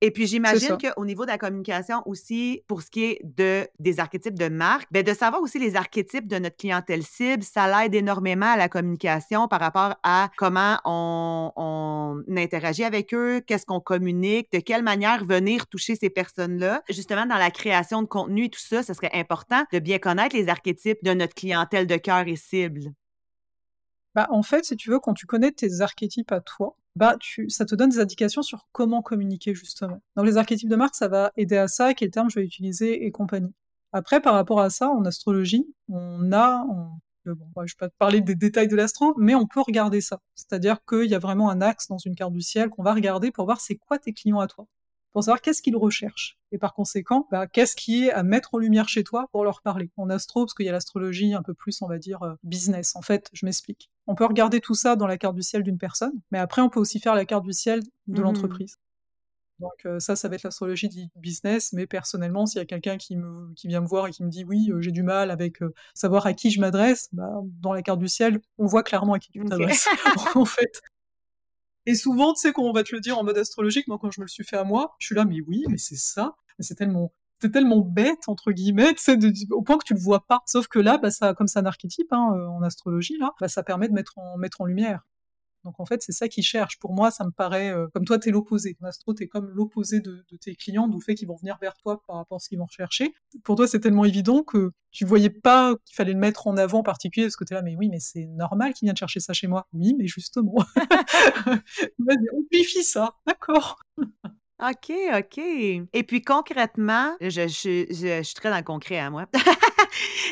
Et 0.00 0.12
puis 0.12 0.28
j'imagine 0.28 0.76
qu'au 0.78 1.04
niveau 1.04 1.24
de 1.24 1.30
la 1.30 1.38
communication 1.38 2.02
aussi, 2.06 2.62
pour 2.68 2.82
ce 2.82 2.90
qui 2.90 3.04
est 3.04 3.20
de, 3.24 3.66
des 3.80 3.98
archétypes 3.98 4.38
de 4.38 4.48
marque, 4.48 4.86
ben 4.92 5.02
de 5.02 5.12
savoir 5.12 5.42
aussi 5.42 5.58
les 5.58 5.74
archétypes 5.74 6.28
de 6.28 6.38
notre 6.38 6.56
clientèle 6.56 7.02
cible, 7.02 7.42
ça 7.42 7.66
l'aide 7.66 7.94
énormément 7.96 8.46
à 8.46 8.56
la 8.56 8.68
communication 8.68 9.48
par 9.48 9.58
rapport 9.58 9.96
à 10.04 10.30
comment 10.36 10.78
on, 10.84 11.52
on 11.56 12.24
interagit 12.36 12.84
avec 12.84 13.12
eux, 13.12 13.40
qu'est-ce 13.40 13.66
qu'on 13.66 13.80
communique, 13.80 14.52
de 14.52 14.60
quelle 14.60 14.84
manière 14.84 15.24
venir 15.24 15.66
toucher 15.66 15.96
ces 15.96 16.10
personnes-là. 16.10 16.82
Justement, 16.88 17.26
dans 17.26 17.36
la 17.36 17.50
création 17.50 18.00
de 18.02 18.06
contenu 18.06 18.44
et 18.44 18.50
tout 18.50 18.60
ça, 18.60 18.84
ce 18.84 18.94
serait 18.94 19.10
important 19.14 19.64
de 19.72 19.80
bien 19.80 19.98
connaître 19.98 20.36
les 20.36 20.48
archétypes 20.48 21.02
de 21.02 21.12
notre 21.12 21.34
clientèle 21.34 21.88
de 21.88 21.96
cœur 21.96 22.28
et 22.28 22.36
cible. 22.36 22.92
Bah, 24.14 24.28
en 24.30 24.42
fait, 24.42 24.64
si 24.64 24.76
tu 24.76 24.90
veux, 24.90 25.00
quand 25.00 25.14
tu 25.14 25.26
connais 25.26 25.52
tes 25.52 25.80
archétypes 25.80 26.32
à 26.32 26.40
toi, 26.40 26.76
bah, 26.98 27.16
ça 27.48 27.64
te 27.64 27.74
donne 27.76 27.90
des 27.90 28.00
indications 28.00 28.42
sur 28.42 28.68
comment 28.72 29.02
communiquer 29.02 29.54
justement. 29.54 30.02
Donc 30.16 30.26
les 30.26 30.36
archétypes 30.36 30.68
de 30.68 30.76
marque, 30.76 30.96
ça 30.96 31.08
va 31.08 31.32
aider 31.36 31.56
à 31.56 31.68
ça, 31.68 31.94
quel 31.94 32.10
terme 32.10 32.28
je 32.28 32.40
vais 32.40 32.44
utiliser 32.44 33.06
et 33.06 33.10
compagnie. 33.12 33.54
Après, 33.92 34.20
par 34.20 34.34
rapport 34.34 34.60
à 34.60 34.68
ça, 34.68 34.90
en 34.90 35.04
astrologie, 35.04 35.64
on 35.88 36.32
a, 36.32 36.66
je 37.24 37.30
ne 37.30 37.36
vais 37.36 37.66
pas 37.78 37.88
te 37.88 37.94
parler 37.98 38.20
des 38.20 38.34
détails 38.34 38.68
de 38.68 38.76
l'astro, 38.76 39.14
mais 39.16 39.36
on 39.36 39.46
peut 39.46 39.60
regarder 39.60 40.00
ça. 40.00 40.20
C'est-à-dire 40.34 40.78
qu'il 40.86 41.06
y 41.06 41.14
a 41.14 41.20
vraiment 41.20 41.50
un 41.50 41.60
axe 41.60 41.86
dans 41.88 41.98
une 41.98 42.16
carte 42.16 42.32
du 42.32 42.42
ciel 42.42 42.68
qu'on 42.68 42.82
va 42.82 42.92
regarder 42.92 43.30
pour 43.30 43.44
voir 43.44 43.60
c'est 43.60 43.76
quoi 43.76 43.98
tes 43.98 44.12
clients 44.12 44.40
à 44.40 44.48
toi 44.48 44.66
pour 45.12 45.24
savoir 45.24 45.40
qu'est-ce 45.40 45.62
qu'ils 45.62 45.76
recherchent. 45.76 46.38
Et 46.52 46.58
par 46.58 46.74
conséquent, 46.74 47.26
bah, 47.30 47.46
qu'est-ce 47.46 47.74
qui 47.74 48.04
est 48.04 48.12
à 48.12 48.22
mettre 48.22 48.54
en 48.54 48.58
lumière 48.58 48.88
chez 48.88 49.04
toi 49.04 49.26
pour 49.32 49.42
leur 49.42 49.62
parler. 49.62 49.90
En 49.96 50.10
astro, 50.10 50.44
parce 50.44 50.54
qu'il 50.54 50.66
y 50.66 50.68
a 50.68 50.72
l'astrologie 50.72 51.34
un 51.34 51.42
peu 51.42 51.54
plus, 51.54 51.80
on 51.82 51.88
va 51.88 51.98
dire, 51.98 52.22
euh, 52.22 52.34
business. 52.42 52.94
En 52.94 53.02
fait, 53.02 53.28
je 53.32 53.44
m'explique. 53.46 53.90
On 54.08 54.16
peut 54.16 54.24
regarder 54.24 54.60
tout 54.60 54.74
ça 54.74 54.96
dans 54.96 55.06
la 55.06 55.18
carte 55.18 55.36
du 55.36 55.42
ciel 55.42 55.62
d'une 55.62 55.78
personne, 55.78 56.12
mais 56.30 56.38
après, 56.38 56.62
on 56.62 56.68
peut 56.68 56.80
aussi 56.80 56.98
faire 56.98 57.14
la 57.14 57.24
carte 57.24 57.44
du 57.44 57.52
ciel 57.52 57.80
de 58.08 58.20
mmh. 58.20 58.24
l'entreprise. 58.24 58.76
Donc 59.60 59.86
euh, 59.86 59.98
ça, 59.98 60.16
ça 60.16 60.28
va 60.28 60.36
être 60.36 60.44
l'astrologie 60.44 60.88
du 60.88 61.08
business, 61.16 61.72
mais 61.72 61.86
personnellement, 61.86 62.46
s'il 62.46 62.58
y 62.58 62.62
a 62.62 62.64
quelqu'un 62.64 62.96
qui, 62.96 63.16
me, 63.16 63.52
qui 63.54 63.68
vient 63.68 63.80
me 63.80 63.86
voir 63.86 64.06
et 64.06 64.10
qui 64.10 64.24
me 64.24 64.30
dit 64.30 64.44
oui, 64.44 64.70
euh, 64.70 64.80
j'ai 64.80 64.92
du 64.92 65.02
mal 65.02 65.30
avec 65.30 65.58
savoir 65.94 66.26
à 66.26 66.32
qui 66.32 66.50
je 66.50 66.60
m'adresse, 66.60 67.08
bah, 67.12 67.40
dans 67.60 67.72
la 67.72 67.82
carte 67.82 67.98
du 67.98 68.08
ciel, 68.08 68.40
on 68.56 68.66
voit 68.66 68.82
clairement 68.82 69.14
à 69.14 69.18
qui 69.18 69.30
tu 69.30 69.44
t'adresses. 69.44 69.88
en 70.36 70.44
fait, 70.44 70.80
et 71.88 71.94
souvent, 71.94 72.34
tu 72.34 72.40
sais, 72.40 72.52
quand 72.52 72.64
on 72.64 72.72
va 72.74 72.84
te 72.84 72.94
le 72.94 73.00
dire 73.00 73.16
en 73.16 73.24
mode 73.24 73.38
astrologique, 73.38 73.88
moi, 73.88 73.98
quand 73.98 74.10
je 74.10 74.20
me 74.20 74.26
le 74.26 74.28
suis 74.28 74.44
fait 74.44 74.58
à 74.58 74.64
moi, 74.64 74.94
je 74.98 75.06
suis 75.06 75.14
là, 75.14 75.24
mais 75.24 75.40
oui, 75.40 75.64
mais 75.70 75.78
c'est 75.78 75.96
ça. 75.96 76.36
C'est 76.58 76.74
tellement, 76.74 77.14
c'est 77.40 77.50
tellement 77.50 77.80
bête, 77.80 78.28
entre 78.28 78.52
guillemets, 78.52 78.94
au 79.50 79.62
point 79.62 79.78
que 79.78 79.84
tu 79.84 79.94
le 79.94 80.00
vois 80.00 80.26
pas. 80.26 80.40
Sauf 80.46 80.68
que 80.68 80.78
là, 80.78 80.98
bah, 80.98 81.10
ça, 81.10 81.34
comme 81.34 81.46
c'est 81.46 81.58
un 81.58 81.66
archétype, 81.66 82.12
hein, 82.12 82.32
euh, 82.34 82.46
en 82.46 82.62
astrologie, 82.62 83.16
là, 83.18 83.32
bah, 83.40 83.48
ça 83.48 83.62
permet 83.62 83.88
de 83.88 83.94
mettre 83.94 84.18
en, 84.18 84.36
mettre 84.36 84.60
en 84.60 84.64
lumière. 84.64 85.02
Donc 85.64 85.80
en 85.80 85.86
fait, 85.86 86.02
c'est 86.02 86.12
ça 86.12 86.28
qu'ils 86.28 86.44
cherchent. 86.44 86.78
Pour 86.78 86.94
moi, 86.94 87.10
ça 87.10 87.24
me 87.24 87.30
paraît 87.30 87.70
euh, 87.70 87.88
comme 87.92 88.04
toi, 88.04 88.18
tu 88.18 88.28
es 88.28 88.32
l'opposé. 88.32 88.76
En 88.82 88.86
astro, 88.86 89.12
tu 89.12 89.24
es 89.24 89.26
comme 89.26 89.50
l'opposé 89.50 90.00
de, 90.00 90.24
tes 90.40 90.54
clients, 90.54 90.88
d'où 90.88 91.00
fait 91.00 91.14
qu'ils 91.14 91.28
vont 91.28 91.36
venir 91.36 91.58
vers 91.60 91.74
toi 91.74 92.02
par 92.06 92.16
rapport 92.16 92.36
à 92.36 92.38
ce 92.38 92.48
qu'ils 92.48 92.58
vont 92.58 92.66
rechercher. 92.66 93.12
Pour 93.44 93.56
toi, 93.56 93.66
c'est 93.66 93.80
tellement 93.80 94.04
évident 94.04 94.42
que 94.42 94.72
tu 94.92 95.04
voyais 95.04 95.30
pas 95.30 95.74
qu'il 95.84 95.94
fallait 95.96 96.12
le 96.12 96.18
mettre 96.18 96.46
en 96.46 96.56
avant 96.56 96.78
en 96.78 96.82
particulier 96.82 97.26
parce 97.26 97.36
que 97.36 97.44
tu 97.44 97.52
es 97.52 97.56
là, 97.56 97.62
mais 97.62 97.76
oui, 97.76 97.88
mais 97.88 98.00
c'est 98.00 98.26
normal 98.26 98.72
qu'ils 98.72 98.86
viennent 98.86 98.96
chercher 98.96 99.20
ça 99.20 99.32
chez 99.32 99.48
moi. 99.48 99.66
Oui, 99.72 99.94
mais 99.98 100.06
justement. 100.06 100.56
Vas-y, 101.98 102.82
ça. 102.82 103.16
D'accord. 103.26 103.78
OK, 104.60 104.92
OK. 105.16 105.38
Et 105.38 106.02
puis 106.02 106.20
concrètement, 106.22 107.16
je, 107.20 107.46
suis 107.46 108.34
très 108.34 108.50
dans 108.50 108.56
le 108.56 108.64
concret 108.64 108.98
à 108.98 109.06
hein, 109.06 109.10
moi. 109.10 109.26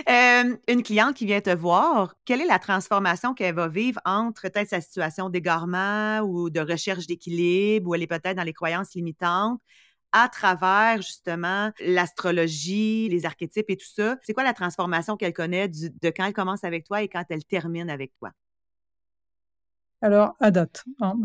Euh, 0.08 0.56
une 0.68 0.82
cliente 0.82 1.16
qui 1.16 1.24
vient 1.24 1.40
te 1.40 1.50
voir, 1.50 2.14
quelle 2.24 2.40
est 2.42 2.46
la 2.46 2.58
transformation 2.58 3.34
qu'elle 3.34 3.54
va 3.54 3.66
vivre 3.66 4.00
entre 4.04 4.42
peut-être 4.42 4.68
sa 4.68 4.80
situation 4.80 5.30
d'égarement 5.30 6.20
ou 6.20 6.50
de 6.50 6.60
recherche 6.60 7.06
d'équilibre, 7.06 7.88
ou 7.88 7.94
elle 7.94 8.02
est 8.02 8.06
peut-être 8.06 8.36
dans 8.36 8.44
les 8.44 8.52
croyances 8.52 8.94
limitantes, 8.94 9.58
à 10.12 10.28
travers 10.28 10.98
justement 10.98 11.72
l'astrologie, 11.80 13.08
les 13.08 13.24
archétypes 13.24 13.70
et 13.70 13.76
tout 13.76 13.88
ça? 13.88 14.18
C'est 14.22 14.34
quoi 14.34 14.44
la 14.44 14.54
transformation 14.54 15.16
qu'elle 15.16 15.32
connaît 15.32 15.68
de 15.68 16.10
quand 16.10 16.26
elle 16.26 16.34
commence 16.34 16.62
avec 16.62 16.84
toi 16.84 17.02
et 17.02 17.08
quand 17.08 17.24
elle 17.30 17.44
termine 17.44 17.90
avec 17.90 18.12
toi? 18.18 18.30
Alors, 20.02 20.36
à 20.40 20.50
date. 20.50 20.84
Hein, 21.00 21.16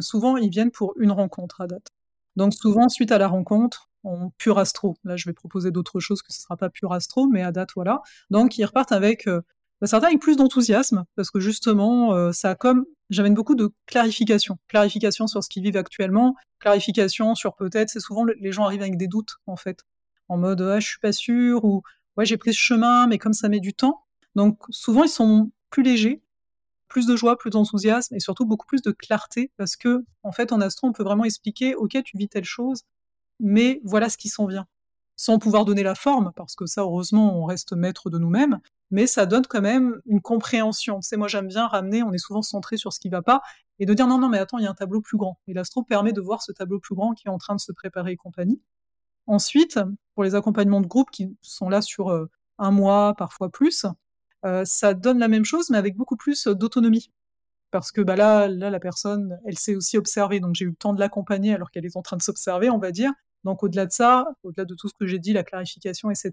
souvent, 0.00 0.36
ils 0.36 0.50
viennent 0.50 0.70
pour 0.70 0.94
une 0.96 1.10
rencontre 1.10 1.60
à 1.60 1.66
date. 1.66 1.95
Donc 2.36 2.54
souvent, 2.54 2.88
suite 2.88 3.12
à 3.12 3.18
la 3.18 3.28
rencontre, 3.28 3.90
en 4.06 4.30
pur 4.38 4.58
astro. 4.58 4.96
Là, 5.04 5.16
je 5.16 5.24
vais 5.26 5.32
proposer 5.32 5.70
d'autres 5.70 6.00
choses 6.00 6.22
que 6.22 6.32
ce 6.32 6.38
ne 6.38 6.42
sera 6.42 6.56
pas 6.56 6.70
pur 6.70 6.92
astro, 6.92 7.26
mais 7.26 7.42
à 7.42 7.52
date, 7.52 7.70
voilà. 7.74 8.02
Donc, 8.30 8.56
ils 8.58 8.64
repartent 8.64 8.92
avec 8.92 9.26
euh, 9.26 9.40
bah, 9.80 9.86
certains 9.86 10.08
avec 10.08 10.20
plus 10.20 10.36
d'enthousiasme, 10.36 11.04
parce 11.16 11.30
que 11.30 11.40
justement, 11.40 12.14
euh, 12.14 12.32
ça 12.32 12.54
comme 12.54 12.86
j'amène 13.10 13.34
beaucoup 13.34 13.54
de 13.54 13.70
clarification, 13.86 14.58
clarification 14.68 15.26
sur 15.26 15.44
ce 15.44 15.48
qu'ils 15.48 15.62
vivent 15.62 15.76
actuellement, 15.76 16.34
clarification 16.60 17.34
sur 17.34 17.54
peut-être, 17.56 17.90
c'est 17.90 18.00
souvent 18.00 18.24
les 18.24 18.52
gens 18.52 18.64
arrivent 18.64 18.82
avec 18.82 18.96
des 18.96 19.06
doutes 19.06 19.36
en 19.46 19.56
fait, 19.56 19.84
en 20.28 20.38
mode 20.38 20.60
ah 20.62 20.80
je 20.80 20.86
suis 20.86 20.98
pas 20.98 21.12
sûr 21.12 21.64
ou 21.64 21.82
ouais 22.16 22.24
j'ai 22.24 22.36
pris 22.36 22.52
ce 22.52 22.58
chemin, 22.58 23.06
mais 23.06 23.18
comme 23.18 23.32
ça 23.32 23.48
met 23.48 23.60
du 23.60 23.74
temps, 23.74 24.02
donc 24.34 24.58
souvent 24.70 25.04
ils 25.04 25.08
sont 25.10 25.50
plus 25.70 25.82
légers, 25.82 26.22
plus 26.88 27.06
de 27.06 27.16
joie, 27.16 27.36
plus 27.36 27.50
d'enthousiasme 27.50 28.14
et 28.14 28.20
surtout 28.20 28.46
beaucoup 28.46 28.66
plus 28.66 28.82
de 28.82 28.90
clarté 28.92 29.50
parce 29.56 29.76
que 29.76 30.04
en 30.22 30.32
fait 30.32 30.52
en 30.52 30.60
astro 30.60 30.88
on 30.88 30.92
peut 30.92 31.02
vraiment 31.02 31.24
expliquer 31.24 31.74
ok 31.74 32.02
tu 32.04 32.16
vis 32.16 32.28
telle 32.28 32.44
chose, 32.44 32.82
mais 33.40 33.80
voilà 33.84 34.08
ce 34.08 34.16
qui 34.16 34.28
s'en 34.28 34.46
vient. 34.46 34.66
Sans 35.16 35.38
pouvoir 35.38 35.64
donner 35.64 35.82
la 35.82 35.94
forme, 35.94 36.32
parce 36.36 36.54
que 36.54 36.66
ça, 36.66 36.82
heureusement, 36.82 37.40
on 37.40 37.46
reste 37.46 37.72
maître 37.72 38.10
de 38.10 38.18
nous-mêmes, 38.18 38.60
mais 38.90 39.06
ça 39.06 39.24
donne 39.24 39.46
quand 39.46 39.62
même 39.62 39.98
une 40.04 40.20
compréhension. 40.20 41.00
C'est 41.00 41.16
moi, 41.16 41.26
j'aime 41.26 41.46
bien 41.48 41.66
ramener, 41.66 42.02
on 42.02 42.12
est 42.12 42.18
souvent 42.18 42.42
centré 42.42 42.76
sur 42.76 42.92
ce 42.92 43.00
qui 43.00 43.08
va 43.08 43.22
pas, 43.22 43.40
et 43.78 43.86
de 43.86 43.94
dire 43.94 44.06
non, 44.06 44.18
non, 44.18 44.28
mais 44.28 44.38
attends, 44.38 44.58
il 44.58 44.64
y 44.64 44.66
a 44.66 44.70
un 44.70 44.74
tableau 44.74 45.00
plus 45.00 45.16
grand. 45.16 45.38
Et 45.46 45.54
l'astro 45.54 45.82
permet 45.82 46.12
de 46.12 46.20
voir 46.20 46.42
ce 46.42 46.52
tableau 46.52 46.80
plus 46.80 46.94
grand 46.94 47.14
qui 47.14 47.28
est 47.28 47.30
en 47.30 47.38
train 47.38 47.54
de 47.54 47.60
se 47.60 47.72
préparer 47.72 48.12
et 48.12 48.16
compagnie. 48.16 48.60
Ensuite, 49.26 49.80
pour 50.14 50.22
les 50.22 50.34
accompagnements 50.34 50.82
de 50.82 50.86
groupe 50.86 51.10
qui 51.10 51.34
sont 51.40 51.68
là 51.70 51.80
sur 51.82 52.10
euh, 52.10 52.30
un 52.58 52.70
mois, 52.70 53.14
parfois 53.16 53.50
plus, 53.50 53.86
ça 54.64 54.94
donne 54.94 55.18
la 55.18 55.28
même 55.28 55.44
chose, 55.44 55.70
mais 55.70 55.78
avec 55.78 55.96
beaucoup 55.96 56.16
plus 56.16 56.46
d'autonomie 56.46 57.10
parce 57.70 57.92
que 57.92 58.00
bah 58.00 58.16
là, 58.16 58.48
là, 58.48 58.70
la 58.70 58.80
personne, 58.80 59.38
elle 59.44 59.58
s'est 59.58 59.76
aussi 59.76 59.98
observée, 59.98 60.40
donc 60.40 60.54
j'ai 60.54 60.64
eu 60.64 60.70
le 60.70 60.76
temps 60.76 60.94
de 60.94 61.00
l'accompagner 61.00 61.52
alors 61.54 61.70
qu'elle 61.70 61.84
est 61.84 61.96
en 61.96 62.02
train 62.02 62.16
de 62.16 62.22
s'observer, 62.22 62.70
on 62.70 62.78
va 62.78 62.90
dire. 62.90 63.12
Donc 63.44 63.62
au-delà 63.62 63.86
de 63.86 63.92
ça, 63.92 64.26
au-delà 64.42 64.64
de 64.64 64.74
tout 64.74 64.88
ce 64.88 64.94
que 64.98 65.06
j'ai 65.06 65.18
dit, 65.18 65.32
la 65.32 65.44
clarification, 65.44 66.10
etc., 66.10 66.32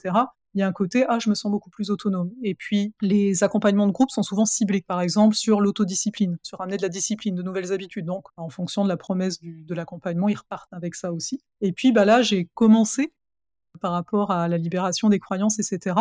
il 0.56 0.60
y 0.60 0.64
a 0.64 0.68
un 0.68 0.72
côté, 0.72 1.06
ah, 1.10 1.20
je 1.20 1.30
me 1.30 1.36
sens 1.36 1.52
beaucoup 1.52 1.70
plus 1.70 1.90
autonome. 1.90 2.32
Et 2.44 2.56
puis 2.56 2.94
les 3.02 3.44
accompagnements 3.44 3.88
de 3.88 3.92
groupe 3.92 4.10
sont 4.10 4.24
souvent 4.24 4.46
ciblés, 4.46 4.84
par 4.88 5.02
exemple 5.02 5.36
sur 5.36 5.60
l'autodiscipline, 5.60 6.38
sur 6.44 6.62
amener 6.62 6.78
de 6.78 6.82
la 6.82 6.90
discipline, 6.90 7.36
de 7.36 7.44
nouvelles 7.44 7.72
habitudes. 7.74 8.06
Donc 8.06 8.28
en 8.38 8.50
fonction 8.50 8.84
de 8.84 8.90
la 8.90 8.98
promesse 8.98 9.40
de 9.42 9.76
l'accompagnement, 9.76 10.30
ils 10.30 10.38
repartent 10.38 10.72
avec 10.72 10.96
ça 10.96 11.12
aussi. 11.12 11.42
Et 11.62 11.72
puis 11.72 11.92
bah 11.92 12.06
là, 12.06 12.22
j'ai 12.22 12.50
commencé 12.54 13.14
par 13.82 13.92
rapport 13.92 14.32
à 14.32 14.48
la 14.48 14.58
libération 14.58 15.10
des 15.10 15.20
croyances, 15.20 15.60
etc. 15.60 15.96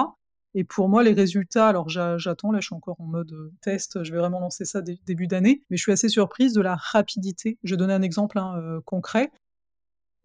Et 0.54 0.64
pour 0.64 0.88
moi, 0.88 1.02
les 1.02 1.12
résultats, 1.12 1.68
alors 1.68 1.88
j'attends, 1.88 2.52
là 2.52 2.60
je 2.60 2.66
suis 2.66 2.74
encore 2.74 3.00
en 3.00 3.06
mode 3.06 3.32
euh, 3.32 3.52
test, 3.62 4.04
je 4.04 4.12
vais 4.12 4.18
vraiment 4.18 4.40
lancer 4.40 4.64
ça 4.64 4.82
début 4.82 5.26
d'année, 5.26 5.62
mais 5.70 5.76
je 5.78 5.82
suis 5.82 5.92
assez 5.92 6.08
surprise 6.08 6.52
de 6.52 6.60
la 6.60 6.76
rapidité. 6.76 7.58
Je 7.62 7.74
vais 7.74 7.78
donner 7.78 7.94
un 7.94 8.02
exemple 8.02 8.38
hein, 8.38 8.56
euh, 8.58 8.80
concret. 8.84 9.30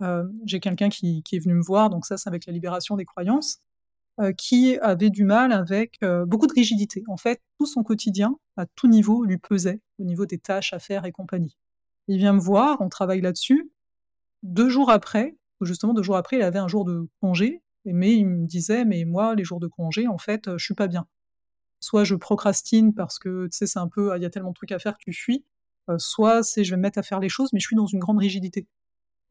Euh, 0.02 0.26
j'ai 0.46 0.60
quelqu'un 0.60 0.90
qui, 0.90 1.24
est 1.32 1.40
venu 1.40 1.54
me 1.54 1.63
voir, 1.63 1.90
donc 1.90 2.06
ça 2.06 2.18
c'est 2.18 2.28
avec 2.28 2.46
la 2.46 2.54
libération 2.54 2.96
des 2.98 3.06
croyances, 3.06 3.60
qui 4.36 4.80
avait 4.80 5.12
du 5.12 5.26
mal 5.26 5.52
avec 5.52 6.00
beaucoup 6.26 6.48
de 6.48 6.54
rigidité. 6.54 7.04
En 7.08 7.18
fait, 7.18 7.40
tout 7.60 7.68
son 7.68 7.84
quotidien, 7.84 8.36
à 8.56 8.66
tout 8.66 8.88
niveau, 8.88 9.24
lui 9.24 9.38
pesait, 9.38 9.80
au 10.00 10.06
niveau 10.06 10.26
des 10.26 10.40
tâches 10.40 10.74
à 10.74 10.80
faire 10.80 11.06
et 11.06 11.12
compagnie. 11.12 11.56
Il 12.08 12.18
vient 12.18 12.34
me 12.34 12.40
voir, 12.40 12.82
on 12.82 12.90
travaille 12.90 13.22
là-dessus. 13.22 13.72
Deux 14.42 14.70
jours 14.70 14.90
après, 14.90 15.38
justement 15.62 15.94
deux 15.94 16.02
jours 16.02 16.18
après, 16.18 16.38
il 16.38 16.42
avait 16.42 16.58
un 16.58 16.68
jour 16.68 16.84
de 16.84 17.08
congé, 17.22 17.62
mais 17.93 18.13
il 18.15 18.26
me 18.26 18.45
disait, 18.45 18.86
mais 18.86 19.06
moi, 19.06 19.36
les 19.36 19.43
jours 19.43 19.60
de 19.60 19.67
congé, 19.67 20.08
en 20.08 20.17
fait, 20.17 20.50
je 20.58 20.63
suis 20.63 20.76
pas 20.76 20.88
bien. 20.88 21.08
Soit 21.80 22.04
je 22.04 22.15
procrastine 22.15 22.93
parce 22.93 23.19
que, 23.19 23.45
tu 23.47 23.58
sais, 23.58 23.67
c'est 23.67 23.80
un 23.80 23.88
peu, 23.88 24.12
il 24.15 24.21
y 24.21 24.26
a 24.26 24.30
tellement 24.30 24.50
de 24.50 24.56
trucs 24.56 24.71
à 24.71 24.80
faire 24.80 24.97
que 24.97 25.04
tu 25.04 25.13
fuis, 25.13 25.45
soit 25.97 26.43
c'est 26.43 26.63
je 26.63 26.71
vais 26.71 26.78
me 26.78 26.82
mettre 26.82 27.00
à 27.00 27.04
faire 27.04 27.19
les 27.19 27.30
choses, 27.30 27.54
mais 27.54 27.60
je 27.60 27.67
suis 27.67 27.76
dans 27.76 27.86
une 27.86 28.00
grande 28.00 28.19
rigidité. 28.19 28.67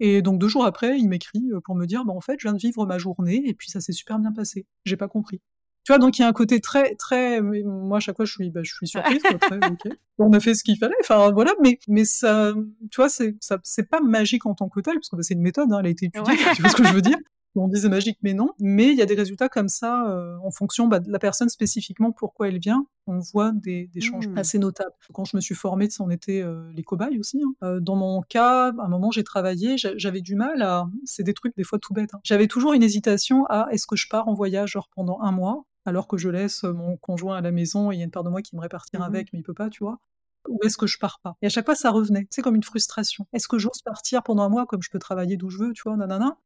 Et 0.00 0.22
donc 0.22 0.38
deux 0.38 0.48
jours 0.48 0.64
après, 0.64 0.98
il 0.98 1.08
m'écrit 1.08 1.50
euh, 1.52 1.60
pour 1.60 1.74
me 1.74 1.86
dire, 1.86 2.04
bah, 2.04 2.12
en 2.12 2.20
fait, 2.20 2.36
je 2.38 2.46
viens 2.46 2.52
de 2.52 2.58
vivre 2.58 2.86
ma 2.86 2.98
journée 2.98 3.42
et 3.46 3.54
puis 3.54 3.70
ça 3.70 3.80
s'est 3.80 3.92
super 3.92 4.18
bien 4.18 4.32
passé. 4.32 4.66
J'ai 4.84 4.96
pas 4.96 5.08
compris. 5.08 5.40
Tu 5.84 5.92
vois, 5.92 5.98
donc 5.98 6.18
il 6.18 6.22
y 6.22 6.24
a 6.24 6.28
un 6.28 6.32
côté 6.32 6.60
très, 6.60 6.96
très, 6.96 7.40
moi 7.40 7.98
à 7.98 8.00
chaque 8.00 8.16
fois 8.16 8.24
je 8.24 8.32
suis, 8.32 8.50
bah, 8.50 8.62
je 8.64 8.74
suis 8.74 8.88
surprise, 8.88 9.22
très, 9.22 9.60
On 10.18 10.32
a 10.32 10.40
fait 10.40 10.54
ce 10.54 10.64
qu'il 10.64 10.76
fallait, 10.76 10.96
enfin 11.00 11.30
voilà, 11.30 11.52
mais, 11.62 11.78
mais 11.86 12.04
ça, 12.04 12.52
tu 12.90 12.96
vois, 12.96 13.08
c'est, 13.08 13.36
ça, 13.40 13.60
c'est 13.62 13.88
pas 13.88 14.00
magique 14.00 14.46
en 14.46 14.54
tant 14.54 14.68
que 14.68 14.80
tel, 14.80 14.94
parce 14.94 15.10
que 15.10 15.14
bah, 15.14 15.22
c'est 15.22 15.34
une 15.34 15.42
méthode, 15.42 15.72
hein, 15.72 15.78
elle 15.78 15.86
a 15.86 15.90
été 15.90 16.06
étudiée, 16.06 16.36
tu 16.56 16.62
vois 16.62 16.72
ce 16.72 16.76
que 16.76 16.84
je 16.84 16.92
veux 16.92 17.02
dire 17.02 17.18
on 17.60 17.68
disait 17.68 17.88
magique, 17.88 18.18
mais 18.22 18.34
non. 18.34 18.50
Mais 18.58 18.88
il 18.88 18.96
y 18.96 19.02
a 19.02 19.06
des 19.06 19.14
résultats 19.14 19.48
comme 19.48 19.68
ça 19.68 20.08
euh, 20.08 20.36
en 20.42 20.50
fonction 20.50 20.88
bah, 20.88 21.00
de 21.00 21.10
la 21.10 21.18
personne 21.18 21.48
spécifiquement, 21.48 22.12
pourquoi 22.12 22.48
elle 22.48 22.58
vient. 22.58 22.86
On 23.06 23.18
voit 23.18 23.52
des, 23.52 23.88
changements 24.00 24.34
mmh. 24.34 24.38
assez 24.38 24.58
notables. 24.58 24.92
Quand 25.12 25.24
je 25.24 25.36
me 25.36 25.40
suis 25.40 25.54
formée, 25.54 25.88
on 26.00 26.10
était 26.10 26.42
euh, 26.42 26.70
les 26.74 26.82
cobayes 26.82 27.18
aussi. 27.18 27.40
Hein. 27.42 27.52
Euh, 27.62 27.80
dans 27.80 27.96
mon 27.96 28.22
cas, 28.22 28.68
à 28.68 28.84
un 28.84 28.88
moment, 28.88 29.10
j'ai 29.10 29.24
travaillé, 29.24 29.76
j'avais 29.78 30.20
du 30.20 30.34
mal 30.34 30.62
à. 30.62 30.88
C'est 31.04 31.22
des 31.22 31.34
trucs 31.34 31.56
des 31.56 31.64
fois 31.64 31.78
tout 31.78 31.94
bêtes. 31.94 32.14
Hein. 32.14 32.20
J'avais 32.24 32.48
toujours 32.48 32.72
une 32.72 32.82
hésitation 32.82 33.46
à 33.46 33.68
est-ce 33.70 33.86
que 33.86 33.96
je 33.96 34.08
pars 34.08 34.28
en 34.28 34.34
voyage 34.34 34.72
genre 34.72 34.88
pendant 34.94 35.20
un 35.20 35.32
mois 35.32 35.64
alors 35.84 36.08
que 36.08 36.16
je 36.16 36.28
laisse 36.28 36.64
mon 36.64 36.96
conjoint 36.96 37.36
à 37.36 37.40
la 37.40 37.52
maison 37.52 37.92
et 37.92 37.94
il 37.94 37.98
y 37.98 38.00
a 38.00 38.04
une 38.04 38.10
part 38.10 38.24
de 38.24 38.28
moi 38.28 38.42
qui 38.42 38.56
me 38.56 38.60
répartir 38.60 38.98
mmh 38.98 39.04
avec, 39.04 39.32
mais 39.32 39.38
il 39.38 39.42
peut 39.44 39.54
pas, 39.54 39.70
tu 39.70 39.84
vois. 39.84 40.00
ou 40.48 40.58
est-ce 40.64 40.76
que 40.76 40.88
je 40.88 40.98
pars 40.98 41.20
pas? 41.22 41.36
Et 41.42 41.46
à 41.46 41.48
chaque 41.48 41.64
fois, 41.64 41.76
ça 41.76 41.92
revenait. 41.92 42.26
C'est 42.30 42.42
comme 42.42 42.56
une 42.56 42.64
frustration. 42.64 43.26
Est-ce 43.32 43.46
que 43.46 43.58
j'ose 43.58 43.82
partir 43.84 44.24
pendant 44.24 44.42
un 44.42 44.48
mois 44.48 44.66
comme 44.66 44.82
je 44.82 44.90
peux 44.90 44.98
travailler 44.98 45.36
d'où 45.36 45.48
je 45.48 45.58
veux, 45.58 45.72
tu 45.72 45.82
vois, 45.84 45.96
nanana? 45.96 46.36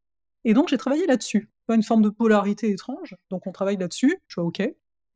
Et 0.44 0.55
donc, 0.55 0.68
j'ai 0.68 0.79
travaillé 0.79 1.07
là-dessus. 1.07 1.50
Une 1.68 1.83
forme 1.83 2.03
de 2.03 2.09
polarité 2.09 2.70
étrange. 2.70 3.14
Donc, 3.31 3.46
on 3.46 3.53
travaille 3.53 3.76
là-dessus. 3.76 4.18
Je 4.26 4.40
vois, 4.40 4.44
OK. 4.44 4.62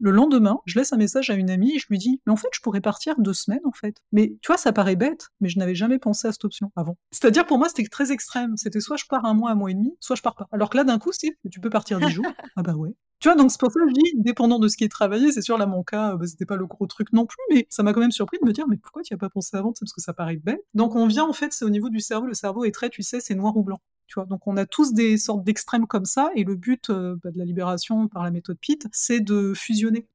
Le 0.00 0.10
lendemain, 0.10 0.58
je 0.66 0.78
laisse 0.78 0.92
un 0.92 0.96
message 0.96 1.30
à 1.30 1.34
une 1.34 1.50
amie 1.50 1.76
et 1.76 1.78
je 1.78 1.87
lui 1.88 1.98
dis 1.98 2.20
Mais 2.26 2.32
en 2.32 2.37
fait, 2.37 2.48
je 2.52 2.60
pourrais 2.60 2.80
partir 2.80 3.14
deux 3.18 3.32
semaines, 3.32 3.64
en 3.64 3.72
fait. 3.72 3.96
Mais 4.12 4.37
tu 4.42 4.48
vois, 4.48 4.56
ça 4.56 4.72
paraît 4.72 4.96
bête, 4.96 5.28
mais 5.40 5.48
je 5.48 5.58
n'avais 5.58 5.74
jamais 5.74 5.98
pensé 5.98 6.26
à 6.28 6.32
cette 6.32 6.44
option 6.44 6.72
avant. 6.76 6.96
C'est-à-dire, 7.12 7.46
pour 7.46 7.58
moi, 7.58 7.68
c'était 7.68 7.88
très 7.88 8.12
extrême. 8.12 8.56
C'était 8.56 8.80
soit 8.80 8.96
je 8.96 9.06
pars 9.06 9.24
un 9.24 9.34
mois, 9.34 9.50
un 9.50 9.54
mois 9.54 9.70
et 9.70 9.74
demi, 9.74 9.96
soit 10.00 10.16
je 10.16 10.22
pars 10.22 10.34
pas. 10.34 10.48
Alors 10.52 10.68
que 10.68 10.76
là, 10.76 10.84
d'un 10.84 10.98
coup, 10.98 11.10
c'est 11.12 11.37
Tu 11.50 11.60
peux 11.60 11.70
partir 11.70 12.00
dix 12.00 12.10
jours. 12.10 12.26
ah 12.56 12.62
bah 12.62 12.74
ouais. 12.74 12.94
Tu 13.20 13.28
vois, 13.28 13.37
donc 13.37 13.50
c'est 13.50 13.60
pour 13.60 13.72
ça 13.72 13.80
que 13.80 13.88
je 13.88 13.94
dis, 13.94 14.12
dépendant 14.16 14.58
de 14.58 14.68
ce 14.68 14.76
qui 14.76 14.84
est 14.84 14.88
travaillé, 14.88 15.32
c'est 15.32 15.40
sûr, 15.40 15.56
là, 15.56 15.66
mon 15.66 15.82
cas, 15.82 16.16
bah, 16.16 16.26
c'était 16.26 16.44
pas 16.44 16.56
le 16.56 16.66
gros 16.66 16.87
truc 16.87 17.12
non 17.12 17.24
plus, 17.24 17.38
mais 17.50 17.66
ça 17.70 17.82
m'a 17.82 17.94
quand 17.94 18.00
même 18.00 18.10
surpris 18.10 18.38
de 18.42 18.46
me 18.46 18.52
dire, 18.52 18.66
mais 18.68 18.76
pourquoi 18.76 19.02
tu 19.02 19.14
n'y 19.14 19.16
as 19.16 19.18
pas 19.18 19.30
pensé 19.30 19.56
avant 19.56 19.72
C'est 19.74 19.84
parce 19.84 19.94
que 19.94 20.02
ça 20.02 20.12
paraît 20.12 20.37
bête. 20.37 20.60
Donc 20.74 20.94
on 20.94 21.06
vient, 21.06 21.24
en 21.24 21.32
fait, 21.32 21.52
c'est 21.52 21.64
au 21.64 21.70
niveau 21.70 21.88
du 21.88 22.00
cerveau. 22.00 22.26
Le 22.26 22.34
cerveau 22.34 22.64
est 22.64 22.72
très, 22.72 22.90
tu 22.90 23.02
sais, 23.02 23.20
c'est 23.20 23.34
noir 23.34 23.56
ou 23.56 23.62
blanc. 23.62 23.80
Donc 24.27 24.46
on 24.46 24.57
a 24.57 24.66
tous 24.66 24.92
des 24.92 25.16
sortes 25.18 25.44
d'extrêmes 25.44 25.87
comme 25.87 26.05
ça, 26.05 26.31
et 26.35 26.44
le 26.44 26.55
but 26.55 26.90
euh, 26.90 27.16
bah, 27.22 27.31
de 27.31 27.38
la 27.38 27.44
libération 27.44 28.09
par 28.09 28.22
la 28.24 28.31
méthode 28.31 28.59
PIT, 28.59 28.87
c'est 28.92 29.20
de 29.20 29.53
fusionner 29.55 30.07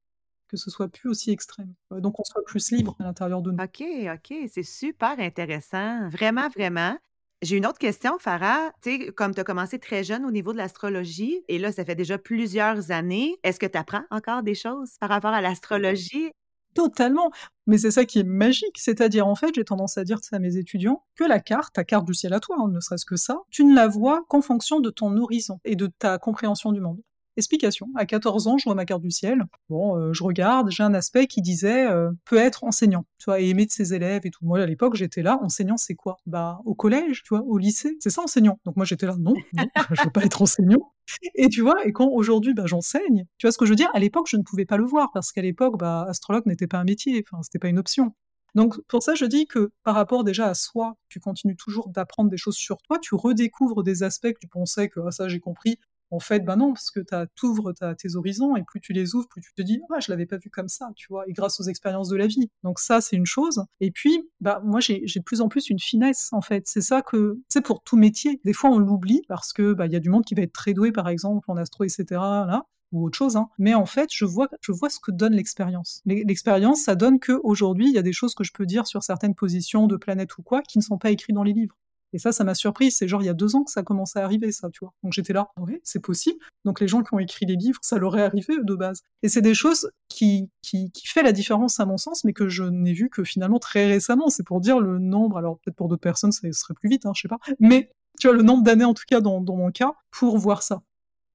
que 0.49 0.57
ce 0.57 0.71
soit 0.71 0.87
plus 0.87 1.09
aussi 1.09 1.29
extrême. 1.31 1.73
Donc 1.91 2.19
on 2.19 2.23
soit 2.23 2.43
plus 2.43 2.71
libre 2.71 2.95
à 2.99 3.03
l'intérieur 3.03 3.41
de 3.41 3.51
nous. 3.51 3.63
OK, 3.63 3.83
OK, 3.83 4.49
c'est 4.51 4.63
super 4.63 5.19
intéressant. 5.19 6.09
Vraiment, 6.09 6.49
vraiment. 6.49 6.97
J'ai 7.41 7.55
une 7.55 7.65
autre 7.65 7.77
question, 7.77 8.17
Farah. 8.19 8.71
Tu 8.81 8.97
sais, 8.97 9.11
comme 9.13 9.33
tu 9.33 9.39
as 9.39 9.43
commencé 9.45 9.79
très 9.79 10.03
jeune 10.03 10.25
au 10.25 10.31
niveau 10.31 10.51
de 10.51 10.57
l'astrologie, 10.57 11.41
et 11.47 11.57
là, 11.57 11.71
ça 11.71 11.85
fait 11.85 11.95
déjà 11.95 12.17
plusieurs 12.17 12.91
années, 12.91 13.37
est-ce 13.43 13.59
que 13.59 13.65
tu 13.65 13.77
apprends 13.77 14.03
encore 14.11 14.43
des 14.43 14.55
choses 14.55 14.97
par 14.99 15.09
rapport 15.09 15.31
à 15.31 15.39
l'astrologie? 15.39 16.31
Totalement. 16.73 17.31
Mais 17.67 17.77
c'est 17.77 17.91
ça 17.91 18.05
qui 18.05 18.19
est 18.19 18.23
magique. 18.23 18.77
C'est-à-dire, 18.77 19.27
en 19.27 19.35
fait, 19.35 19.53
j'ai 19.55 19.63
tendance 19.63 19.97
à 19.97 20.03
dire 20.03 20.19
à 20.31 20.39
mes 20.39 20.57
étudiants 20.57 21.03
que 21.15 21.23
la 21.23 21.39
carte, 21.39 21.73
ta 21.75 21.83
carte 21.83 22.05
du 22.05 22.13
ciel 22.13 22.33
à 22.33 22.39
toi, 22.39 22.57
hein, 22.59 22.67
ne 22.69 22.79
serait-ce 22.79 23.05
que 23.05 23.15
ça, 23.15 23.41
tu 23.49 23.63
ne 23.65 23.75
la 23.75 23.87
vois 23.87 24.23
qu'en 24.29 24.41
fonction 24.41 24.79
de 24.79 24.89
ton 24.89 25.15
horizon 25.17 25.59
et 25.65 25.75
de 25.75 25.87
ta 25.87 26.17
compréhension 26.17 26.71
du 26.71 26.81
monde. 26.81 27.01
Explication. 27.39 27.87
À 27.95 28.05
14 28.05 28.47
ans, 28.47 28.57
je 28.57 28.65
vois 28.65 28.75
ma 28.75 28.83
carte 28.83 29.01
du 29.01 29.11
ciel. 29.11 29.45
Bon, 29.69 29.95
euh, 29.95 30.11
je 30.11 30.25
regarde, 30.25 30.69
j'ai 30.71 30.83
un 30.83 30.93
aspect 30.93 31.25
qui 31.25 31.41
disait 31.41 31.89
euh, 31.89 32.11
peut 32.25 32.35
être 32.35 32.65
enseignant, 32.65 33.05
tu 33.17 33.25
vois, 33.25 33.39
et 33.39 33.47
aimer 33.47 33.65
de 33.65 33.71
ses 33.71 33.93
élèves 33.93 34.25
et 34.25 34.29
tout. 34.29 34.43
Moi, 34.43 34.59
à 34.59 34.65
l'époque, 34.65 34.95
j'étais 34.95 35.21
là, 35.21 35.39
enseignant, 35.41 35.77
c'est 35.77 35.95
quoi? 35.95 36.17
Bah, 36.25 36.59
au 36.65 36.75
collège, 36.75 37.23
tu 37.23 37.29
vois, 37.29 37.41
au 37.45 37.57
lycée, 37.57 37.95
c'est 38.01 38.09
ça 38.09 38.21
enseignant. 38.21 38.59
Donc 38.65 38.75
moi, 38.75 38.83
j'étais 38.83 39.05
là, 39.05 39.15
non, 39.17 39.35
non, 39.53 39.63
je 39.91 40.03
veux 40.03 40.09
pas 40.09 40.25
être 40.25 40.41
enseignant. 40.41 40.91
Et 41.33 41.47
tu 41.47 41.61
vois, 41.61 41.85
et 41.85 41.93
quand 41.93 42.09
aujourd'hui, 42.09 42.53
bah, 42.53 42.65
j'enseigne, 42.65 43.25
tu 43.37 43.47
vois 43.47 43.53
ce 43.53 43.57
que 43.57 43.63
je 43.63 43.69
veux 43.69 43.77
dire? 43.77 43.89
À 43.93 43.99
l'époque, 43.99 44.27
je 44.29 44.35
ne 44.35 44.43
pouvais 44.43 44.65
pas 44.65 44.75
le 44.75 44.83
voir 44.83 45.11
parce 45.13 45.31
qu'à 45.31 45.41
l'époque, 45.41 45.79
bah, 45.79 46.05
astrologue 46.09 46.45
n'était 46.45 46.67
pas 46.67 46.79
un 46.79 46.83
métier, 46.83 47.23
enfin, 47.31 47.41
c'était 47.41 47.59
pas 47.59 47.69
une 47.69 47.79
option. 47.79 48.13
Donc 48.55 48.79
pour 48.87 49.03
ça, 49.03 49.15
je 49.15 49.25
dis 49.25 49.45
que 49.45 49.71
par 49.83 49.95
rapport 49.95 50.23
déjà 50.23 50.47
à 50.47 50.53
soi, 50.53 50.95
tu 51.07 51.19
continues 51.19 51.55
toujours 51.55 51.89
d'apprendre 51.89 52.29
des 52.29 52.37
choses 52.37 52.55
sur 52.55 52.81
toi, 52.81 52.99
tu 52.99 53.15
redécouvres 53.15 53.83
des 53.83 54.03
aspects 54.03 54.33
que 54.33 54.39
tu 54.39 54.47
pensais 54.47 54.89
que 54.89 54.99
ah, 55.07 55.11
ça 55.11 55.27
j'ai 55.27 55.39
compris, 55.39 55.79
en 56.11 56.19
fait, 56.19 56.39
ben 56.39 56.55
non, 56.55 56.73
parce 56.73 56.91
que 56.91 56.99
tu 57.35 57.45
ouvres 57.45 57.73
tes 57.73 58.15
horizons 58.15 58.55
et 58.55 58.63
plus 58.63 58.79
tu 58.79 58.93
les 58.93 59.15
ouvres, 59.15 59.27
plus 59.27 59.41
tu 59.41 59.53
te 59.53 59.61
dis, 59.61 59.79
ah, 59.93 59.99
je 59.99 60.11
l'avais 60.11 60.25
pas 60.25 60.37
vu 60.37 60.49
comme 60.49 60.67
ça, 60.67 60.89
tu 60.95 61.07
vois, 61.09 61.23
et 61.27 61.33
grâce 61.33 61.59
aux 61.59 61.63
expériences 61.63 62.09
de 62.09 62.17
la 62.17 62.27
vie. 62.27 62.49
Donc 62.63 62.79
ça, 62.79 63.01
c'est 63.01 63.15
une 63.15 63.25
chose. 63.25 63.63
Et 63.79 63.91
puis, 63.91 64.29
bah, 64.41 64.61
moi, 64.63 64.79
j'ai 64.79 64.99
de 65.01 65.23
plus 65.23 65.41
en 65.41 65.49
plus 65.49 65.69
une 65.69 65.79
finesse, 65.79 66.29
en 66.31 66.41
fait. 66.41 66.63
C'est 66.65 66.81
ça 66.81 67.01
que, 67.01 67.39
c'est 67.49 67.61
pour 67.61 67.83
tout 67.83 67.97
métier. 67.97 68.39
Des 68.45 68.53
fois, 68.53 68.69
on 68.71 68.79
l'oublie 68.79 69.21
parce 69.27 69.53
que, 69.53 69.73
bah, 69.73 69.85
il 69.85 69.93
y 69.93 69.95
a 69.95 69.99
du 69.99 70.09
monde 70.09 70.25
qui 70.25 70.35
va 70.35 70.41
être 70.41 70.53
très 70.53 70.73
doué, 70.73 70.91
par 70.91 71.09
exemple, 71.09 71.49
en 71.49 71.57
astro, 71.57 71.83
etc., 71.83 72.05
là 72.11 72.65
ou 72.91 73.05
autre 73.05 73.17
chose. 73.17 73.35
Hein. 73.35 73.49
Mais 73.57 73.73
en 73.73 73.85
fait, 73.85 74.09
je 74.11 74.25
vois, 74.25 74.47
je 74.61 74.71
vois 74.71 74.89
ce 74.89 74.99
que 74.99 75.11
donne 75.11 75.33
l'expérience. 75.33 76.01
L'expérience, 76.05 76.83
ça 76.83 76.95
donne 76.95 77.19
que 77.19 77.39
aujourd'hui, 77.43 77.87
il 77.87 77.93
y 77.93 77.97
a 77.97 78.01
des 78.01 78.13
choses 78.13 78.33
que 78.33 78.43
je 78.43 78.51
peux 78.51 78.65
dire 78.65 78.87
sur 78.87 79.03
certaines 79.03 79.35
positions 79.35 79.87
de 79.87 79.95
planètes 79.95 80.37
ou 80.37 80.43
quoi 80.43 80.61
qui 80.61 80.77
ne 80.77 80.83
sont 80.83 80.97
pas 80.97 81.11
écrites 81.11 81.35
dans 81.35 81.43
les 81.43 81.53
livres. 81.53 81.75
Et 82.13 82.19
ça, 82.19 82.31
ça 82.31 82.43
m'a 82.43 82.55
surpris. 82.55 82.91
C'est 82.91 83.07
genre 83.07 83.21
il 83.21 83.25
y 83.25 83.29
a 83.29 83.33
deux 83.33 83.55
ans 83.55 83.63
que 83.63 83.71
ça 83.71 83.81
a 83.81 83.83
commencé 83.83 84.19
à 84.19 84.23
arriver, 84.23 84.51
ça, 84.51 84.69
tu 84.69 84.79
vois. 84.81 84.93
Donc 85.03 85.13
j'étais 85.13 85.33
là, 85.33 85.49
oui, 85.59 85.79
c'est 85.83 86.01
possible. 86.01 86.39
Donc 86.65 86.79
les 86.79 86.87
gens 86.87 87.03
qui 87.03 87.13
ont 87.13 87.19
écrit 87.19 87.45
les 87.45 87.55
livres, 87.55 87.79
ça 87.81 87.97
leur 87.97 88.17
est 88.17 88.23
arrivé 88.23 88.55
de 88.61 88.75
base. 88.75 89.01
Et 89.23 89.29
c'est 89.29 89.41
des 89.41 89.53
choses 89.53 89.91
qui, 90.07 90.49
qui, 90.61 90.91
qui 90.91 91.07
fait 91.07 91.23
la 91.23 91.31
différence 91.31 91.79
à 91.79 91.85
mon 91.85 91.97
sens, 91.97 92.23
mais 92.23 92.33
que 92.33 92.49
je 92.49 92.63
n'ai 92.63 92.93
vu 92.93 93.09
que 93.09 93.23
finalement 93.23 93.59
très 93.59 93.87
récemment. 93.87 94.29
C'est 94.29 94.43
pour 94.43 94.61
dire 94.61 94.79
le 94.79 94.99
nombre. 94.99 95.37
Alors 95.37 95.59
peut-être 95.59 95.75
pour 95.75 95.87
d'autres 95.87 96.01
personnes, 96.01 96.31
ça 96.31 96.51
serait 96.51 96.73
plus 96.73 96.89
vite, 96.89 97.05
hein, 97.05 97.11
je 97.15 97.21
sais 97.21 97.27
pas. 97.27 97.39
Mais 97.59 97.91
tu 98.19 98.27
vois 98.27 98.35
le 98.35 98.43
nombre 98.43 98.63
d'années 98.63 98.85
en 98.85 98.93
tout 98.93 99.05
cas 99.07 99.21
dans, 99.21 99.41
mon 99.41 99.71
cas 99.71 99.93
pour 100.11 100.37
voir 100.37 100.63
ça. 100.63 100.81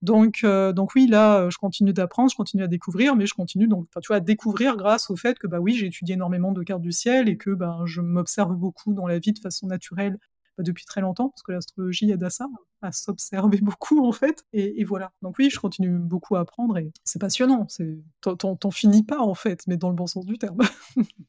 Donc, 0.03 0.41
euh, 0.45 0.73
donc 0.73 0.95
oui, 0.95 1.07
là, 1.07 1.49
je 1.49 1.57
continue 1.57 1.95
d'apprendre, 1.95 2.31
je 2.31 2.37
continue 2.37 2.63
à 2.63 2.67
découvrir, 2.67 3.17
mais 3.17 3.25
je 3.25 3.33
continue 3.33 3.67
donc, 3.69 3.87
tu 4.03 4.09
vois, 4.09 4.17
à 4.17 4.21
découvrir 4.21 4.77
grâce 4.77 5.09
au 5.09 5.17
fait 5.17 5.39
que 5.39 5.47
bah 5.47 5.61
oui, 5.61 5.73
j'ai 5.73 5.87
étudié 5.87 6.15
énormément 6.15 6.53
de 6.53 6.63
cartes 6.63 6.83
du 6.83 6.93
ciel 6.93 7.27
et 7.27 7.39
que 7.39 7.51
ben 7.51 7.87
je 7.87 8.03
m'observe 8.03 8.55
beaucoup 8.55 8.93
dans 8.93 9.07
la 9.07 9.19
vie 9.19 9.33
de 9.33 9.39
façon 9.39 9.67
naturelle 9.67 10.19
depuis 10.59 10.85
très 10.85 11.01
longtemps, 11.01 11.29
parce 11.29 11.43
que 11.43 11.53
l'astrologie 11.53 12.11
aide 12.11 12.23
à 12.23 12.31
ça, 12.31 12.47
à 12.83 12.93
s'observer 12.93 13.59
beaucoup 13.63 14.07
en 14.07 14.13
fait. 14.13 14.45
Et, 14.53 14.85
voilà. 14.85 15.13
Donc 15.23 15.37
oui, 15.39 15.51
je 15.51 15.59
continue 15.59 15.99
beaucoup 15.99 16.37
à 16.37 16.41
apprendre 16.41 16.79
et 16.79 16.93
c'est 17.05 17.19
passionnant. 17.19 17.67
C'est, 17.69 17.99
t'en, 18.21 18.71
finis 18.71 19.03
pas 19.03 19.21
en 19.21 19.35
fait, 19.35 19.67
mais 19.67 19.77
dans 19.77 19.89
le 19.89 19.95
bon 19.95 20.07
sens 20.07 20.27
du 20.27 20.39
terme. 20.39 20.59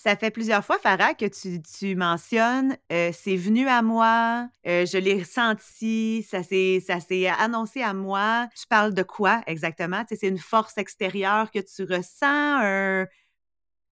Ça 0.00 0.14
fait 0.14 0.30
plusieurs 0.30 0.64
fois, 0.64 0.78
Farah, 0.78 1.14
que 1.14 1.26
tu, 1.26 1.96
mentionnes 1.96 2.76
euh, 2.92 3.10
c'est 3.12 3.34
venu 3.34 3.66
à 3.66 3.82
moi, 3.82 4.48
euh, 4.64 4.86
je 4.86 4.96
l'ai 4.96 5.18
ressenti, 5.18 6.22
ça 6.22 6.44
s'est, 6.44 6.80
ça 6.86 7.00
s'est 7.00 7.26
annoncé 7.26 7.82
à 7.82 7.94
moi. 7.94 8.48
Tu 8.56 8.64
parles 8.68 8.94
de 8.94 9.02
quoi 9.02 9.42
exactement? 9.48 10.04
c'est 10.08 10.28
une 10.28 10.38
force 10.38 10.78
extérieure 10.78 11.50
que 11.50 11.58
tu 11.58 11.82
ressens? 11.82 13.06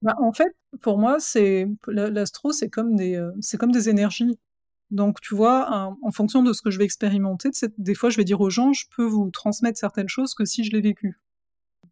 Bah, 0.02 0.14
en 0.18 0.32
fait, 0.32 0.54
pour 0.82 0.98
moi, 0.98 1.18
c'est 1.20 1.66
l'astro, 1.88 2.52
c'est 2.52 2.68
comme 2.68 2.96
des, 2.96 3.16
euh, 3.16 3.32
c'est 3.40 3.58
comme 3.58 3.72
des 3.72 3.88
énergies. 3.88 4.38
Donc, 4.90 5.20
tu 5.20 5.34
vois, 5.34 5.96
en 6.02 6.12
fonction 6.12 6.42
de 6.42 6.52
ce 6.52 6.62
que 6.62 6.70
je 6.70 6.78
vais 6.78 6.84
expérimenter, 6.84 7.50
des 7.78 7.94
fois, 7.94 8.10
je 8.10 8.16
vais 8.16 8.24
dire 8.24 8.40
aux 8.40 8.50
gens, 8.50 8.72
je 8.72 8.84
peux 8.94 9.04
vous 9.04 9.30
transmettre 9.30 9.78
certaines 9.78 10.08
choses 10.08 10.34
que 10.34 10.44
si 10.44 10.64
je 10.64 10.70
l'ai 10.70 10.80
vécu. 10.80 11.18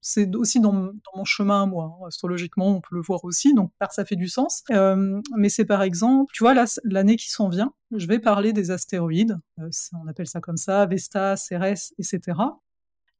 C'est 0.00 0.37
aussi 0.37 0.61
dans, 0.61 0.92
mon 1.16 1.24
chemin 1.24 1.64
moi. 1.64 1.96
Hein. 1.98 2.07
Astrologiquement, 2.09 2.76
on 2.76 2.80
peut 2.83 2.94
le 2.94 3.00
voir 3.00 3.24
aussi, 3.24 3.54
donc 3.54 3.72
ça 3.90 4.04
fait 4.04 4.16
du 4.16 4.28
sens. 4.28 4.62
Euh, 4.70 5.20
mais 5.35 5.48
c'est 5.48 5.64
par 5.64 5.83
exemple, 5.83 6.30
tu 6.35 6.44
vois, 6.44 6.54
l'année 6.85 7.16
qui 7.16 7.30
s'en 7.30 7.48
vient, 7.48 7.72
je 7.90 8.07
vais 8.07 8.18
parler 8.18 8.52
des 8.52 8.70
astéroïdes. 8.70 9.38
Euh, 9.61 9.70
on 9.94 10.07
appelle 10.07 10.26
ça 10.26 10.40
comme 10.40 10.59
ça, 10.59 10.85
Vesta, 10.85 11.37
Cérès, 11.37 11.94
etc. 11.98 12.38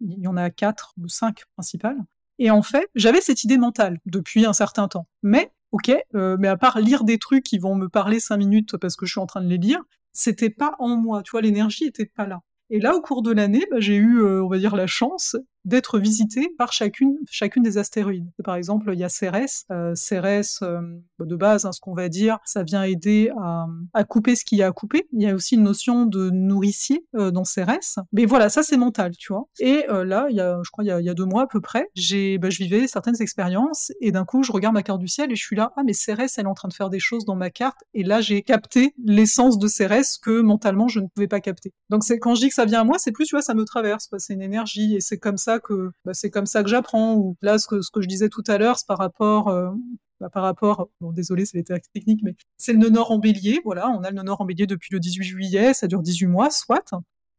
Il 0.00 0.18
y 0.18 0.26
en 0.26 0.37
a 0.37 0.50
quatre 0.50 0.92
ou 0.98 1.08
cinq 1.08 1.44
principales. 1.54 1.98
Et 2.38 2.50
en 2.50 2.62
fait, 2.62 2.87
j'avais 2.94 3.22
cette 3.22 3.44
idée 3.44 3.58
mentale 3.58 3.98
depuis 4.04 4.44
un 4.44 4.52
certain 4.52 4.87
temps. 4.87 5.08
Mais 5.22 5.52
ok, 5.74 5.90
euh, 6.14 6.37
mais 6.38 6.46
à 6.46 6.56
part 6.56 6.78
lire 6.78 7.02
des 7.02 7.18
trucs 7.18 7.42
qui 7.42 7.58
vont 7.58 7.74
me 7.74 7.88
parler 7.88 8.20
cinq 8.20 8.37
minutes 8.37 8.76
parce 8.76 8.94
que 8.94 9.06
je 9.06 9.10
suis 9.10 9.20
en 9.20 9.26
train 9.26 9.42
de 9.42 9.48
les 9.48 9.58
lire, 9.58 9.82
c'était 10.12 10.48
pas 10.48 10.76
en 10.78 10.96
moi, 10.96 11.24
tu 11.24 11.32
vois, 11.32 11.40
l'énergie 11.40 11.84
était 11.84 12.06
pas 12.06 12.28
là. 12.28 12.42
Et 12.70 12.78
là, 12.78 12.94
au 12.94 13.00
cours 13.00 13.22
de 13.22 13.32
l'année, 13.32 13.66
bah, 13.72 13.80
j'ai 13.80 13.96
eu, 13.96 14.20
euh, 14.20 14.44
on 14.44 14.48
va 14.48 14.58
dire, 14.58 14.76
la 14.76 14.87
chance 14.87 15.37
d'être 15.64 15.98
visité 15.98 16.55
par 16.59 16.72
chacune, 16.72 17.16
chacune 17.31 17.62
des 17.62 17.79
astéroïdes. 17.79 18.31
Par 18.44 18.55
exemple, 18.57 18.90
il 18.92 18.98
y 18.98 19.05
a 19.05 19.09
Cérès. 19.09 19.64
Euh, 19.70 19.94
Cérès, 19.94 20.61
euh, 20.62 20.81
de 21.20 21.37
base, 21.37 21.64
hein, 21.64 21.72
ce 21.72 21.81
qu'on 21.81 21.94
va 21.94 22.09
dire, 22.09 22.38
ça 22.44 22.62
vient 22.62 22.83
aider 22.83 23.31
à, 23.38 24.05
couper 24.05 24.37
ce 24.37 24.44
qu'il 24.44 24.59
y 24.59 24.62
a 24.62 24.66
à 24.66 24.72
couper. 24.72 25.07
Il 25.12 25.22
y 25.22 25.29
a 25.29 25.35
aussi 25.35 25.55
une 25.55 25.62
notion 25.62 26.07
de 26.07 26.31
nourricier 26.31 27.07
euh, 27.14 27.31
dans 27.31 27.44
Cérès. 27.44 27.98
Mais 28.12 28.27
voilà, 28.27 28.48
ça 28.48 28.62
c'est 28.62 28.77
mental, 28.77 29.16
tu 29.16 29.33
vois. 29.33 29.48
Et 29.59 29.85
là, 29.88 30.27
il 30.31 30.37
y 30.37 30.40
a, 30.40 30.61
je 30.64 30.70
crois, 30.70 30.85
il 30.85 30.88
y 30.88 30.90
a, 30.90 31.00
il 31.00 31.07
y 31.07 31.11
a 31.11 31.14
deux 31.14 31.24
mois 31.24 31.42
à 31.42 31.46
peu 31.46 31.61
près, 31.61 31.88
j'ai, 31.94 32.38
bah, 32.38 32.50
je 32.50 32.59
vivais 32.59 32.87
certaines 32.87 33.20
expériences 33.20 33.92
et 34.00 34.12
d'un 34.12 34.24
coup, 34.24 34.42
je 34.42 34.53
regarde 34.53 34.74
ma 34.74 34.83
carte 34.83 35.00
du 35.00 35.09
ciel 35.09 35.33
et 35.33 35.37
je 35.37 35.42
suis 35.42 35.57
là, 35.57 35.72
ah 35.77 35.83
mais 35.85 35.92
Cérès, 35.92 36.37
elle 36.38 36.44
est 36.44 36.48
en 36.48 36.55
train 36.55 36.68
de 36.68 36.74
faire 36.74 36.90
des 36.90 36.98
choses 36.98 37.24
dans 37.24 37.37
ma 37.37 37.50
carte. 37.50 37.79
Et 37.94 38.03
là, 38.03 38.20
j'ai 38.20 38.42
capté 38.42 38.94
l'essence 39.05 39.59
de 39.59 39.66
Cérès 39.66 40.18
que 40.18 40.40
mentalement 40.40 40.88
je 40.88 41.00
ne 41.00 41.07
pouvais 41.07 41.29
pas 41.29 41.40
capter. 41.40 41.72
Donc 41.90 42.05
c'est 42.05 42.18
quand 42.18 42.35
je 42.35 42.40
dis 42.40 42.48
que 42.48 42.55
ça 42.55 42.64
vient 42.64 42.81
à 42.81 42.85
moi, 42.85 42.98
c'est 42.98 43.12
plus, 43.12 43.27
tu 43.27 43.35
vois, 43.35 43.42
ça 43.42 43.55
me 43.55 43.64
traverse, 43.64 44.09
c'est 44.18 44.35
une 44.35 44.42
énergie 44.42 44.96
et 44.96 45.00
c'est 45.00 45.18
comme 45.18 45.38
ça 45.38 45.53
que 45.60 45.90
bah, 46.04 46.14
c'est 46.14 46.30
comme 46.30 46.46
ça 46.46 46.62
que 46.62 46.68
j'apprends. 46.68 47.14
Ou 47.14 47.36
là, 47.42 47.58
ce 47.58 47.66
que, 47.66 47.80
ce 47.82 47.90
que 47.90 48.00
je 48.00 48.08
disais 48.08 48.28
tout 48.28 48.44
à 48.46 48.58
l'heure, 48.58 48.78
c'est 48.78 48.86
par 48.86 48.98
rapport 48.98 49.48
euh, 49.48 49.70
bah, 50.20 50.30
par 50.30 50.42
rapport, 50.44 50.88
bon 51.00 51.12
désolé 51.12 51.44
c'est 51.44 51.58
les 51.58 51.64
techniques, 51.64 52.22
mais 52.22 52.34
c'est 52.56 52.72
le 52.72 52.78
nœud 52.78 52.90
nord 52.90 53.10
en 53.10 53.18
bélier, 53.18 53.60
voilà, 53.64 53.90
on 53.90 54.02
a 54.04 54.10
le 54.10 54.16
nœud 54.16 54.22
nord 54.22 54.40
en 54.40 54.44
bélier 54.44 54.66
depuis 54.66 54.92
le 54.92 55.00
18 55.00 55.24
juillet, 55.24 55.74
ça 55.74 55.86
dure 55.88 56.02
18 56.02 56.26
mois, 56.26 56.50
soit. 56.50 56.84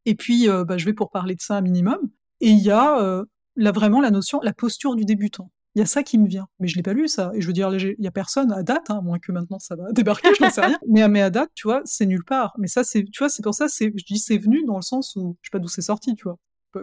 Et 0.06 0.16
puis 0.16 0.50
euh, 0.50 0.66
bah, 0.66 0.78
je 0.78 0.86
vais 0.86 0.94
pour 0.94 1.10
parler 1.10 1.36
de 1.36 1.42
ça 1.42 1.56
un 1.56 1.62
minimum. 1.62 1.98
Et 2.42 2.50
il 2.50 2.60
y 2.60 2.72
a 2.72 3.02
euh, 3.02 3.26
là 3.56 3.72
vraiment 3.72 4.02
la 4.02 4.12
notion, 4.12 4.40
la 4.44 4.54
posture 4.54 4.96
du 4.96 5.06
débutant. 5.06 5.50
Il 5.76 5.80
y 5.80 5.82
a 5.82 5.86
ça 5.86 6.04
qui 6.04 6.18
me 6.18 6.28
vient, 6.28 6.48
mais 6.60 6.68
je 6.68 6.76
l'ai 6.78 6.84
pas 6.84 6.94
lu 6.94 7.08
ça. 7.08 7.32
Et 7.34 7.42
je 7.42 7.48
veux 7.48 7.54
dire, 7.54 7.74
il 7.74 7.96
y 7.98 8.08
a 8.08 8.12
personne 8.12 8.52
à 8.52 8.64
date, 8.64 8.90
hein, 8.90 9.02
moins 9.02 9.20
que 9.20 9.32
maintenant 9.32 9.60
ça 9.60 9.76
va 9.76 9.92
débarquer, 9.92 10.30
je 10.38 10.44
n'en 10.44 10.50
sais 10.50 10.62
rien. 10.62 10.80
Mais, 10.88 11.08
mais 11.10 11.22
à 11.22 11.30
date, 11.30 11.50
tu 11.56 11.68
vois, 11.68 11.82
c'est 11.86 12.06
nulle 12.06 12.24
part. 12.24 12.54
Mais 12.58 12.68
ça, 12.68 12.84
c'est, 12.84 13.04
tu 13.04 13.20
vois, 13.20 13.30
c'est 13.30 13.44
pour 13.44 13.54
ça, 13.54 13.68
c'est, 13.68 13.92
je 13.96 14.06
dis 14.06 14.20
c'est 14.20 14.38
venu 14.38 14.64
dans 14.66 14.78
le 14.78 14.82
sens 14.82 15.16
où 15.16 15.38
je 15.42 15.48
sais 15.48 15.52
pas 15.52 15.60
d'où 15.60 15.68
c'est 15.68 15.82
sorti, 15.82 16.16
tu 16.16 16.24
vois. 16.24 16.38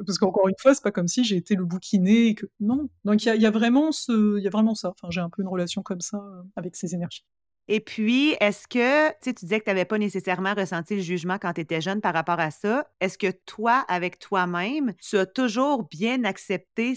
Parce 0.06 0.18
qu'encore 0.18 0.48
une 0.48 0.54
fois, 0.58 0.74
c'est 0.74 0.82
pas 0.82 0.90
comme 0.90 1.08
si 1.08 1.24
j'ai 1.24 1.36
été 1.36 1.54
le 1.54 1.64
bouquiné 1.64 2.34
que 2.34 2.46
non. 2.60 2.88
Donc 3.04 3.24
il 3.24 3.40
y 3.40 3.46
a, 3.46 3.50
vraiment 3.50 3.92
ce, 3.92 4.38
il 4.38 4.44
y 4.44 4.46
a 4.46 4.50
vraiment 4.50 4.74
ça. 4.74 4.94
J'ai 5.10 5.20
un 5.20 5.30
peu 5.30 5.42
une 5.42 5.48
relation 5.48 5.82
comme 5.82 6.00
ça 6.00 6.18
euh, 6.18 6.42
avec 6.56 6.76
ces 6.76 6.94
énergies. 6.94 7.24
Et 7.68 7.80
puis, 7.80 8.34
est-ce 8.40 8.66
que, 8.66 9.10
tu 9.22 9.32
tu 9.32 9.44
disais 9.44 9.60
que 9.60 9.64
tu 9.64 9.70
n'avais 9.70 9.84
pas 9.84 9.98
nécessairement 9.98 10.52
ressenti 10.54 10.96
le 10.96 11.00
jugement 11.00 11.38
quand 11.40 11.52
tu 11.54 11.60
étais 11.60 11.80
jeune 11.80 12.00
par 12.00 12.12
rapport 12.12 12.40
à 12.40 12.50
ça. 12.50 12.88
Est-ce 13.00 13.16
que 13.16 13.30
toi, 13.46 13.84
avec 13.88 14.18
toi-même, 14.18 14.94
tu 15.00 15.16
as 15.16 15.26
toujours 15.26 15.84
bien 15.84 16.24
accepté 16.24 16.94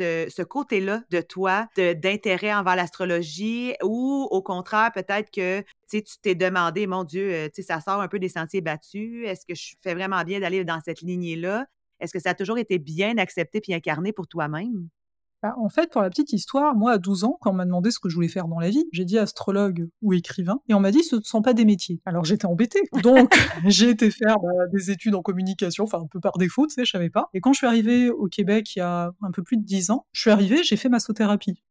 euh, 0.00 0.26
ce 0.28 0.42
côté-là 0.42 1.02
de 1.10 1.20
toi, 1.20 1.68
d'intérêt 1.76 2.52
envers 2.52 2.76
l'astrologie 2.76 3.74
ou 3.82 4.26
au 4.30 4.42
contraire, 4.42 4.90
peut-être 4.92 5.30
que 5.30 5.64
tu 5.88 6.02
t'es 6.20 6.34
demandé, 6.34 6.86
mon 6.86 7.04
Dieu, 7.04 7.32
euh, 7.32 7.48
ça 7.62 7.80
sort 7.80 8.00
un 8.00 8.08
peu 8.08 8.18
des 8.18 8.28
sentiers 8.28 8.60
battus. 8.60 9.26
Est-ce 9.26 9.46
que 9.46 9.54
je 9.54 9.76
fais 9.82 9.94
vraiment 9.94 10.22
bien 10.24 10.40
d'aller 10.40 10.64
dans 10.64 10.80
cette 10.84 11.00
lignée-là? 11.00 11.66
Est-ce 12.00 12.12
que 12.12 12.20
ça 12.20 12.30
a 12.30 12.34
toujours 12.34 12.58
été 12.58 12.78
bien 12.78 13.18
accepté 13.18 13.60
puis 13.60 13.74
incarné 13.74 14.12
pour 14.12 14.26
toi-même? 14.26 14.88
Bah, 15.42 15.54
en 15.56 15.68
fait, 15.68 15.92
pour 15.92 16.02
la 16.02 16.10
petite 16.10 16.32
histoire, 16.32 16.74
moi, 16.74 16.92
à 16.92 16.98
12 16.98 17.22
ans, 17.22 17.38
quand 17.40 17.52
on 17.52 17.54
m'a 17.54 17.64
demandé 17.64 17.92
ce 17.92 18.00
que 18.00 18.08
je 18.08 18.14
voulais 18.16 18.28
faire 18.28 18.48
dans 18.48 18.58
la 18.58 18.70
vie, 18.70 18.84
j'ai 18.90 19.04
dit 19.04 19.18
astrologue 19.18 19.88
ou 20.02 20.12
écrivain, 20.12 20.60
et 20.68 20.74
on 20.74 20.80
m'a 20.80 20.90
dit 20.90 21.04
ce 21.04 21.14
ne 21.16 21.20
sont 21.20 21.42
pas 21.42 21.54
des 21.54 21.64
métiers. 21.64 22.00
Alors 22.06 22.24
j'étais 22.24 22.46
embêtée. 22.46 22.80
Donc 23.04 23.32
j'ai 23.66 23.90
été 23.90 24.10
faire 24.10 24.40
bah, 24.40 24.66
des 24.72 24.90
études 24.90 25.14
en 25.14 25.22
communication, 25.22 25.84
enfin 25.84 26.00
un 26.00 26.08
peu 26.08 26.18
par 26.18 26.38
défaut, 26.38 26.66
tu 26.66 26.74
sais, 26.74 26.84
je 26.84 26.90
savais 26.90 27.10
pas. 27.10 27.28
Et 27.34 27.40
quand 27.40 27.52
je 27.52 27.58
suis 27.58 27.66
arrivée 27.68 28.10
au 28.10 28.26
Québec 28.26 28.74
il 28.74 28.80
y 28.80 28.82
a 28.82 29.12
un 29.22 29.30
peu 29.30 29.44
plus 29.44 29.58
de 29.58 29.64
10 29.64 29.90
ans, 29.90 30.06
je 30.12 30.22
suis 30.22 30.30
arrivée, 30.30 30.64
j'ai 30.64 30.76
fait 30.76 30.88
massothérapie. 30.88 31.62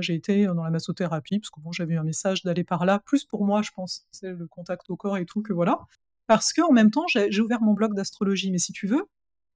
J'ai 0.00 0.14
été 0.14 0.46
dans 0.46 0.62
la 0.64 0.70
massothérapie, 0.70 1.38
parce 1.38 1.50
que 1.50 1.60
bon, 1.60 1.70
j'avais 1.70 1.94
eu 1.94 1.98
un 1.98 2.04
message 2.04 2.42
d'aller 2.42 2.64
par 2.64 2.86
là, 2.86 2.98
plus 3.04 3.24
pour 3.24 3.44
moi, 3.44 3.62
je 3.62 3.70
pense, 3.74 4.06
c'est 4.10 4.32
le 4.32 4.46
contact 4.46 4.88
au 4.88 4.96
corps 4.96 5.18
et 5.18 5.26
tout, 5.26 5.42
que 5.42 5.52
voilà. 5.52 5.80
Parce 6.26 6.52
que 6.52 6.62
en 6.62 6.72
même 6.72 6.90
temps, 6.90 7.04
j'ai 7.08 7.40
ouvert 7.40 7.60
mon 7.60 7.74
blog 7.74 7.94
d'astrologie. 7.94 8.50
Mais 8.50 8.58
si 8.58 8.72
tu 8.72 8.86
veux, 8.86 9.06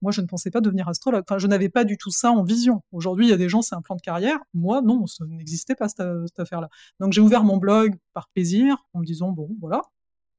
moi, 0.03 0.12
je 0.12 0.20
ne 0.20 0.26
pensais 0.26 0.51
pas 0.51 0.61
devenir 0.61 0.88
astrologue. 0.88 1.24
Enfin, 1.28 1.38
je 1.38 1.47
n'avais 1.47 1.68
pas 1.68 1.84
du 1.84 1.97
tout 1.97 2.11
ça 2.11 2.30
en 2.30 2.42
vision. 2.44 2.82
Aujourd'hui, 2.92 3.26
il 3.26 3.30
y 3.30 3.32
a 3.32 3.36
des 3.36 3.49
gens, 3.49 3.62
c'est 3.62 3.74
un 3.74 3.82
plan 3.82 3.97
de 3.97 4.01
carrière. 4.01 4.38
Moi, 4.55 4.82
non, 4.82 5.07
ça 5.07 5.24
n'existait 5.26 5.74
pas 5.74 5.88
cette, 5.88 6.03
cette 6.26 6.40
affaire-là. 6.40 6.68
Donc, 7.01 7.12
j'ai 7.12 7.20
ouvert 7.20 7.44
mon 7.44 7.57
blog 7.57 7.97
par 8.12 8.28
plaisir, 8.28 8.86
en 8.92 9.01
me 9.01 9.05
disant, 9.05 9.30
bon, 9.32 9.49
voilà. 9.61 9.82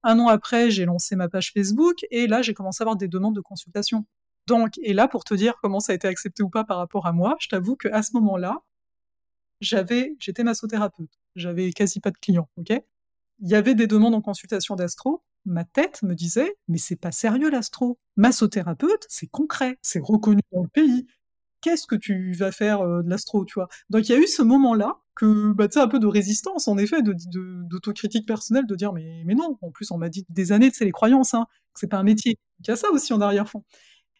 Un 0.03 0.19
an 0.19 0.27
après, 0.27 0.69
j'ai 0.71 0.85
lancé 0.85 1.15
ma 1.15 1.27
page 1.27 1.51
Facebook, 1.53 2.05
et 2.11 2.27
là, 2.27 2.41
j'ai 2.41 2.53
commencé 2.53 2.81
à 2.81 2.85
avoir 2.85 2.95
des 2.95 3.07
demandes 3.07 3.35
de 3.35 3.41
consultation. 3.41 4.05
Donc, 4.47 4.77
et 4.81 4.93
là, 4.93 5.07
pour 5.07 5.23
te 5.23 5.33
dire 5.33 5.55
comment 5.61 5.79
ça 5.79 5.91
a 5.91 5.95
été 5.95 6.07
accepté 6.07 6.43
ou 6.43 6.49
pas 6.49 6.63
par 6.63 6.77
rapport 6.77 7.05
à 7.05 7.11
moi, 7.11 7.35
je 7.39 7.49
t'avoue 7.49 7.75
qu'à 7.75 8.01
ce 8.01 8.11
moment-là, 8.13 8.61
j'avais, 9.59 10.15
j'étais 10.19 10.43
massothérapeute. 10.43 11.11
J'avais 11.35 11.71
quasi 11.71 11.99
pas 11.99 12.11
de 12.11 12.17
clients, 12.17 12.49
ok? 12.57 12.71
Il 13.39 13.49
y 13.49 13.55
avait 13.55 13.75
des 13.75 13.87
demandes 13.87 14.15
en 14.15 14.21
consultation 14.21 14.75
d'astro, 14.75 15.23
ma 15.47 15.63
tête 15.63 16.03
me 16.03 16.13
disait 16.15 16.55
mais 16.67 16.77
c'est 16.77 16.95
pas 16.95 17.11
sérieux 17.11 17.49
l'astro. 17.49 17.99
Massothérapeute, 18.17 19.05
c'est 19.09 19.27
concret, 19.27 19.77
c'est 19.81 19.99
reconnu 20.03 20.41
dans 20.51 20.63
le 20.63 20.69
pays. 20.69 21.07
Qu'est-ce 21.61 21.87
que 21.87 21.95
tu 21.95 22.33
vas 22.33 22.51
faire 22.51 22.81
euh, 22.81 23.01
de 23.03 23.09
l'astro, 23.09 23.45
tu 23.45 23.55
vois? 23.55 23.67
Donc 23.89 24.07
il 24.07 24.11
y 24.11 24.15
a 24.15 24.19
eu 24.19 24.27
ce 24.27 24.43
moment-là 24.43 24.99
que 25.15 25.51
bah 25.53 25.67
un 25.75 25.87
peu 25.87 25.99
de 25.99 26.07
résistance 26.07 26.67
en 26.67 26.77
effet, 26.77 27.01
d'autocritique 27.01 28.21
de, 28.21 28.25
personnelle, 28.27 28.67
de 28.67 28.75
dire 28.75 28.93
mais 28.93 29.23
mais 29.25 29.35
non. 29.35 29.57
En 29.61 29.71
plus 29.71 29.89
on 29.91 29.97
m'a 29.97 30.09
dit 30.09 30.25
des 30.29 30.51
années, 30.51 30.69
c'est 30.73 30.85
les 30.85 30.91
croyances, 30.91 31.33
hein, 31.33 31.47
c'est 31.73 31.87
pas 31.87 31.97
un 31.97 32.03
métier. 32.03 32.37
Il 32.59 32.67
y 32.67 32.71
a 32.71 32.75
ça 32.75 32.89
aussi 32.91 33.13
en 33.13 33.21
arrière-fond. 33.21 33.63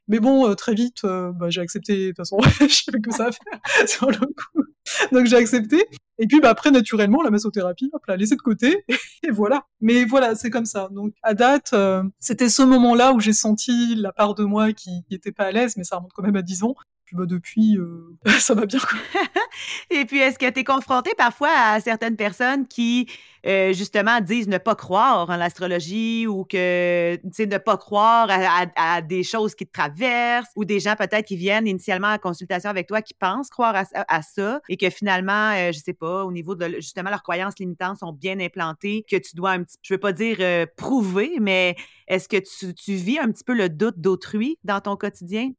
Mais 0.08 0.20
bon, 0.20 0.50
euh, 0.50 0.56
très 0.56 0.74
vite, 0.74 1.04
euh, 1.04 1.32
bah, 1.34 1.50
j'ai 1.50 1.62
accepté. 1.62 1.98
De 1.98 2.08
toute 2.08 2.18
façon, 2.18 2.38
je 2.62 2.84
savais 2.84 3.02
que 3.02 3.12
ça 3.12 3.28
à 3.28 3.32
faire 3.32 3.88
sur 3.88 4.10
le 4.10 4.18
coup. 4.18 4.64
Donc 5.12 5.26
j'ai 5.26 5.36
accepté. 5.36 5.86
Et 6.20 6.28
puis 6.28 6.40
bah, 6.40 6.50
après, 6.50 6.72
naturellement, 6.72 7.22
la 7.22 7.30
massothérapie, 7.30 7.90
hop 7.94 8.06
là, 8.08 8.16
laissé 8.16 8.36
de 8.36 8.42
côté. 8.42 8.84
Et 9.24 9.32
voilà. 9.32 9.66
Mais 9.82 10.06
voilà, 10.06 10.36
c'est 10.36 10.50
comme 10.50 10.66
ça. 10.66 10.90
Donc 10.92 11.14
à 11.24 11.34
date, 11.34 11.72
euh, 11.74 12.04
c'était 12.20 12.50
ce 12.50 12.64
moment-là 12.64 13.14
où 13.14 13.20
j'ai 13.20 13.34
senti 13.34 13.96
la 13.96 14.12
part 14.12 14.34
de 14.34 14.44
moi 14.44 14.74
qui 14.74 15.04
n'était 15.12 15.32
pas 15.32 15.46
à 15.46 15.52
l'aise, 15.52 15.76
mais 15.78 15.84
ça 15.84 15.98
remonte 15.98 16.14
quand 16.14 16.24
même 16.24 16.36
à 16.36 16.42
10 16.42 16.64
ans. 16.64 16.76
Puis 17.08 17.16
bah, 17.16 17.26
depuis, 17.26 17.78
euh, 17.78 18.18
ça 18.40 18.54
va 18.54 18.66
bien. 18.66 18.80
Et 19.90 20.04
puis, 20.04 20.20
est-ce 20.20 20.38
que 20.38 20.50
tu 20.50 20.60
es 20.60 20.64
confronté 20.66 21.12
parfois 21.18 21.52
à 21.52 21.80
certaines 21.80 22.18
personnes 22.18 22.68
qui, 22.68 23.10
euh, 23.46 23.72
justement, 23.72 24.20
disent 24.20 24.50
ne 24.50 24.58
pas 24.58 24.76
croire 24.76 25.30
en 25.30 25.38
l'astrologie 25.38 26.28
ou 26.28 26.44
que, 26.44 27.16
tu 27.16 27.30
sais, 27.32 27.46
ne 27.46 27.60
pas 27.60 27.78
croire 27.78 28.28
à, 28.76 29.02
des 29.02 29.24
choses 29.24 29.56
qui 29.56 29.66
te 29.66 29.72
traversent 29.72 30.50
ou 30.58 30.66
des 30.66 30.82
gens 30.82 30.98
peut-être 30.98 31.26
qui 31.26 31.38
viennent 31.38 31.66
initialement 31.66 32.10
en 32.10 32.18
consultation 32.18 32.70
avec 32.70 32.88
toi 32.88 33.02
qui 33.02 33.14
pensent 33.14 33.50
croire 33.50 33.86
à, 33.94 34.22
ça 34.22 34.60
et 34.68 34.76
que 34.76 34.90
finalement, 34.90 35.54
je 35.72 35.78
je 35.78 35.84
sais 35.84 35.94
pas, 35.94 36.26
au 36.26 36.32
niveau 36.32 36.56
de, 36.56 36.66
justement, 36.78 37.12
leurs 37.12 37.22
croyances 37.22 37.60
limitantes 37.60 38.00
sont 38.00 38.12
bien 38.12 38.40
implantées, 38.40 39.06
que 39.10 39.16
tu 39.16 39.36
dois 39.36 39.52
un 39.52 39.64
petit, 39.64 39.78
je 39.84 39.94
veux 39.94 40.00
pas 40.00 40.12
dire 40.12 40.40
prouver, 40.76 41.38
mais 41.40 41.76
est-ce 42.08 42.28
que 42.28 42.38
tu, 42.38 42.74
tu 42.74 42.96
vis 42.96 43.20
un 43.20 43.32
petit 43.32 43.44
peu 43.44 43.54
le 43.54 43.70
doute 43.70 44.00
d'autrui 44.00 44.58
dans 44.64 44.82
ton 44.82 44.98
quotidien? 44.98 45.52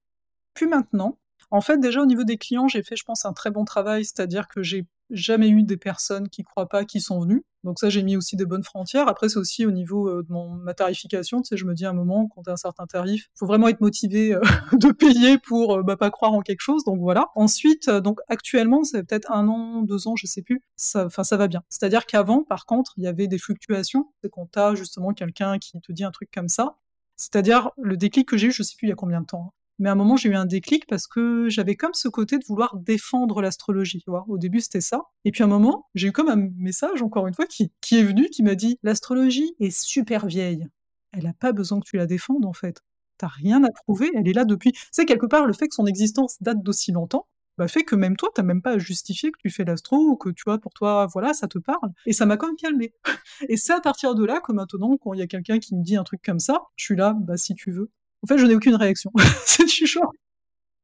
Plus 0.55 0.67
maintenant, 0.67 1.17
en 1.51 1.61
fait, 1.61 1.79
déjà 1.79 2.03
au 2.03 2.07
niveau 2.07 2.25
des 2.25 2.37
clients, 2.37 2.69
j'ai 2.69 2.83
fait, 2.83 2.97
je 2.97 3.05
pense, 3.05 3.25
un 3.25 3.33
très 3.33 3.51
bon 3.51 3.65
travail, 3.65 4.05
c'est-à-dire 4.05 4.49
que 4.49 4.63
j'ai 4.63 4.87
jamais 5.11 5.49
eu 5.49 5.63
des 5.63 5.77
personnes 5.77 6.29
qui 6.29 6.45
croient 6.45 6.69
pas 6.69 6.85
qui 6.85 7.01
sont 7.01 7.21
venues. 7.21 7.45
Donc 7.65 7.79
ça, 7.79 7.89
j'ai 7.89 8.03
mis 8.03 8.17
aussi 8.17 8.37
des 8.37 8.45
bonnes 8.45 8.63
frontières. 8.63 9.09
Après, 9.09 9.29
c'est 9.29 9.39
aussi 9.39 9.67
au 9.67 9.71
niveau 9.71 10.09
euh, 10.09 10.23
de 10.23 10.33
mon, 10.33 10.51
ma 10.51 10.75
tarification. 10.75 11.43
Tu 11.43 11.49
sais, 11.49 11.57
je 11.57 11.65
me 11.65 11.75
dis 11.75 11.87
à 11.87 11.91
un 11.91 11.95
moment, 11.95 12.29
quand 12.29 12.43
tu 12.43 12.51
un 12.51 12.57
certain 12.57 12.87
tarif, 12.87 13.31
faut 13.35 13.47
vraiment 13.47 13.69
être 13.69 13.81
motivé 13.81 14.35
euh, 14.35 14.41
de 14.73 14.93
payer 14.93 15.39
pour 15.39 15.79
euh, 15.79 15.83
bah, 15.83 15.97
pas 15.97 16.11
croire 16.11 16.33
en 16.33 16.41
quelque 16.41 16.61
chose. 16.61 16.85
Donc 16.85 17.01
voilà. 17.01 17.31
Ensuite, 17.35 17.91
donc 17.91 18.21
actuellement, 18.29 18.85
c'est 18.85 19.03
peut-être 19.03 19.33
un 19.33 19.49
an, 19.49 19.83
deux 19.83 20.07
ans, 20.09 20.15
je 20.17 20.27
sais 20.27 20.43
plus. 20.43 20.63
Enfin, 20.95 21.25
ça, 21.25 21.37
va 21.37 21.49
bien. 21.49 21.63
C'est-à-dire 21.69 22.07
qu'avant, 22.07 22.45
par 22.45 22.67
contre, 22.67 22.93
il 22.97 23.05
y 23.05 23.07
avait 23.07 23.27
des 23.27 23.39
fluctuations. 23.39 24.13
C'est 24.23 24.31
quand 24.31 24.49
tu 24.53 24.59
as 24.59 24.75
justement 24.75 25.13
quelqu'un 25.13 25.59
qui 25.59 25.81
te 25.81 25.93
dit 25.93 26.05
un 26.05 26.11
truc 26.11 26.31
comme 26.33 26.49
ça. 26.49 26.77
C'est-à-dire 27.17 27.71
le 27.77 27.97
déclic 27.97 28.29
que 28.29 28.37
j'ai 28.37 28.49
eu, 28.49 28.53
je 28.53 28.63
sais 28.63 28.77
plus 28.77 28.87
il 28.87 28.91
y 28.91 28.93
a 28.93 28.97
combien 28.97 29.21
de 29.21 29.27
temps. 29.27 29.53
Mais 29.79 29.89
à 29.89 29.93
un 29.93 29.95
moment, 29.95 30.17
j'ai 30.17 30.29
eu 30.29 30.35
un 30.35 30.47
déclic 30.47 30.87
parce 30.87 31.07
que 31.07 31.49
j'avais 31.49 31.77
comme 31.77 31.95
ce 31.95 32.09
côté 32.09 32.39
de 32.39 32.45
vouloir 32.45 32.77
défendre 32.77 33.41
l'astrologie. 33.41 34.05
Au 34.27 34.39
début, 34.39 34.61
c'était 34.61 34.81
ça. 34.81 35.03
Et 35.25 35.31
puis 35.31 35.43
à 35.43 35.47
un 35.47 35.49
moment, 35.49 35.87
j'ai 35.95 36.09
eu 36.09 36.13
comme 36.13 36.29
un 36.29 36.49
message, 36.57 37.03
encore 37.03 37.27
une 37.27 37.35
fois, 37.35 37.47
qui, 37.47 37.73
qui 37.81 37.99
est 37.99 38.03
venu, 38.03 38.29
qui 38.31 38.43
m'a 38.43 38.55
dit 38.55 38.79
L'astrologie 38.83 39.55
est 39.61 39.71
super 39.71 40.27
vieille. 40.27 40.67
Elle 41.13 41.25
n'a 41.25 41.35
pas 41.35 41.53
besoin 41.53 41.81
que 41.81 41.89
tu 41.89 41.97
la 41.97 42.07
défendes, 42.07 42.45
en 42.45 42.53
fait. 42.53 42.83
T'as 43.19 43.29
rien 43.29 43.63
à 43.65 43.71
prouver, 43.71 44.11
elle 44.15 44.29
est 44.29 44.33
là 44.33 44.45
depuis. 44.45 44.73
C'est 44.93 45.05
quelque 45.05 45.27
part 45.27 45.47
le 45.47 45.53
fait 45.53 45.69
que 45.69 45.75
son 45.75 45.87
existence 45.87 46.37
date 46.41 46.63
d'aussi 46.63 46.93
longtemps. 46.93 47.27
Bah, 47.59 47.67
fait 47.67 47.83
que 47.83 47.97
même 47.97 48.17
toi, 48.17 48.29
t'as 48.33 48.45
même 48.45 48.63
pas 48.63 48.73
à 48.75 48.79
justifier 48.79 49.33
que 49.33 49.39
tu 49.41 49.51
fais 49.51 49.65
l'astro 49.65 49.97
ou 49.97 50.17
que 50.17 50.29
tu 50.31 50.45
vois, 50.47 50.59
pour 50.59 50.73
toi, 50.73 51.09
voilà, 51.13 51.35
ça 51.35 51.49
te 51.49 51.59
parle. 51.59 51.93
Et 52.07 52.13
ça 52.13 52.25
m'a 52.25 52.37
quand 52.37 52.47
même 52.47 52.57
calmé. 52.57 52.95
Et 53.49 53.57
c'est 53.57 53.73
à 53.73 53.81
partir 53.81 54.15
de 54.15 54.25
là 54.25 54.41
que 54.41 54.53
maintenant, 54.53 54.97
quand 54.97 55.13
il 55.13 55.19
y 55.19 55.23
a 55.23 55.27
quelqu'un 55.27 55.59
qui 55.59 55.75
me 55.75 55.83
dit 55.83 55.97
un 55.97 56.05
truc 56.05 56.23
comme 56.25 56.39
ça, 56.39 56.63
je 56.77 56.85
suis 56.85 56.97
là, 56.97 57.17
bah 57.19 57.37
si 57.37 57.57
tu 57.57 57.73
veux. 57.73 57.91
En 58.23 58.27
fait, 58.27 58.39
je 58.39 58.47
n'ai 58.47 58.55
aucune 58.55 58.75
réaction. 58.75 59.11
c'est 59.47 59.65
du. 59.65 59.87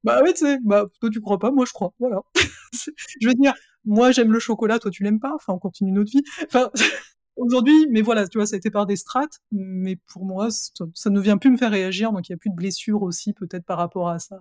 Bah 0.05 0.21
oui, 0.23 0.33
tu 0.35 0.41
sais, 0.41 0.59
bah, 0.63 0.85
toi 1.01 1.11
tu 1.11 1.21
crois 1.21 1.39
pas, 1.39 1.51
moi 1.51 1.65
je 1.67 1.73
crois. 1.73 1.93
Voilà. 1.99 2.21
je 3.21 3.27
veux 3.27 3.35
dire, 3.35 3.55
moi 3.85 4.13
j'aime 4.13 4.33
le 4.33 4.39
chocolat, 4.39 4.79
toi 4.79 4.91
tu 4.91 5.03
l'aimes 5.03 5.21
pas. 5.21 5.33
Enfin, 5.35 5.55
on 5.55 5.59
continue 5.59 5.93
notre 5.93 6.11
vie. 6.11 6.23
Enfin, 6.45 6.71
aujourd'hui, 7.37 7.87
mais 7.91 8.03
voilà, 8.03 8.29
tu 8.29 8.39
vois, 8.39 8.47
ça 8.47 8.55
a 8.55 8.59
été 8.59 8.71
par 8.71 8.87
des 8.87 8.97
strates. 8.97 9.41
Mais 9.51 9.97
pour 9.97 10.27
moi, 10.27 10.49
ça 10.51 11.11
ne 11.11 11.21
vient 11.21 11.39
plus 11.39 11.51
me 11.51 11.57
faire 11.57 11.71
réagir, 11.71 12.13
donc 12.13 12.29
il 12.29 12.33
n'y 12.33 12.35
a 12.35 12.39
plus 12.39 12.51
de 12.51 12.55
blessures 12.55 13.03
aussi, 13.03 13.33
peut-être 13.33 13.65
par 13.65 13.79
rapport 13.79 14.11
à 14.11 14.19
ça. 14.19 14.39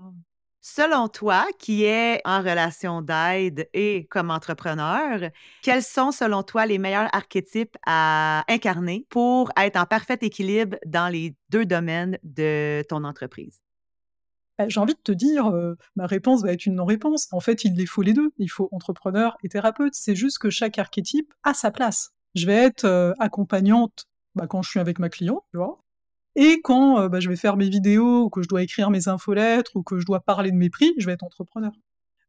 Selon 0.65 1.09
toi, 1.09 1.45
qui 1.59 1.83
est 1.83 2.21
en 2.23 2.39
relation 2.39 3.01
d'aide 3.01 3.67
et 3.73 4.07
comme 4.09 4.31
entrepreneur, 4.31 5.29
quels 5.61 5.83
sont, 5.83 6.13
selon 6.13 6.41
toi, 6.41 6.65
les 6.65 6.77
meilleurs 6.77 7.13
archétypes 7.13 7.75
à 7.85 8.45
incarner 8.47 9.05
pour 9.09 9.51
être 9.57 9.75
en 9.75 9.85
parfait 9.85 10.17
équilibre 10.21 10.77
dans 10.85 11.09
les 11.09 11.35
deux 11.49 11.65
domaines 11.65 12.17
de 12.23 12.81
ton 12.87 13.03
entreprise? 13.03 13.61
Bah, 14.57 14.69
j'ai 14.69 14.79
envie 14.79 14.93
de 14.93 15.01
te 15.03 15.11
dire, 15.11 15.47
euh, 15.47 15.75
ma 15.97 16.07
réponse 16.07 16.43
va 16.43 16.53
être 16.53 16.65
une 16.65 16.75
non-réponse. 16.75 17.27
En 17.33 17.41
fait, 17.41 17.65
il 17.65 17.73
les 17.75 17.85
faut 17.85 18.01
les 18.01 18.13
deux. 18.13 18.31
Il 18.37 18.49
faut 18.49 18.69
entrepreneur 18.71 19.35
et 19.43 19.49
thérapeute. 19.49 19.95
C'est 19.95 20.15
juste 20.15 20.37
que 20.37 20.49
chaque 20.49 20.79
archétype 20.79 21.33
a 21.43 21.53
sa 21.53 21.71
place. 21.71 22.13
Je 22.35 22.45
vais 22.45 22.55
être 22.55 22.85
euh, 22.85 23.11
accompagnante 23.19 24.05
bah, 24.35 24.47
quand 24.47 24.61
je 24.61 24.69
suis 24.69 24.79
avec 24.79 24.97
ma 24.97 25.09
cliente, 25.09 25.43
tu 25.51 25.57
vois. 25.57 25.82
Et 26.35 26.61
quand 26.61 26.99
euh, 26.99 27.09
bah, 27.09 27.19
je 27.19 27.29
vais 27.29 27.35
faire 27.35 27.57
mes 27.57 27.69
vidéos, 27.69 28.23
ou 28.23 28.29
que 28.29 28.41
je 28.41 28.47
dois 28.47 28.63
écrire 28.63 28.89
mes 28.89 29.07
infolettres, 29.07 29.71
ou 29.75 29.83
que 29.83 29.99
je 29.99 30.05
dois 30.05 30.19
parler 30.19 30.51
de 30.51 30.57
mes 30.57 30.69
prix, 30.69 30.93
je 30.97 31.05
vais 31.05 31.13
être 31.13 31.23
entrepreneur. 31.23 31.71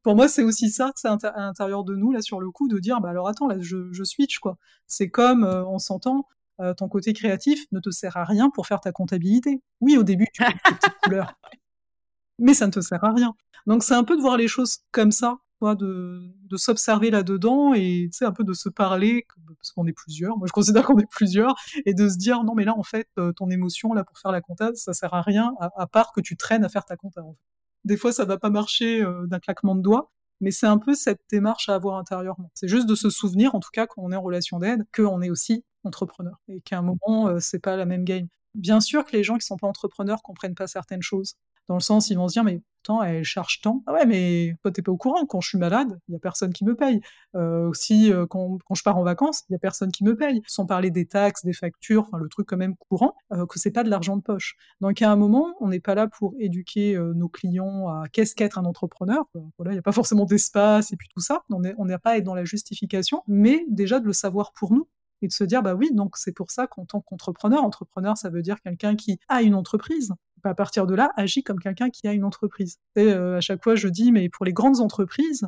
Pour 0.03 0.15
moi, 0.17 0.29
c'est 0.29 0.43
aussi 0.43 0.71
ça, 0.71 0.93
c'est 0.97 1.09
à 1.09 1.33
l'intérieur 1.39 1.83
de 1.83 1.97
nous, 1.97 2.13
là, 2.13 2.21
sur 2.21 2.39
le 2.39 2.51
coup, 2.51 2.69
de 2.69 2.79
dire, 2.79 3.01
bah 3.01 3.09
alors 3.09 3.27
attends, 3.27 3.47
là, 3.47 3.57
je, 3.61 3.91
je 3.91 4.05
switch, 4.05 4.39
quoi. 4.39 4.59
C'est 4.87 5.09
comme, 5.09 5.45
euh, 5.45 5.65
on 5.65 5.79
s'entend, 5.79 6.27
euh, 6.61 6.75
ton 6.75 6.89
côté 6.89 7.15
créatif 7.15 7.65
ne 7.73 7.81
te 7.81 7.91
sert 7.91 8.17
à 8.19 8.25
rien 8.25 8.51
pour 8.51 8.67
faire 8.67 8.81
ta 8.81 8.93
comptabilité. 8.93 9.63
Oui, 9.81 9.97
au 9.97 10.03
début, 10.03 10.27
tu 10.33 10.43
mets 10.43 10.53
tes 10.53 10.75
petites 10.75 10.99
couleurs. 11.03 11.35
Mais 12.39 12.53
ça 12.53 12.67
ne 12.67 12.73
te 12.73 12.81
sert 12.81 13.03
à 13.03 13.13
rien. 13.13 13.35
Donc, 13.67 13.83
c'est 13.83 13.95
un 13.95 14.05
peu 14.05 14.17
de 14.17 14.21
voir 14.21 14.37
les 14.37 14.49
choses 14.49 14.81
comme 14.93 15.11
ça, 15.11 15.39
de, 15.63 16.57
s'observer 16.57 17.11
là-dedans 17.11 17.75
et 17.75 18.11
un 18.21 18.33
peu 18.33 18.45
de 18.45 18.53
se 18.53 18.69
parler, 18.69 19.27
parce 19.57 19.73
qu'on 19.73 19.87
est 19.87 19.93
plusieurs, 19.93 20.37
moi 20.37 20.47
je 20.47 20.53
considère 20.53 20.85
qu'on 20.85 20.99
est 20.99 21.11
plusieurs, 21.11 21.55
et 21.87 21.95
de 21.95 22.09
se 22.09 22.17
dire 22.17 22.45
non 22.45 22.55
mais 22.55 22.65
là 22.65 22.75
en 22.77 22.83
fait 22.83 23.09
euh, 23.19 23.33
ton 23.33 23.51
émotion 23.51 23.93
là 23.93 24.05
pour 24.05 24.19
faire 24.19 24.31
la 24.31 24.41
compta 24.41 24.75
ça 24.75 24.93
sert 24.93 25.15
à 25.15 25.23
rien 25.23 25.55
à, 25.61 25.87
part 25.87 26.13
que 26.13 26.21
tu 26.21 26.37
traînes 26.37 26.65
à 26.65 26.69
faire 26.69 26.85
ta 26.85 26.97
compta. 26.97 27.23
Des 27.85 27.97
fois 27.97 28.13
ça 28.13 28.25
va 28.25 28.39
pas 28.39 28.51
marcher 28.51 29.03
euh, 29.03 29.27
d'un 29.27 29.41
claquement 29.41 29.75
de 29.75 29.83
doigts, 29.83 30.13
mais 30.41 30.51
c'est 30.51 30.67
un 30.67 30.79
peu 30.79 30.95
cette 30.95 31.21
démarche 31.31 31.69
à 31.69 31.75
avoir 31.75 31.97
intérieurement. 31.99 32.51
C'est 32.55 32.69
juste 32.69 32.89
de 32.89 32.95
se 32.95 33.11
souvenir, 33.11 33.55
en 33.55 33.61
tout 33.61 33.71
cas 33.73 33.87
quand 33.87 34.03
on 34.03 34.13
est 34.13 34.17
en 34.17 34.23
relation 34.23 34.59
d'aide, 34.59 34.85
qu'on 34.95 35.23
est 35.23 35.31
aussi 35.31 35.65
entrepreneur 35.85 36.39
et 36.49 36.61
qu'à 36.61 36.79
un 36.79 36.83
moment 36.83 37.29
euh, 37.29 37.39
c'est 37.41 37.61
pas 37.61 37.77
la 37.77 37.87
même 37.87 38.05
game. 38.05 38.29
Bien 38.55 38.81
sûr 38.81 39.05
que 39.05 39.13
les 39.13 39.25
gens 39.25 39.39
qui 39.39 39.47
sont 39.47 39.57
pas 39.57 39.67
entrepreneurs 39.67 40.23
comprennent 40.23 40.55
pas 40.55 40.67
certaines 40.67 41.03
choses, 41.03 41.35
dans 41.69 41.75
le 41.75 41.81
sens 41.81 42.11
ils 42.11 42.17
vont 42.17 42.29
se 42.29 42.35
dire 42.35 42.45
mais 42.45 42.61
elle 43.03 43.25
charge 43.25 43.61
tant. 43.61 43.83
Ah 43.87 43.93
ouais, 43.93 44.07
mais 44.07 44.57
toi, 44.63 44.71
t'es 44.71 44.83
pas 44.83 44.93
au 44.93 44.97
courant. 44.97 45.25
Quand 45.27 45.41
je 45.41 45.49
suis 45.49 45.59
malade, 45.59 45.99
il 46.09 46.13
y 46.13 46.17
a 46.17 46.19
personne 46.19 46.53
qui 46.53 46.65
me 46.65 46.75
paye. 46.75 47.01
Euh, 47.35 47.69
aussi, 47.69 48.13
euh, 48.13 48.27
quand, 48.27 48.59
quand, 48.65 48.75
je 48.75 48.83
pars 48.83 48.97
en 48.97 49.03
vacances, 49.03 49.45
il 49.49 49.53
y 49.53 49.57
a 49.57 49.59
personne 49.59 49.91
qui 49.91 50.05
me 50.05 50.17
paye. 50.17 50.43
Sans 50.47 50.67
parler 50.67 50.91
des 50.91 51.07
taxes, 51.07 51.45
des 51.45 51.53
factures, 51.53 52.09
le 52.17 52.29
truc 52.29 52.47
quand 52.49 52.57
même 52.57 52.77
courant, 52.77 53.15
euh, 53.33 53.47
que 53.47 53.59
c'est 53.59 53.71
pas 53.71 53.85
de 53.85 53.91
l'argent 53.91 54.17
de 54.17 54.23
poche. 54.23 54.57
Donc 54.81 55.01
à 55.03 55.11
un 55.11 55.17
moment, 55.17 55.55
on 55.61 55.69
n'est 55.69 55.81
pas 55.81 55.95
là 55.95 56.07
pour 56.07 56.35
éduquer 56.39 56.95
euh, 56.97 57.13
nos 57.15 57.29
clients 57.29 57.89
à 57.89 58.09
qu'est-ce 58.13 58.35
qu'être 58.35 58.59
un 58.59 58.65
entrepreneur. 58.65 59.25
Voilà, 59.59 59.73
il 59.73 59.75
n'y 59.75 59.79
a 59.79 59.83
pas 59.83 59.93
forcément 59.93 60.25
d'espace 60.25 60.93
et 60.93 60.97
puis 60.97 61.09
tout 61.13 61.21
ça. 61.21 61.43
On 61.51 61.61
n'est 61.61 61.99
pas 61.99 62.13
à 62.13 62.17
être 62.19 62.25
dans 62.25 62.35
la 62.35 62.45
justification, 62.45 63.23
mais 63.27 63.65
déjà 63.69 64.01
de 64.01 64.07
le 64.07 64.13
savoir 64.13 64.53
pour 64.53 64.73
nous 64.73 64.89
et 65.23 65.29
de 65.29 65.33
se 65.33 65.45
dire 65.45 65.63
bah 65.63 65.75
oui 65.75 65.91
donc 65.93 66.17
c'est 66.17 66.33
pour 66.33 66.51
ça 66.51 66.67
qu'en 66.67 66.85
tant 66.85 67.01
qu'entrepreneur 67.01 67.63
entrepreneur 67.65 68.17
ça 68.17 68.31
veut 68.31 68.43
dire 68.43 68.61
quelqu'un 68.61 68.97
qui 68.97 69.19
a 69.29 69.43
une 69.43 69.55
entreprise 69.55 70.13
à 70.51 70.55
partir 70.55 70.87
de 70.87 70.95
là, 70.95 71.11
agit 71.17 71.43
comme 71.43 71.59
quelqu'un 71.59 71.91
qui 71.91 72.07
a 72.07 72.13
une 72.13 72.25
entreprise. 72.25 72.79
Et 72.97 73.13
euh, 73.13 73.39
à 73.39 73.41
chaque 73.41 73.63
fois, 73.63 73.75
je 73.75 73.89
dis, 73.89 74.13
mais 74.13 74.29
pour 74.29 74.45
les 74.45 74.53
grandes 74.53 74.81
entreprises, 74.81 75.47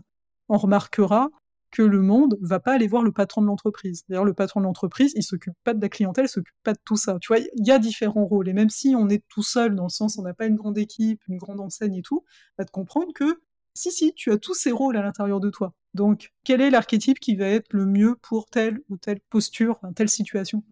on 0.48 0.58
remarquera 0.58 1.30
que 1.70 1.82
le 1.82 2.00
monde 2.00 2.38
va 2.40 2.60
pas 2.60 2.72
aller 2.72 2.86
voir 2.86 3.02
le 3.02 3.12
patron 3.12 3.42
de 3.42 3.46
l'entreprise. 3.46 4.04
D'ailleurs, 4.08 4.24
le 4.24 4.34
patron 4.34 4.60
de 4.60 4.64
l'entreprise, 4.64 5.12
il 5.14 5.22
s'occupe 5.22 5.54
pas 5.64 5.74
de 5.74 5.80
la 5.80 5.88
clientèle, 5.88 6.26
il 6.26 6.28
s'occupe 6.28 6.54
pas 6.62 6.72
de 6.72 6.78
tout 6.84 6.96
ça. 6.96 7.18
Tu 7.20 7.28
vois, 7.28 7.38
il 7.38 7.66
y 7.66 7.70
a 7.70 7.78
différents 7.78 8.24
rôles. 8.24 8.48
Et 8.48 8.52
même 8.52 8.70
si 8.70 8.94
on 8.96 9.08
est 9.08 9.22
tout 9.28 9.42
seul, 9.42 9.74
dans 9.74 9.84
le 9.84 9.90
sens 9.90 10.18
on 10.18 10.22
n'a 10.22 10.34
pas 10.34 10.46
une 10.46 10.56
grande 10.56 10.78
équipe, 10.78 11.20
une 11.28 11.36
grande 11.36 11.60
enseigne 11.60 11.96
et 11.96 12.02
tout, 12.02 12.24
va 12.56 12.64
te 12.64 12.70
comprendre 12.70 13.12
que 13.14 13.40
si, 13.74 13.92
si, 13.92 14.14
tu 14.14 14.32
as 14.32 14.38
tous 14.38 14.54
ces 14.54 14.72
rôles 14.72 14.96
à 14.96 15.02
l'intérieur 15.02 15.38
de 15.38 15.50
toi. 15.50 15.74
Donc, 15.92 16.32
quel 16.44 16.60
est 16.62 16.70
l'archétype 16.70 17.20
qui 17.20 17.36
va 17.36 17.46
être 17.46 17.72
le 17.72 17.84
mieux 17.84 18.16
pour 18.22 18.46
telle 18.46 18.80
ou 18.88 18.96
telle 18.96 19.20
posture, 19.28 19.80
telle 19.94 20.08
situation? 20.08 20.64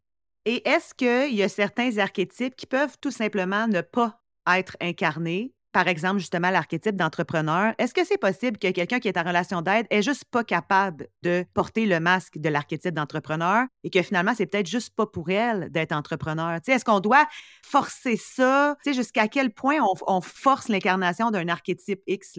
Et 0.44 0.68
est-ce 0.68 0.94
qu'il 0.94 1.34
y 1.34 1.42
a 1.42 1.48
certains 1.48 1.98
archétypes 1.98 2.56
qui 2.56 2.66
peuvent 2.66 2.96
tout 3.00 3.10
simplement 3.10 3.66
ne 3.66 3.80
pas 3.80 4.20
être 4.46 4.76
incarnés? 4.80 5.54
Par 5.74 5.88
exemple, 5.88 6.20
justement, 6.20 6.50
l'archétype 6.50 6.94
d'entrepreneur. 6.94 7.74
Est-ce 7.78 7.92
que 7.92 8.04
c'est 8.04 8.16
possible 8.16 8.58
que 8.58 8.70
quelqu'un 8.70 9.00
qui 9.00 9.08
est 9.08 9.18
en 9.18 9.24
relation 9.24 9.60
d'aide 9.60 9.86
est 9.90 10.02
juste 10.02 10.24
pas 10.26 10.44
capable 10.44 11.08
de 11.22 11.44
porter 11.52 11.84
le 11.84 11.98
masque 11.98 12.38
de 12.38 12.48
l'archétype 12.48 12.94
d'entrepreneur 12.94 13.64
et 13.82 13.90
que 13.90 14.00
finalement, 14.00 14.34
c'est 14.36 14.46
peut-être 14.46 14.68
juste 14.68 14.94
pas 14.94 15.06
pour 15.06 15.30
elle 15.30 15.70
d'être 15.72 15.90
entrepreneur? 15.90 16.60
Est-ce 16.64 16.84
qu'on 16.84 17.00
doit 17.00 17.26
forcer 17.64 18.16
ça? 18.16 18.76
Jusqu'à 18.86 19.26
quel 19.26 19.52
point 19.52 19.78
on, 20.06 20.20
force 20.20 20.68
l'incarnation 20.68 21.32
d'un 21.32 21.48
archétype 21.48 22.02
X? 22.06 22.38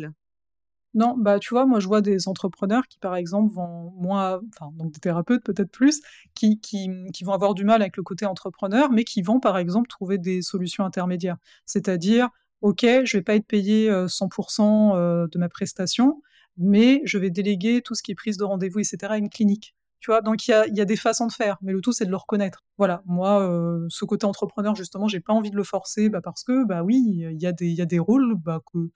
Non, 0.96 1.16
bah 1.18 1.40
tu 1.40 1.54
vois, 1.54 1.66
moi 1.66 1.82
je 1.82 1.88
vois 1.88 2.00
des 2.00 2.30
entrepreneurs 2.30 2.88
qui 2.88 3.00
par 3.00 3.18
exemple 3.18 3.54
vont 3.54 3.92
moins, 3.98 4.40
enfin 4.54 4.72
donc 4.78 4.94
des 4.94 5.00
thérapeutes 5.02 5.44
peut-être 5.44 5.70
plus, 5.70 6.02
qui, 6.36 6.62
qui, 6.62 6.90
qui, 7.14 7.24
vont 7.26 7.34
avoir 7.34 7.54
du 7.54 7.66
mal 7.66 7.82
avec 7.82 7.98
le 7.98 8.04
côté 8.04 8.26
entrepreneur, 8.26 8.90
mais 8.92 9.04
qui 9.04 9.22
vont 9.22 9.42
par 9.42 9.58
exemple 9.58 9.90
trouver 9.90 10.18
des 10.18 10.42
solutions 10.42 10.86
intermédiaires. 10.86 11.36
C'est-à-dire, 11.66 12.30
ok, 12.62 12.86
je 13.04 13.18
vais 13.18 13.24
pas 13.24 13.36
être 13.36 13.46
payé 13.46 13.90
100% 14.08 14.96
euh, 14.96 15.28
de 15.30 15.38
ma 15.38 15.50
prestation, 15.50 16.22
mais 16.58 17.02
je 17.04 17.18
vais 17.18 17.30
déléguer 17.30 17.82
tout 17.82 17.94
ce 17.94 18.02
qui 18.02 18.14
est 18.14 18.16
prise 18.16 18.38
de 18.38 18.46
rendez-vous, 18.46 18.80
etc. 18.80 18.98
à 19.16 19.18
une 19.18 19.30
clinique. 19.30 19.76
Tu 20.00 20.12
vois, 20.12 20.22
donc 20.22 20.48
il 20.48 20.52
y 20.52 20.54
a, 20.54 20.68
y 20.68 20.80
a, 20.80 20.86
des 20.86 20.96
façons 20.96 21.28
de 21.28 21.34
faire, 21.34 21.58
mais 21.62 21.74
le 21.74 21.82
tout 21.82 21.92
c'est 21.92 22.06
de 22.06 22.12
le 22.12 22.16
reconnaître. 22.16 22.64
Voilà, 22.78 23.02
moi, 23.06 23.42
euh, 23.42 23.86
ce 23.90 24.06
côté 24.06 24.26
entrepreneur 24.26 24.76
justement, 24.76 25.08
j'ai 25.10 25.20
pas 25.20 25.34
envie 25.34 25.52
de 25.52 25.58
le 25.58 25.64
forcer, 25.64 26.08
bah, 26.10 26.22
parce 26.22 26.44
que 26.44 26.66
bah 26.66 26.84
oui, 26.84 27.04
il 27.06 27.42
y 27.42 27.48
a 27.48 27.52
des, 27.52 27.70
y 27.70 27.82
a 27.82 27.86
des 27.86 28.00
rôles 28.00 28.36
bah, 28.36 28.62
que 28.72 28.92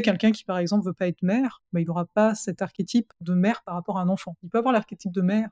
quelqu'un 0.00 0.32
qui, 0.32 0.44
par 0.44 0.58
exemple, 0.58 0.86
veut 0.86 0.94
pas 0.94 1.08
être 1.08 1.22
mère, 1.22 1.62
bah, 1.72 1.80
il 1.80 1.86
n'aura 1.86 2.06
pas 2.06 2.34
cet 2.34 2.62
archétype 2.62 3.12
de 3.20 3.34
mère 3.34 3.62
par 3.64 3.74
rapport 3.74 3.98
à 3.98 4.02
un 4.02 4.08
enfant. 4.08 4.36
Il 4.42 4.48
peut 4.48 4.58
avoir 4.58 4.72
l'archétype 4.72 5.12
de 5.12 5.20
mère 5.20 5.50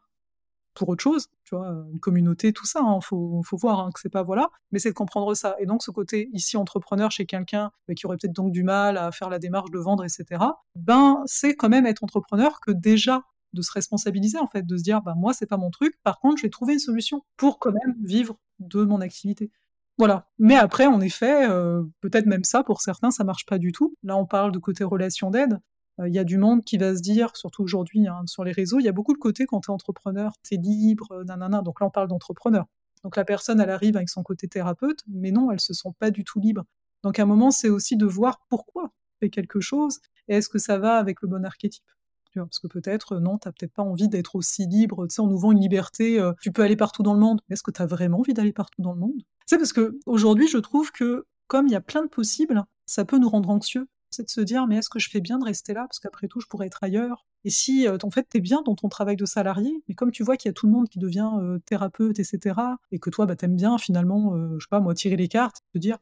pour 0.74 0.88
autre 0.88 1.02
chose, 1.02 1.28
tu 1.44 1.54
vois, 1.54 1.68
une 1.92 2.00
communauté, 2.00 2.52
tout 2.52 2.66
ça, 2.66 2.80
il 2.82 2.88
hein, 2.88 3.00
faut, 3.00 3.42
faut, 3.44 3.56
voir 3.56 3.80
hein, 3.80 3.90
que 3.92 4.00
c'est 4.00 4.08
pas 4.08 4.22
voilà, 4.22 4.50
mais 4.70 4.78
c'est 4.78 4.90
de 4.90 4.94
comprendre 4.94 5.34
ça. 5.34 5.56
Et 5.58 5.66
donc 5.66 5.82
ce 5.82 5.90
côté 5.90 6.30
ici 6.32 6.56
entrepreneur 6.56 7.10
chez 7.10 7.26
quelqu'un 7.26 7.70
bah, 7.88 7.94
qui 7.94 8.06
aurait 8.06 8.16
peut-être 8.16 8.32
donc 8.32 8.52
du 8.52 8.62
mal 8.62 8.96
à 8.96 9.10
faire 9.12 9.28
la 9.28 9.38
démarche 9.38 9.70
de 9.70 9.78
vendre, 9.78 10.04
etc. 10.04 10.42
Ben 10.76 11.22
c'est 11.26 11.54
quand 11.54 11.68
même 11.68 11.86
être 11.86 12.04
entrepreneur 12.04 12.60
que 12.60 12.70
déjà 12.70 13.24
de 13.52 13.62
se 13.62 13.72
responsabiliser 13.72 14.38
en 14.38 14.46
fait, 14.46 14.64
de 14.64 14.76
se 14.76 14.82
dire 14.82 15.02
bah 15.02 15.14
moi 15.16 15.32
c'est 15.34 15.46
pas 15.46 15.56
mon 15.56 15.70
truc, 15.70 15.98
par 16.02 16.20
contre 16.20 16.38
je 16.38 16.42
vais 16.42 16.50
trouver 16.50 16.74
une 16.74 16.78
solution 16.78 17.24
pour 17.36 17.58
quand 17.58 17.72
même 17.72 17.96
vivre 18.02 18.38
de 18.60 18.84
mon 18.84 19.00
activité. 19.00 19.50
Voilà. 20.00 20.26
Mais 20.38 20.56
après, 20.56 20.86
en 20.86 20.98
effet, 21.02 21.46
euh, 21.46 21.82
peut-être 22.00 22.24
même 22.24 22.42
ça, 22.42 22.64
pour 22.64 22.80
certains, 22.80 23.10
ça 23.10 23.22
marche 23.22 23.44
pas 23.44 23.58
du 23.58 23.70
tout. 23.70 23.94
Là, 24.02 24.16
on 24.16 24.24
parle 24.24 24.50
de 24.50 24.58
côté 24.58 24.82
relation 24.82 25.30
d'aide. 25.30 25.60
Euh, 26.00 26.08
il 26.08 26.14
y 26.14 26.18
a 26.18 26.24
du 26.24 26.38
monde 26.38 26.64
qui 26.64 26.78
va 26.78 26.96
se 26.96 27.02
dire, 27.02 27.36
surtout 27.36 27.62
aujourd'hui 27.62 28.06
hein, 28.06 28.22
sur 28.24 28.42
les 28.42 28.52
réseaux, 28.52 28.78
il 28.80 28.84
y 28.84 28.88
a 28.88 28.92
beaucoup 28.92 29.12
de 29.12 29.18
côté 29.18 29.44
quand 29.44 29.60
tu 29.60 29.70
es 29.70 29.74
entrepreneur, 29.74 30.32
tu 30.42 30.54
es 30.54 30.56
libre, 30.56 31.12
euh, 31.12 31.24
nanana. 31.24 31.60
Donc 31.60 31.80
là, 31.80 31.86
on 31.86 31.90
parle 31.90 32.08
d'entrepreneur. 32.08 32.64
Donc 33.04 33.14
la 33.14 33.26
personne, 33.26 33.60
elle 33.60 33.68
arrive 33.68 33.94
avec 33.94 34.08
son 34.08 34.22
côté 34.22 34.48
thérapeute, 34.48 35.00
mais 35.06 35.32
non, 35.32 35.50
elle 35.50 35.60
se 35.60 35.74
sent 35.74 35.90
pas 35.98 36.10
du 36.10 36.24
tout 36.24 36.40
libre. 36.40 36.64
Donc 37.04 37.18
à 37.18 37.24
un 37.24 37.26
moment, 37.26 37.50
c'est 37.50 37.68
aussi 37.68 37.98
de 37.98 38.06
voir 38.06 38.40
pourquoi 38.48 38.84
tu 38.84 39.26
fais 39.26 39.28
quelque 39.28 39.60
chose 39.60 39.98
et 40.28 40.36
est-ce 40.36 40.48
que 40.48 40.58
ça 40.58 40.78
va 40.78 40.96
avec 40.96 41.20
le 41.20 41.28
bon 41.28 41.44
archétype 41.44 41.84
parce 42.32 42.60
que 42.60 42.68
peut-être, 42.68 43.16
non, 43.16 43.38
tu 43.38 43.48
n'as 43.48 43.52
peut-être 43.52 43.74
pas 43.74 43.82
envie 43.82 44.08
d'être 44.08 44.36
aussi 44.36 44.64
libre. 44.64 45.04
Tu 45.08 45.16
sais, 45.16 45.20
on 45.20 45.26
nous 45.26 45.36
vend 45.36 45.50
une 45.50 45.58
liberté, 45.58 46.24
tu 46.40 46.52
peux 46.52 46.62
aller 46.62 46.76
partout 46.76 47.02
dans 47.02 47.12
le 47.12 47.18
monde. 47.18 47.40
Est-ce 47.50 47.64
que 47.64 47.72
tu 47.72 47.82
as 47.82 47.86
vraiment 47.86 48.20
envie 48.20 48.34
d'aller 48.34 48.52
partout 48.52 48.82
dans 48.82 48.92
le 48.92 49.00
monde? 49.00 49.24
Sais, 49.50 49.58
parce 49.58 49.72
qu'aujourd'hui, 49.72 50.48
je 50.48 50.58
trouve 50.58 50.92
que 50.92 51.26
comme 51.46 51.66
il 51.66 51.72
y 51.72 51.76
a 51.76 51.80
plein 51.80 52.02
de 52.02 52.08
possibles, 52.08 52.64
ça 52.86 53.04
peut 53.04 53.18
nous 53.18 53.28
rendre 53.28 53.50
anxieux. 53.50 53.86
C'est 54.10 54.24
de 54.24 54.30
se 54.30 54.40
dire, 54.40 54.66
mais 54.66 54.76
est-ce 54.76 54.90
que 54.90 54.98
je 54.98 55.08
fais 55.08 55.20
bien 55.20 55.38
de 55.38 55.44
rester 55.44 55.72
là? 55.72 55.82
Parce 55.82 56.00
qu'après 56.00 56.26
tout, 56.26 56.40
je 56.40 56.46
pourrais 56.46 56.66
être 56.66 56.82
ailleurs. 56.82 57.26
Et 57.44 57.50
si, 57.50 57.86
euh, 57.86 57.96
en 58.02 58.10
fait, 58.10 58.26
tu 58.28 58.38
es 58.38 58.40
bien 58.40 58.62
dans 58.62 58.74
ton 58.74 58.88
travail 58.88 59.16
de 59.16 59.24
salarié, 59.24 59.82
mais 59.88 59.94
comme 59.94 60.10
tu 60.10 60.24
vois 60.24 60.36
qu'il 60.36 60.48
y 60.48 60.50
a 60.50 60.52
tout 60.52 60.66
le 60.66 60.72
monde 60.72 60.88
qui 60.88 60.98
devient 60.98 61.30
euh, 61.38 61.58
thérapeute, 61.64 62.18
etc., 62.18 62.60
et 62.90 62.98
que 62.98 63.10
toi, 63.10 63.26
bah, 63.26 63.36
t'aimes 63.36 63.56
bien 63.56 63.78
finalement, 63.78 64.34
je 64.58 64.64
sais 64.64 64.68
pas, 64.68 64.80
moi, 64.80 64.94
tirer 64.94 65.16
les 65.16 65.28
cartes, 65.28 65.62
te 65.72 65.78
dire, 65.78 65.98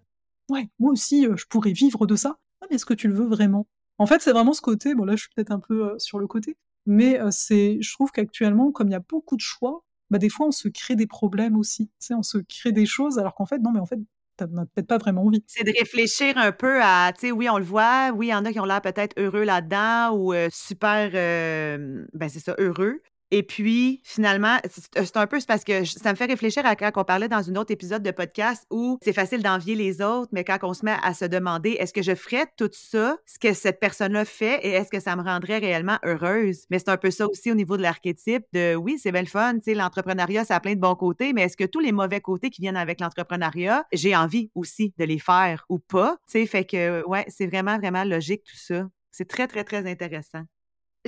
ouais, 0.51 0.71
moi 0.79 0.93
aussi, 0.93 1.27
je 1.37 1.45
pourrais 1.47 1.73
vivre 1.73 2.07
de 2.07 2.17
ça. 2.17 2.39
Ah, 2.61 2.67
mais 2.71 2.77
est-ce 2.77 2.87
que 2.87 2.95
tu 2.95 3.09
le 3.09 3.15
veux 3.15 3.27
vraiment? 3.27 3.67
En 3.99 4.07
fait, 4.07 4.23
c'est 4.23 4.33
vraiment 4.33 4.53
ce 4.53 4.61
côté, 4.61 4.95
bon 4.95 5.05
là 5.05 5.17
je 5.17 5.23
suis 5.23 5.31
peut-être 5.35 5.51
un 5.51 5.59
peu 5.61 5.91
euh, 5.93 5.99
sur 5.99 6.19
le 6.19 6.27
côté, 6.27 6.57
mais 6.87 7.21
euh, 7.21 7.31
c'est, 7.31 7.79
je 7.83 7.93
trouve 7.93 8.13
qu'actuellement, 8.13 8.71
comme 8.73 8.89
il 8.89 8.93
y 8.93 8.95
a 8.95 9.01
beaucoup 9.01 9.37
de 9.37 9.41
choix, 9.41 9.85
bah, 10.11 10.19
des 10.19 10.29
fois 10.29 10.47
on 10.49 10.51
se 10.53 10.69
crée 10.69 10.97
des 10.97 11.07
problèmes 11.07 11.57
aussi. 11.57 11.91
On 12.11 12.23
se 12.23 12.39
crée 12.39 12.73
des 12.73 12.87
choses 12.87 13.19
alors 13.19 13.35
qu'en 13.35 13.47
fait, 13.47 13.59
non, 13.59 13.71
mais 13.73 13.81
en 13.81 13.87
fait, 13.87 13.99
t'as 14.37 14.47
peut-être 14.47 14.87
pas 14.87 14.99
vraiment 14.99 15.25
envie. 15.25 15.45
C'est 15.47 15.65
de 15.65 15.73
réfléchir 15.79 16.39
un 16.39 16.53
peu 16.53 16.81
à, 16.83 17.13
tu 17.13 17.21
sais, 17.29 17.33
oui, 17.33 17.49
on 17.51 17.59
le 17.59 17.65
voit, 17.65 18.11
oui, 18.15 18.29
il 18.29 18.31
y 18.31 18.35
en 18.35 18.45
a 18.45 18.53
qui 18.53 18.61
ont 18.61 18.65
l'air 18.65 18.81
peut-être 18.81 19.15
heureux 19.19 19.45
là-dedans 19.45 20.17
ou 20.17 20.33
euh, 20.33 20.49
super, 20.53 21.11
ben 21.13 22.29
c'est 22.29 22.41
ça, 22.41 22.55
heureux. 22.59 23.01
Et 23.31 23.43
puis, 23.43 24.01
finalement, 24.05 24.57
c'est 24.67 25.17
un 25.17 25.27
peu 25.27 25.39
parce 25.47 25.65
que 25.65 25.85
ça 25.85 26.13
me 26.13 26.17
fait 26.17 26.25
réfléchir 26.25 26.65
à 26.67 26.77
quand 26.77 26.91
on 26.97 27.05
parlait 27.05 27.29
dans 27.29 27.49
un 27.51 27.57
autre 27.57 27.73
épisode 27.73 28.03
de 28.03 28.11
podcast 28.11 28.67
où 28.71 28.99
c'est 29.03 29.13
facile 29.13 29.43
d'envier 29.43 29.75
les 29.75 30.01
autres, 30.01 30.31
mais 30.33 30.45
quand 30.45 30.59
on 30.63 30.75
se 30.75 30.85
met 30.85 30.97
à 31.03 31.15
se 31.15 31.25
demander 31.25 31.73
est-ce 31.73 31.93
que 31.93 32.03
je 32.03 32.15
ferais 32.15 32.47
tout 32.57 32.71
ça, 32.73 33.19
ce 33.27 33.39
que 33.39 33.53
cette 33.53 33.81
personne-là 33.81 34.25
fait, 34.25 34.61
et 34.63 34.71
est-ce 34.71 34.91
que 34.91 35.01
ça 35.01 35.15
me 35.15 35.23
rendrait 35.23 35.59
réellement 35.59 35.99
heureuse? 36.05 36.65
Mais 36.71 36.79
c'est 36.79 36.89
un 36.89 36.97
peu 36.97 37.11
ça 37.11 37.27
aussi 37.29 37.51
au 37.51 37.55
niveau 37.55 37.77
de 37.77 37.83
l'archétype 37.83 38.45
de 38.53 38.75
oui, 38.75 38.99
c'est 38.99 39.13
belle 39.13 39.29
fun, 39.29 39.55
tu 39.55 39.65
sais, 39.65 39.75
l'entrepreneuriat, 39.75 40.45
ça 40.45 40.57
a 40.57 40.61
plein 40.61 40.75
de 40.75 40.81
bons 40.81 40.97
côtés, 40.97 41.33
mais 41.33 41.43
est-ce 41.43 41.57
que 41.57 41.65
tous 41.65 41.81
les 41.81 41.93
mauvais 41.93 42.21
côtés 42.21 42.51
qui 42.51 42.63
viennent 42.63 42.77
avec 42.77 43.01
l'entrepreneuriat, 43.01 43.85
j'ai 43.93 44.17
envie 44.17 44.51
aussi 44.55 44.95
de 44.99 45.05
les 45.05 45.19
faire 45.19 45.65
ou 45.69 45.79
pas? 45.79 46.17
Tu 46.27 46.41
sais, 46.41 46.47
fait 46.47 46.65
que, 46.65 47.07
ouais, 47.07 47.25
c'est 47.29 47.47
vraiment, 47.47 47.79
vraiment 47.79 48.05
logique 48.05 48.43
tout 48.45 48.57
ça. 48.57 48.89
C'est 49.11 49.29
très, 49.29 49.47
très, 49.47 49.65
très 49.65 49.91
intéressant. 49.91 50.45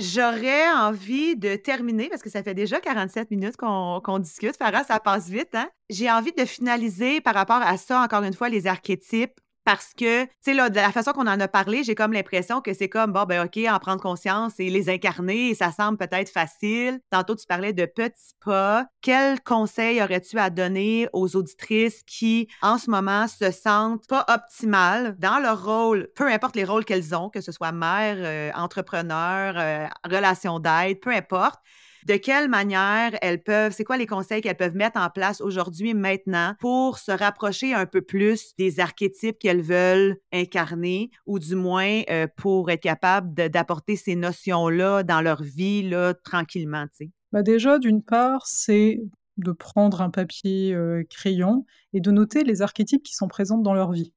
J'aurais 0.01 0.71
envie 0.71 1.35
de 1.35 1.55
terminer, 1.55 2.09
parce 2.09 2.23
que 2.23 2.29
ça 2.29 2.41
fait 2.41 2.55
déjà 2.55 2.79
47 2.79 3.29
minutes 3.29 3.55
qu'on 3.55 4.19
discute. 4.19 4.57
Farah, 4.57 4.83
ça 4.83 4.99
passe 4.99 5.29
vite, 5.29 5.53
hein? 5.53 5.69
J'ai 5.89 6.09
envie 6.09 6.31
de 6.31 6.43
finaliser 6.45 7.21
par 7.21 7.35
rapport 7.35 7.61
à 7.61 7.77
ça, 7.77 8.01
encore 8.01 8.23
une 8.23 8.33
fois, 8.33 8.49
les 8.49 8.65
archétypes 8.65 9.39
parce 9.71 9.93
que, 9.93 10.25
tu 10.25 10.31
sais, 10.41 10.53
là, 10.53 10.69
de 10.69 10.75
la 10.75 10.91
façon 10.91 11.13
qu'on 11.13 11.27
en 11.27 11.39
a 11.39 11.47
parlé, 11.47 11.85
j'ai 11.85 11.95
comme 11.95 12.11
l'impression 12.11 12.59
que 12.59 12.73
c'est 12.73 12.89
comme, 12.89 13.13
bon, 13.13 13.23
ben, 13.23 13.45
OK, 13.45 13.57
en 13.69 13.79
prendre 13.79 14.01
conscience 14.01 14.59
et 14.59 14.69
les 14.69 14.89
incarner, 14.89 15.55
ça 15.55 15.71
semble 15.71 15.97
peut-être 15.97 16.29
facile. 16.29 16.99
Tantôt, 17.09 17.37
tu 17.37 17.45
parlais 17.45 17.71
de 17.71 17.85
petits 17.85 18.33
pas. 18.43 18.87
Quel 18.99 19.39
conseil 19.39 20.03
aurais-tu 20.03 20.37
à 20.39 20.49
donner 20.49 21.07
aux 21.13 21.37
auditrices 21.37 22.03
qui, 22.03 22.49
en 22.61 22.77
ce 22.77 22.89
moment, 22.89 23.29
se 23.29 23.49
sentent 23.49 24.05
pas 24.09 24.25
optimales 24.27 25.15
dans 25.19 25.39
leur 25.39 25.63
rôle, 25.63 26.09
peu 26.17 26.27
importe 26.27 26.57
les 26.57 26.65
rôles 26.65 26.83
qu'elles 26.83 27.15
ont, 27.15 27.29
que 27.29 27.39
ce 27.39 27.53
soit 27.53 27.71
mère, 27.71 28.17
euh, 28.19 28.51
entrepreneur, 28.53 29.53
euh, 29.55 29.87
relation 30.03 30.59
d'aide, 30.59 30.99
peu 30.99 31.11
importe, 31.11 31.61
de 32.07 32.15
quelle 32.15 32.49
manière 32.49 33.17
elles 33.21 33.41
peuvent, 33.41 33.71
c'est 33.71 33.83
quoi 33.83 33.97
les 33.97 34.07
conseils 34.07 34.41
qu'elles 34.41 34.57
peuvent 34.57 34.75
mettre 34.75 34.99
en 34.99 35.09
place 35.09 35.41
aujourd'hui, 35.41 35.93
maintenant, 35.93 36.55
pour 36.59 36.97
se 36.97 37.11
rapprocher 37.11 37.73
un 37.73 37.85
peu 37.85 38.01
plus 38.01 38.53
des 38.57 38.79
archétypes 38.79 39.39
qu'elles 39.39 39.61
veulent 39.61 40.17
incarner, 40.33 41.11
ou 41.25 41.39
du 41.39 41.55
moins 41.55 42.01
euh, 42.09 42.27
pour 42.37 42.69
être 42.69 42.81
capable 42.81 43.33
d'apporter 43.33 43.95
ces 43.95 44.15
notions-là 44.15 45.03
dans 45.03 45.21
leur 45.21 45.43
vie, 45.43 45.87
là, 45.87 46.13
tranquillement, 46.13 46.85
tu 46.87 47.05
sais? 47.05 47.11
Bah 47.31 47.43
déjà, 47.43 47.79
d'une 47.79 48.03
part, 48.03 48.45
c'est 48.45 49.01
de 49.37 49.51
prendre 49.51 50.01
un 50.01 50.09
papier 50.09 50.73
euh, 50.73 51.03
crayon 51.09 51.65
et 51.93 52.01
de 52.01 52.11
noter 52.11 52.43
les 52.43 52.61
archétypes 52.61 53.03
qui 53.03 53.15
sont 53.15 53.27
présents 53.27 53.57
dans 53.57 53.73
leur 53.73 53.91
vie. 53.91 54.13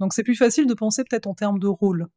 Donc 0.00 0.12
c'est 0.12 0.22
plus 0.22 0.34
facile 0.34 0.66
de 0.66 0.74
penser 0.74 1.04
peut-être 1.04 1.26
en 1.26 1.34
termes 1.34 1.58
de 1.58 1.66
rôle. 1.66 2.08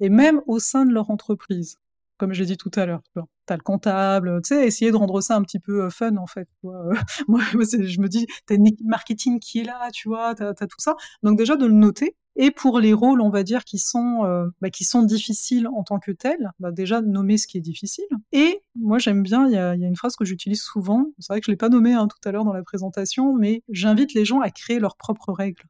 Et 0.00 0.08
même 0.08 0.40
au 0.46 0.58
sein 0.58 0.86
de 0.86 0.92
leur 0.92 1.10
entreprise 1.10 1.76
comme 2.20 2.34
je 2.34 2.40
l'ai 2.40 2.46
dit 2.46 2.58
tout 2.58 2.70
à 2.76 2.84
l'heure. 2.84 3.00
Tu 3.14 3.20
as 3.48 3.56
le 3.56 3.62
comptable, 3.62 4.42
tu 4.44 4.54
sais, 4.54 4.66
essayer 4.66 4.90
de 4.90 4.96
rendre 4.96 5.22
ça 5.22 5.36
un 5.36 5.42
petit 5.42 5.58
peu 5.58 5.84
euh, 5.84 5.90
fun, 5.90 6.16
en 6.18 6.26
fait. 6.26 6.46
Moi, 6.62 7.40
je 7.52 7.98
me 7.98 8.08
dis, 8.08 8.26
t'as 8.44 8.56
une 8.56 8.66
équipe 8.66 8.86
marketing 8.86 9.40
qui 9.40 9.60
est 9.60 9.64
là, 9.64 9.88
tu 9.90 10.08
vois, 10.08 10.34
t'as 10.34 10.50
as 10.50 10.66
tout 10.66 10.78
ça. 10.78 10.96
Donc 11.22 11.38
déjà, 11.38 11.56
de 11.56 11.64
le 11.64 11.72
noter, 11.72 12.16
Et 12.36 12.50
pour 12.50 12.78
les 12.78 12.92
rôles, 12.92 13.22
on 13.22 13.30
va 13.30 13.42
dire, 13.42 13.64
qui 13.64 13.78
sont, 13.78 14.24
euh, 14.26 14.46
bah, 14.60 14.68
qui 14.68 14.84
sont 14.84 15.02
difficiles 15.02 15.66
en 15.66 15.82
tant 15.82 15.98
que 15.98 16.12
tels, 16.12 16.52
bah, 16.58 16.72
déjà 16.72 17.00
nommer 17.00 17.38
ce 17.38 17.46
qui 17.46 17.56
est 17.56 17.62
difficile. 17.62 18.04
Et 18.32 18.62
moi, 18.76 18.98
j'aime 18.98 19.22
bien, 19.22 19.46
il 19.46 19.54
y 19.54 19.56
a, 19.56 19.74
y 19.74 19.84
a, 19.84 19.88
une 19.88 19.96
phrase 19.96 20.14
que 20.14 20.26
j'utilise 20.26 20.60
souvent, 20.60 21.06
c'est 21.18 21.32
vrai 21.32 21.40
que 21.40 21.46
je 21.46 21.50
ne 21.50 21.54
l'ai 21.54 21.58
pas 21.58 21.70
nommée 21.70 21.94
hein, 21.94 22.06
tout 22.06 22.28
à 22.28 22.32
l'heure 22.32 22.44
dans 22.44 22.52
la 22.52 22.62
présentation, 22.62 23.34
mais 23.34 23.62
j'invite 23.70 24.12
les 24.12 24.26
gens 24.26 24.40
à 24.40 24.50
créer 24.50 24.78
leurs 24.78 24.96
propres 24.96 25.32
règles. 25.32 25.64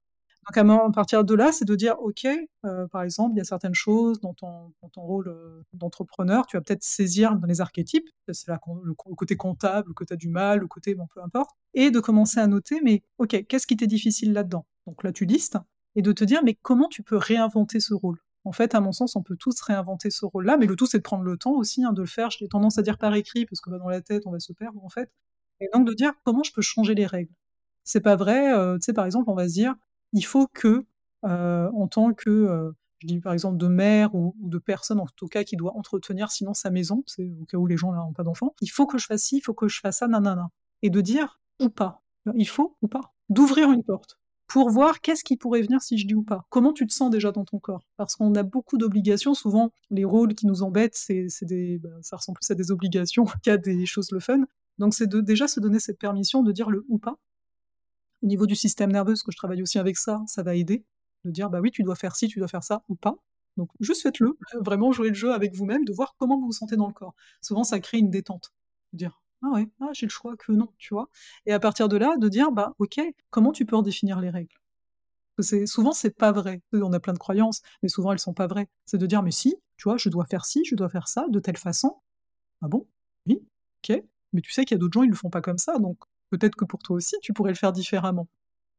Donc 0.57 0.69
à 0.69 0.91
partir 0.93 1.25
de 1.25 1.35
là, 1.35 1.53
c'est 1.53 1.65
de 1.65 1.77
dire, 1.77 1.97
OK, 2.01 2.27
euh, 2.65 2.89
par 2.89 3.03
exemple, 3.03 3.35
il 3.35 3.39
y 3.39 3.41
a 3.41 3.45
certaines 3.45 3.75
choses 3.75 4.21
dans 4.21 4.35
ton, 4.35 4.73
rôle 4.97 5.29
euh, 5.29 5.63
d'entrepreneur, 5.75 6.47
tu 6.47 6.57
vas 6.57 6.61
peut-être 6.61 6.83
saisir 6.83 7.37
dans 7.37 7.47
les 7.47 7.61
archétypes, 7.61 8.09
c'est 8.33 8.49
le, 8.49 8.57
le, 8.83 8.95
côté 8.95 9.37
comptable, 9.37 9.89
le 9.89 9.95
côté 9.95 10.17
du 10.17 10.29
mal, 10.29 10.59
le 10.59 10.67
côté, 10.67 10.95
bon, 10.95 11.07
peu 11.15 11.23
importe, 11.23 11.51
et 11.75 11.91
de 11.91 12.01
commencer 12.01 12.41
à 12.41 12.47
noter, 12.49 12.81
mais 12.83 13.03
OK, 13.19 13.45
qu'est-ce 13.47 13.67
qui 13.67 13.77
t'est 13.77 13.87
difficile 13.87 14.33
là-dedans? 14.33 14.67
Donc 14.87 15.05
là, 15.05 15.13
tu 15.13 15.25
listes, 15.25 15.57
et 15.95 16.03
de 16.03 16.11
te 16.11 16.25
dire, 16.25 16.41
mais 16.43 16.55
comment 16.55 16.89
tu 16.89 17.03
peux 17.05 17.17
réinventer 17.17 17.79
ce 17.79 17.95
rôle? 17.95 18.19
En 18.45 18.53
fait, 18.53 18.75
à 18.75 18.81
mon 18.81 18.93
sens, 18.93 19.15
on 19.15 19.23
peut 19.23 19.37
tous 19.37 19.61
réinventer 19.61 20.11
ce 20.11 20.25
rôle-là, 20.25 20.57
mais 20.57 20.67
le 20.67 20.75
tout, 20.75 20.87
c'est 20.87 20.99
de 20.99 21.03
prendre 21.03 21.25
le 21.25 21.37
temps 21.37 21.53
aussi 21.53 21.85
hein, 21.85 21.93
de 21.93 22.01
le 22.01 22.07
faire. 22.09 22.31
J'ai 22.31 22.49
tendance 22.49 22.79
à 22.79 22.83
dire 22.83 22.99
par 22.99 23.15
écrit, 23.15 23.47
parce 23.47 23.61
que 23.61 23.71
dans 23.71 23.89
la 23.89 24.01
tête, 24.01 24.23
on 24.27 24.33
va 24.33 24.41
se 24.41 24.53
perdre, 24.53 24.83
en 24.85 24.89
fait. 24.89 25.13
Et 25.61 25.69
donc 25.73 25.87
de 25.87 25.93
dire 25.93 26.13
comment 26.25 26.43
je 26.43 26.53
peux 26.53 26.63
changer 26.63 26.95
les 26.95 27.07
règles? 27.07 27.33
C'est 27.85 28.01
pas 28.01 28.17
vrai, 28.17 28.53
euh, 28.53 28.77
tu 28.77 28.87
sais, 28.87 28.93
par 28.93 29.07
exemple, 29.07 29.31
on 29.31 29.35
va 29.35 29.49
se 29.49 29.55
dire, 29.55 29.75
il 30.13 30.25
faut 30.25 30.47
que, 30.47 30.85
euh, 31.25 31.71
en 31.73 31.89
tant 31.89 32.13
que, 32.13 32.31
euh, 32.31 32.73
je 32.99 33.07
dis 33.07 33.21
par 33.21 33.33
exemple 33.33 33.57
de 33.57 33.67
mère 33.67 34.15
ou, 34.15 34.35
de 34.41 34.59
personne 34.59 35.01
en 35.01 35.07
tout 35.17 35.29
cas 35.29 35.45
qui 35.45 35.57
doit 35.57 35.77
entretenir 35.77 36.31
sinon 36.31 36.55
sa 36.55 36.71
maison, 36.71 37.03
c'est 37.07 37.31
au 37.41 37.45
cas 37.45 37.57
où 37.57 37.67
les 37.67 37.77
gens 37.77 37.93
n'ont 37.93 38.13
pas 38.13 38.25
d'enfants, 38.25 38.55
il 38.61 38.69
faut 38.69 38.87
que 38.87 38.99
je 38.99 39.07
fasse 39.07 39.23
ci, 39.23 39.39
il 39.39 39.41
faut 39.41 39.55
que 39.55 39.69
je 39.69 39.81
fasse 39.81 39.99
ça, 39.99 40.09
nanana. 40.09 40.51
Et 40.83 40.91
de 40.91 41.01
dire 41.01 41.41
ou 41.61 41.69
pas. 41.69 42.03
Il 42.35 42.49
faut 42.49 42.77
ou 42.83 42.89
pas. 42.89 43.13
D'ouvrir 43.29 43.71
une 43.71 43.83
porte 43.83 44.21
pour 44.51 44.69
voir 44.69 45.01
qu'est-ce 45.01 45.23
qui 45.23 45.37
pourrait 45.37 45.63
venir 45.63 45.81
si 45.81 45.97
je 45.97 46.09
dis 46.09 46.15
ou 46.15 46.25
pas. 46.25 46.45
Comment 46.51 46.73
tu 46.73 46.85
te 46.85 46.93
sens 46.93 47.09
déjà 47.09 47.31
dans 47.31 47.45
ton 47.45 47.61
corps? 47.61 47.87
Parce 47.97 48.17
qu'on 48.17 48.35
a 48.35 48.43
beaucoup 48.43 48.79
d'obligations. 48.79 49.33
Souvent, 49.33 49.71
les 49.91 50.05
rôles 50.05 50.35
qui 50.35 50.47
nous 50.47 50.65
embêtent, 50.65 50.97
c'est, 50.97 51.29
des, 51.43 51.79
ben, 51.79 51.97
ça 52.03 52.17
ressemble 52.17 52.37
plus 52.41 52.51
à 52.51 52.57
des 52.57 52.73
obligations 52.73 53.27
qu'à 53.45 53.59
des 53.59 53.87
choses 53.87 54.11
le 54.11 54.19
fun. 54.19 54.41
Donc 54.79 54.95
c'est 54.95 55.07
de 55.07 55.21
déjà 55.21 55.47
se 55.47 55.61
donner 55.61 55.79
cette 55.79 56.01
permission 56.01 56.43
de 56.43 56.51
dire 56.51 56.69
le 56.69 56.85
ou 56.89 56.99
pas. 56.99 57.17
Au 58.23 58.27
niveau 58.27 58.47
du 58.47 58.55
système 58.55 58.93
nerveux, 58.93 59.13
parce 59.13 59.23
que 59.23 59.33
je 59.33 59.37
travaille 59.37 59.63
aussi 59.63 59.79
avec 59.79 59.97
ça, 59.97 60.23
ça 60.27 60.43
va 60.43 60.55
aider. 60.55 60.85
De 61.25 61.31
dire, 61.31 61.51
bah 61.51 61.61
oui, 61.61 61.71
tu 61.71 61.83
dois 61.83 61.97
faire 61.97 62.17
ci, 62.17 62.29
tu 62.29 62.39
dois 62.39 62.49
faire 62.49 62.65
ça 62.65 62.83
ou 62.89 62.95
pas. 62.97 63.17
Donc 63.57 63.71
juste 63.81 64.03
faites-le, 64.03 64.39
vraiment 64.61 64.93
jouer 64.93 65.09
le 65.09 65.15
jeu 65.15 65.33
avec 65.33 65.55
vous-même, 65.55 65.85
de 65.85 65.93
voir 65.93 66.15
comment 66.19 66.39
vous 66.39 66.47
vous 66.47 66.53
sentez 66.53 66.77
dans 66.77 66.87
le 66.87 66.93
corps. 66.95 67.15
Souvent, 67.43 67.65
ça 67.65 67.81
crée 67.81 67.99
une 67.99 68.11
détente. 68.11 68.53
De 68.93 68.99
dire, 68.99 69.21
ah 69.43 69.49
ouais, 69.51 69.69
ah, 69.81 69.91
j'ai 69.93 70.07
le 70.07 70.11
choix 70.11 70.37
que 70.37 70.53
non, 70.53 70.69
tu 70.79 70.95
vois. 70.95 71.09
Et 71.47 71.53
à 71.53 71.61
partir 71.61 71.89
de 71.89 71.97
là, 71.97 72.17
de 72.19 72.29
dire, 72.29 72.53
bah 72.53 72.75
ok, 72.79 73.01
comment 73.31 73.53
tu 73.53 73.67
peux 73.67 73.77
redéfinir 73.77 74.21
les 74.21 74.31
règles? 74.31 74.55
C'est 75.41 75.67
souvent 75.67 75.93
c'est 75.93 76.11
pas 76.17 76.33
vrai. 76.33 76.63
On 76.73 76.93
a 76.93 77.01
plein 77.01 77.13
de 77.15 77.19
croyances, 77.19 77.63
mais 77.83 77.89
souvent 77.89 78.13
elles 78.13 78.19
sont 78.19 78.35
pas 78.35 78.47
vraies. 78.47 78.69
C'est 78.85 78.99
de 78.99 79.07
dire 79.07 79.23
mais 79.23 79.31
si, 79.31 79.57
tu 79.77 79.85
vois, 79.85 79.97
je 79.97 80.09
dois 80.09 80.27
faire 80.27 80.45
ci, 80.45 80.65
je 80.65 80.75
dois 80.75 80.89
faire 80.91 81.09
ça 81.09 81.27
de 81.31 81.41
telle 81.41 81.57
façon. 81.57 81.97
Ah 82.63 82.69
bon? 82.69 82.87
Oui, 83.27 83.43
ok. 83.83 84.03
Mais 84.33 84.41
tu 84.43 84.53
sais 84.53 84.65
qu'il 84.65 84.77
y 84.77 84.79
a 84.79 84.81
d'autres 84.81 84.93
gens 84.95 85.03
ils 85.03 85.11
le 85.11 85.17
font 85.17 85.31
pas 85.31 85.41
comme 85.43 85.59
ça, 85.59 85.79
donc 85.79 85.99
peut-être 86.31 86.57
que 86.57 86.65
pour 86.65 86.83
toi 86.83 86.97
aussi 86.97 87.17
tu 87.23 87.33
pourrais 87.33 87.51
le 87.53 87.57
faire 87.57 87.73
différemment. 87.73 88.29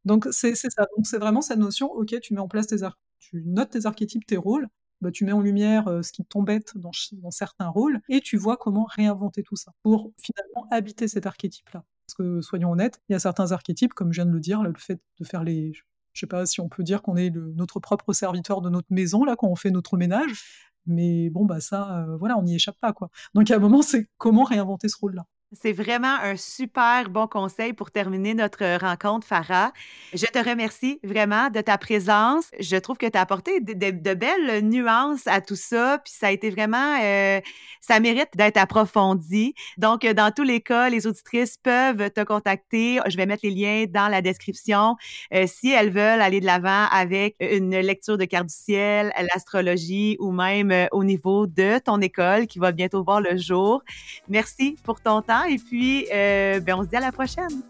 Donc 0.05 0.27
c'est 0.31 0.55
ça. 0.55 0.87
Donc 0.95 1.05
c'est 1.05 1.19
vraiment 1.19 1.41
cette 1.41 1.59
notion. 1.59 1.91
Ok, 1.91 2.19
tu 2.21 2.33
mets 2.33 2.39
en 2.39 2.47
place 2.47 2.67
tes 2.67 2.77
tu 3.19 3.43
notes 3.45 3.71
tes 3.71 3.85
archétypes, 3.85 4.25
tes 4.25 4.37
rôles, 4.37 4.67
bah, 5.01 5.11
tu 5.11 5.25
mets 5.25 5.31
en 5.31 5.41
lumière 5.41 5.85
ce 6.03 6.11
qui 6.11 6.23
t'embête 6.25 6.77
dans, 6.77 6.91
dans, 7.13 7.31
certains 7.31 7.67
rôles 7.67 8.01
et 8.09 8.21
tu 8.21 8.37
vois 8.37 8.57
comment 8.57 8.85
réinventer 8.85 9.43
tout 9.43 9.55
ça 9.55 9.71
pour 9.83 10.11
finalement 10.17 10.67
habiter 10.71 11.07
cet 11.07 11.25
archétype-là. 11.25 11.83
Parce 12.05 12.15
que 12.15 12.41
soyons 12.41 12.71
honnêtes, 12.71 13.01
il 13.09 13.13
y 13.13 13.15
a 13.15 13.19
certains 13.19 13.51
archétypes, 13.51 13.93
comme 13.93 14.11
je 14.11 14.21
viens 14.21 14.25
de 14.25 14.31
le 14.31 14.39
dire, 14.39 14.63
le 14.63 14.73
fait 14.77 14.99
de 15.19 15.25
faire 15.25 15.43
les, 15.43 15.71
je 16.13 16.19
sais 16.19 16.27
pas 16.27 16.45
si 16.45 16.61
on 16.61 16.69
peut 16.69 16.83
dire 16.83 17.01
qu'on 17.01 17.15
est 17.15 17.29
notre 17.31 17.79
propre 17.79 18.13
serviteur 18.13 18.61
de 18.61 18.69
notre 18.69 18.91
maison 18.91 19.23
là 19.23 19.35
quand 19.35 19.47
on 19.47 19.55
fait 19.55 19.71
notre 19.71 19.97
ménage, 19.97 20.31
mais 20.85 21.29
bon 21.29 21.45
bah 21.45 21.61
ça, 21.61 22.05
voilà, 22.19 22.37
on 22.37 22.43
n'y 22.43 22.55
échappe 22.55 22.79
pas 22.79 22.93
quoi. 22.93 23.09
Donc 23.33 23.49
à 23.51 23.55
un 23.55 23.59
moment, 23.59 23.81
c'est 23.81 24.07
comment 24.17 24.43
réinventer 24.43 24.87
ce 24.89 24.97
rôle-là. 24.97 25.25
C'est 25.53 25.73
vraiment 25.73 26.15
un 26.21 26.37
super 26.37 27.09
bon 27.09 27.27
conseil 27.27 27.73
pour 27.73 27.91
terminer 27.91 28.33
notre 28.33 28.77
rencontre, 28.77 29.27
Farah. 29.27 29.73
Je 30.13 30.25
te 30.25 30.39
remercie 30.39 31.01
vraiment 31.03 31.49
de 31.49 31.59
ta 31.59 31.77
présence. 31.77 32.45
Je 32.57 32.77
trouve 32.77 32.97
que 32.97 33.05
tu 33.05 33.17
as 33.17 33.21
apporté 33.21 33.59
de, 33.59 34.13
belles 34.13 34.65
nuances 34.65 35.27
à 35.27 35.41
tout 35.41 35.57
ça, 35.57 35.99
puis 36.05 36.13
ça 36.17 36.27
a 36.27 36.31
été 36.31 36.51
vraiment, 36.51 36.97
euh, 37.01 37.41
ça 37.81 37.99
mérite 37.99 38.29
d'être 38.35 38.55
approfondi. 38.55 39.53
Donc, 39.77 40.05
dans 40.05 40.31
tous 40.31 40.43
les 40.43 40.61
cas, 40.61 40.87
les 40.89 41.05
auditrices 41.05 41.57
peuvent 41.57 42.09
te 42.11 42.23
contacter. 42.23 42.99
Je 43.07 43.17
vais 43.17 43.25
mettre 43.25 43.45
les 43.45 43.51
liens 43.51 43.85
dans 43.89 44.07
la 44.07 44.21
description 44.21 44.95
euh, 45.33 45.47
si 45.47 45.69
elles 45.69 45.91
veulent 45.91 46.21
aller 46.21 46.39
de 46.39 46.45
l'avant 46.45 46.85
avec 46.91 47.35
une 47.41 47.77
lecture 47.77 48.17
de 48.17 48.23
carte 48.23 48.47
du 48.47 48.55
ciel, 48.55 49.11
l'astrologie 49.33 50.15
ou 50.21 50.31
même 50.31 50.71
euh, 50.71 50.85
au 50.93 51.03
niveau 51.03 51.45
de 51.45 51.77
ton 51.79 51.99
école 51.99 52.47
qui 52.47 52.57
va 52.57 52.71
bientôt 52.71 53.03
voir 53.03 53.19
le 53.19 53.35
jour. 53.35 53.83
Merci 54.29 54.77
pour 54.85 55.01
ton 55.01 55.21
temps 55.21 55.40
et 55.49 55.57
puis, 55.57 56.07
euh, 56.13 56.59
ben, 56.59 56.75
on 56.75 56.83
se 56.83 56.89
dit 56.89 56.95
à 56.95 56.99
la 56.99 57.11
prochaine. 57.11 57.61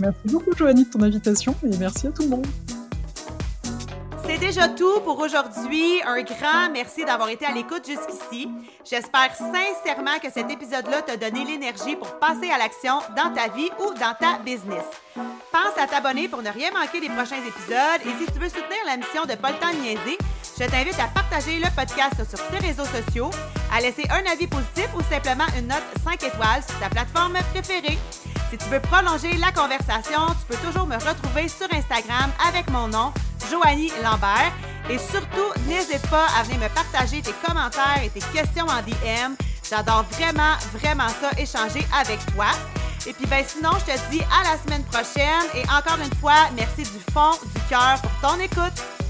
merci 0.00 0.20
beaucoup, 0.26 0.52
Joanie, 0.56 0.84
de 0.84 0.90
ton 0.90 1.02
invitation 1.02 1.54
et 1.64 1.76
merci 1.78 2.06
à 2.06 2.10
tout 2.10 2.22
le 2.22 2.28
monde. 2.28 2.46
C'est 4.26 4.38
déjà 4.38 4.68
tout 4.68 5.00
pour 5.00 5.18
aujourd'hui. 5.20 6.02
Un 6.04 6.22
grand 6.22 6.70
merci 6.72 7.04
d'avoir 7.04 7.28
été 7.28 7.46
à 7.46 7.52
l'écoute 7.52 7.86
jusqu'ici. 7.86 8.48
J'espère 8.84 9.34
sincèrement 9.36 10.18
que 10.20 10.30
cet 10.32 10.50
épisode-là 10.50 11.02
t'a 11.02 11.16
donné 11.16 11.44
l'énergie 11.44 11.94
pour 11.94 12.18
passer 12.18 12.50
à 12.50 12.58
l'action 12.58 12.98
dans 13.16 13.32
ta 13.32 13.48
vie 13.48 13.70
ou 13.78 13.94
dans 13.94 14.14
ta 14.18 14.38
business. 14.44 14.84
Pense 15.14 15.80
à 15.80 15.86
t'abonner 15.86 16.28
pour 16.28 16.42
ne 16.42 16.50
rien 16.50 16.70
manquer 16.72 17.00
des 17.00 17.08
prochains 17.08 17.38
épisodes 17.38 18.02
et 18.04 18.24
si 18.24 18.32
tu 18.32 18.38
veux 18.38 18.48
soutenir 18.48 18.82
la 18.86 18.96
mission 18.96 19.24
de 19.24 19.34
Paul 19.34 19.52
Temps 19.60 19.72
Niaiser, 19.80 20.18
je 20.58 20.64
t'invite 20.64 20.98
à 20.98 21.06
partager 21.06 21.58
le 21.58 21.68
podcast 21.76 22.16
sur 22.28 22.44
tes 22.48 22.66
réseaux 22.66 22.84
sociaux, 22.84 23.30
à 23.72 23.80
laisser 23.80 24.04
un 24.10 24.30
avis 24.30 24.48
positif 24.48 24.88
ou 24.96 25.02
simplement 25.02 25.46
une 25.56 25.68
note 25.68 25.84
5 26.04 26.14
étoiles 26.24 26.62
sur 26.68 26.78
ta 26.80 26.88
plateforme 26.88 27.38
préférée. 27.52 27.98
Si 28.50 28.56
tu 28.58 28.64
veux 28.66 28.80
prolonger 28.80 29.36
la 29.38 29.50
conversation, 29.50 30.26
tu 30.38 30.46
peux 30.56 30.66
toujours 30.66 30.86
me 30.86 30.94
retrouver 30.94 31.48
sur 31.48 31.66
Instagram 31.72 32.30
avec 32.46 32.70
mon 32.70 32.86
nom, 32.88 33.12
Joanie 33.50 33.90
Lambert. 34.04 34.52
Et 34.88 34.98
surtout, 34.98 35.50
n'hésite 35.66 36.06
pas 36.08 36.26
à 36.38 36.44
venir 36.44 36.60
me 36.60 36.68
partager 36.68 37.20
tes 37.22 37.32
commentaires 37.44 38.00
et 38.04 38.10
tes 38.10 38.20
questions 38.20 38.66
en 38.66 38.82
DM. 38.82 39.34
J'adore 39.68 40.04
vraiment, 40.12 40.54
vraiment 40.74 41.08
ça, 41.08 41.30
échanger 41.38 41.84
avec 41.98 42.20
toi. 42.34 42.46
Et 43.06 43.12
puis 43.12 43.26
ben 43.26 43.44
sinon, 43.46 43.70
je 43.80 43.92
te 43.92 44.10
dis 44.10 44.22
à 44.22 44.44
la 44.44 44.58
semaine 44.62 44.84
prochaine 44.84 45.46
et 45.54 45.62
encore 45.68 45.98
une 46.04 46.14
fois, 46.18 46.48
merci 46.54 46.82
du 46.82 47.12
fond 47.12 47.32
du 47.54 47.60
cœur 47.68 48.00
pour 48.00 48.30
ton 48.30 48.38
écoute. 48.38 49.05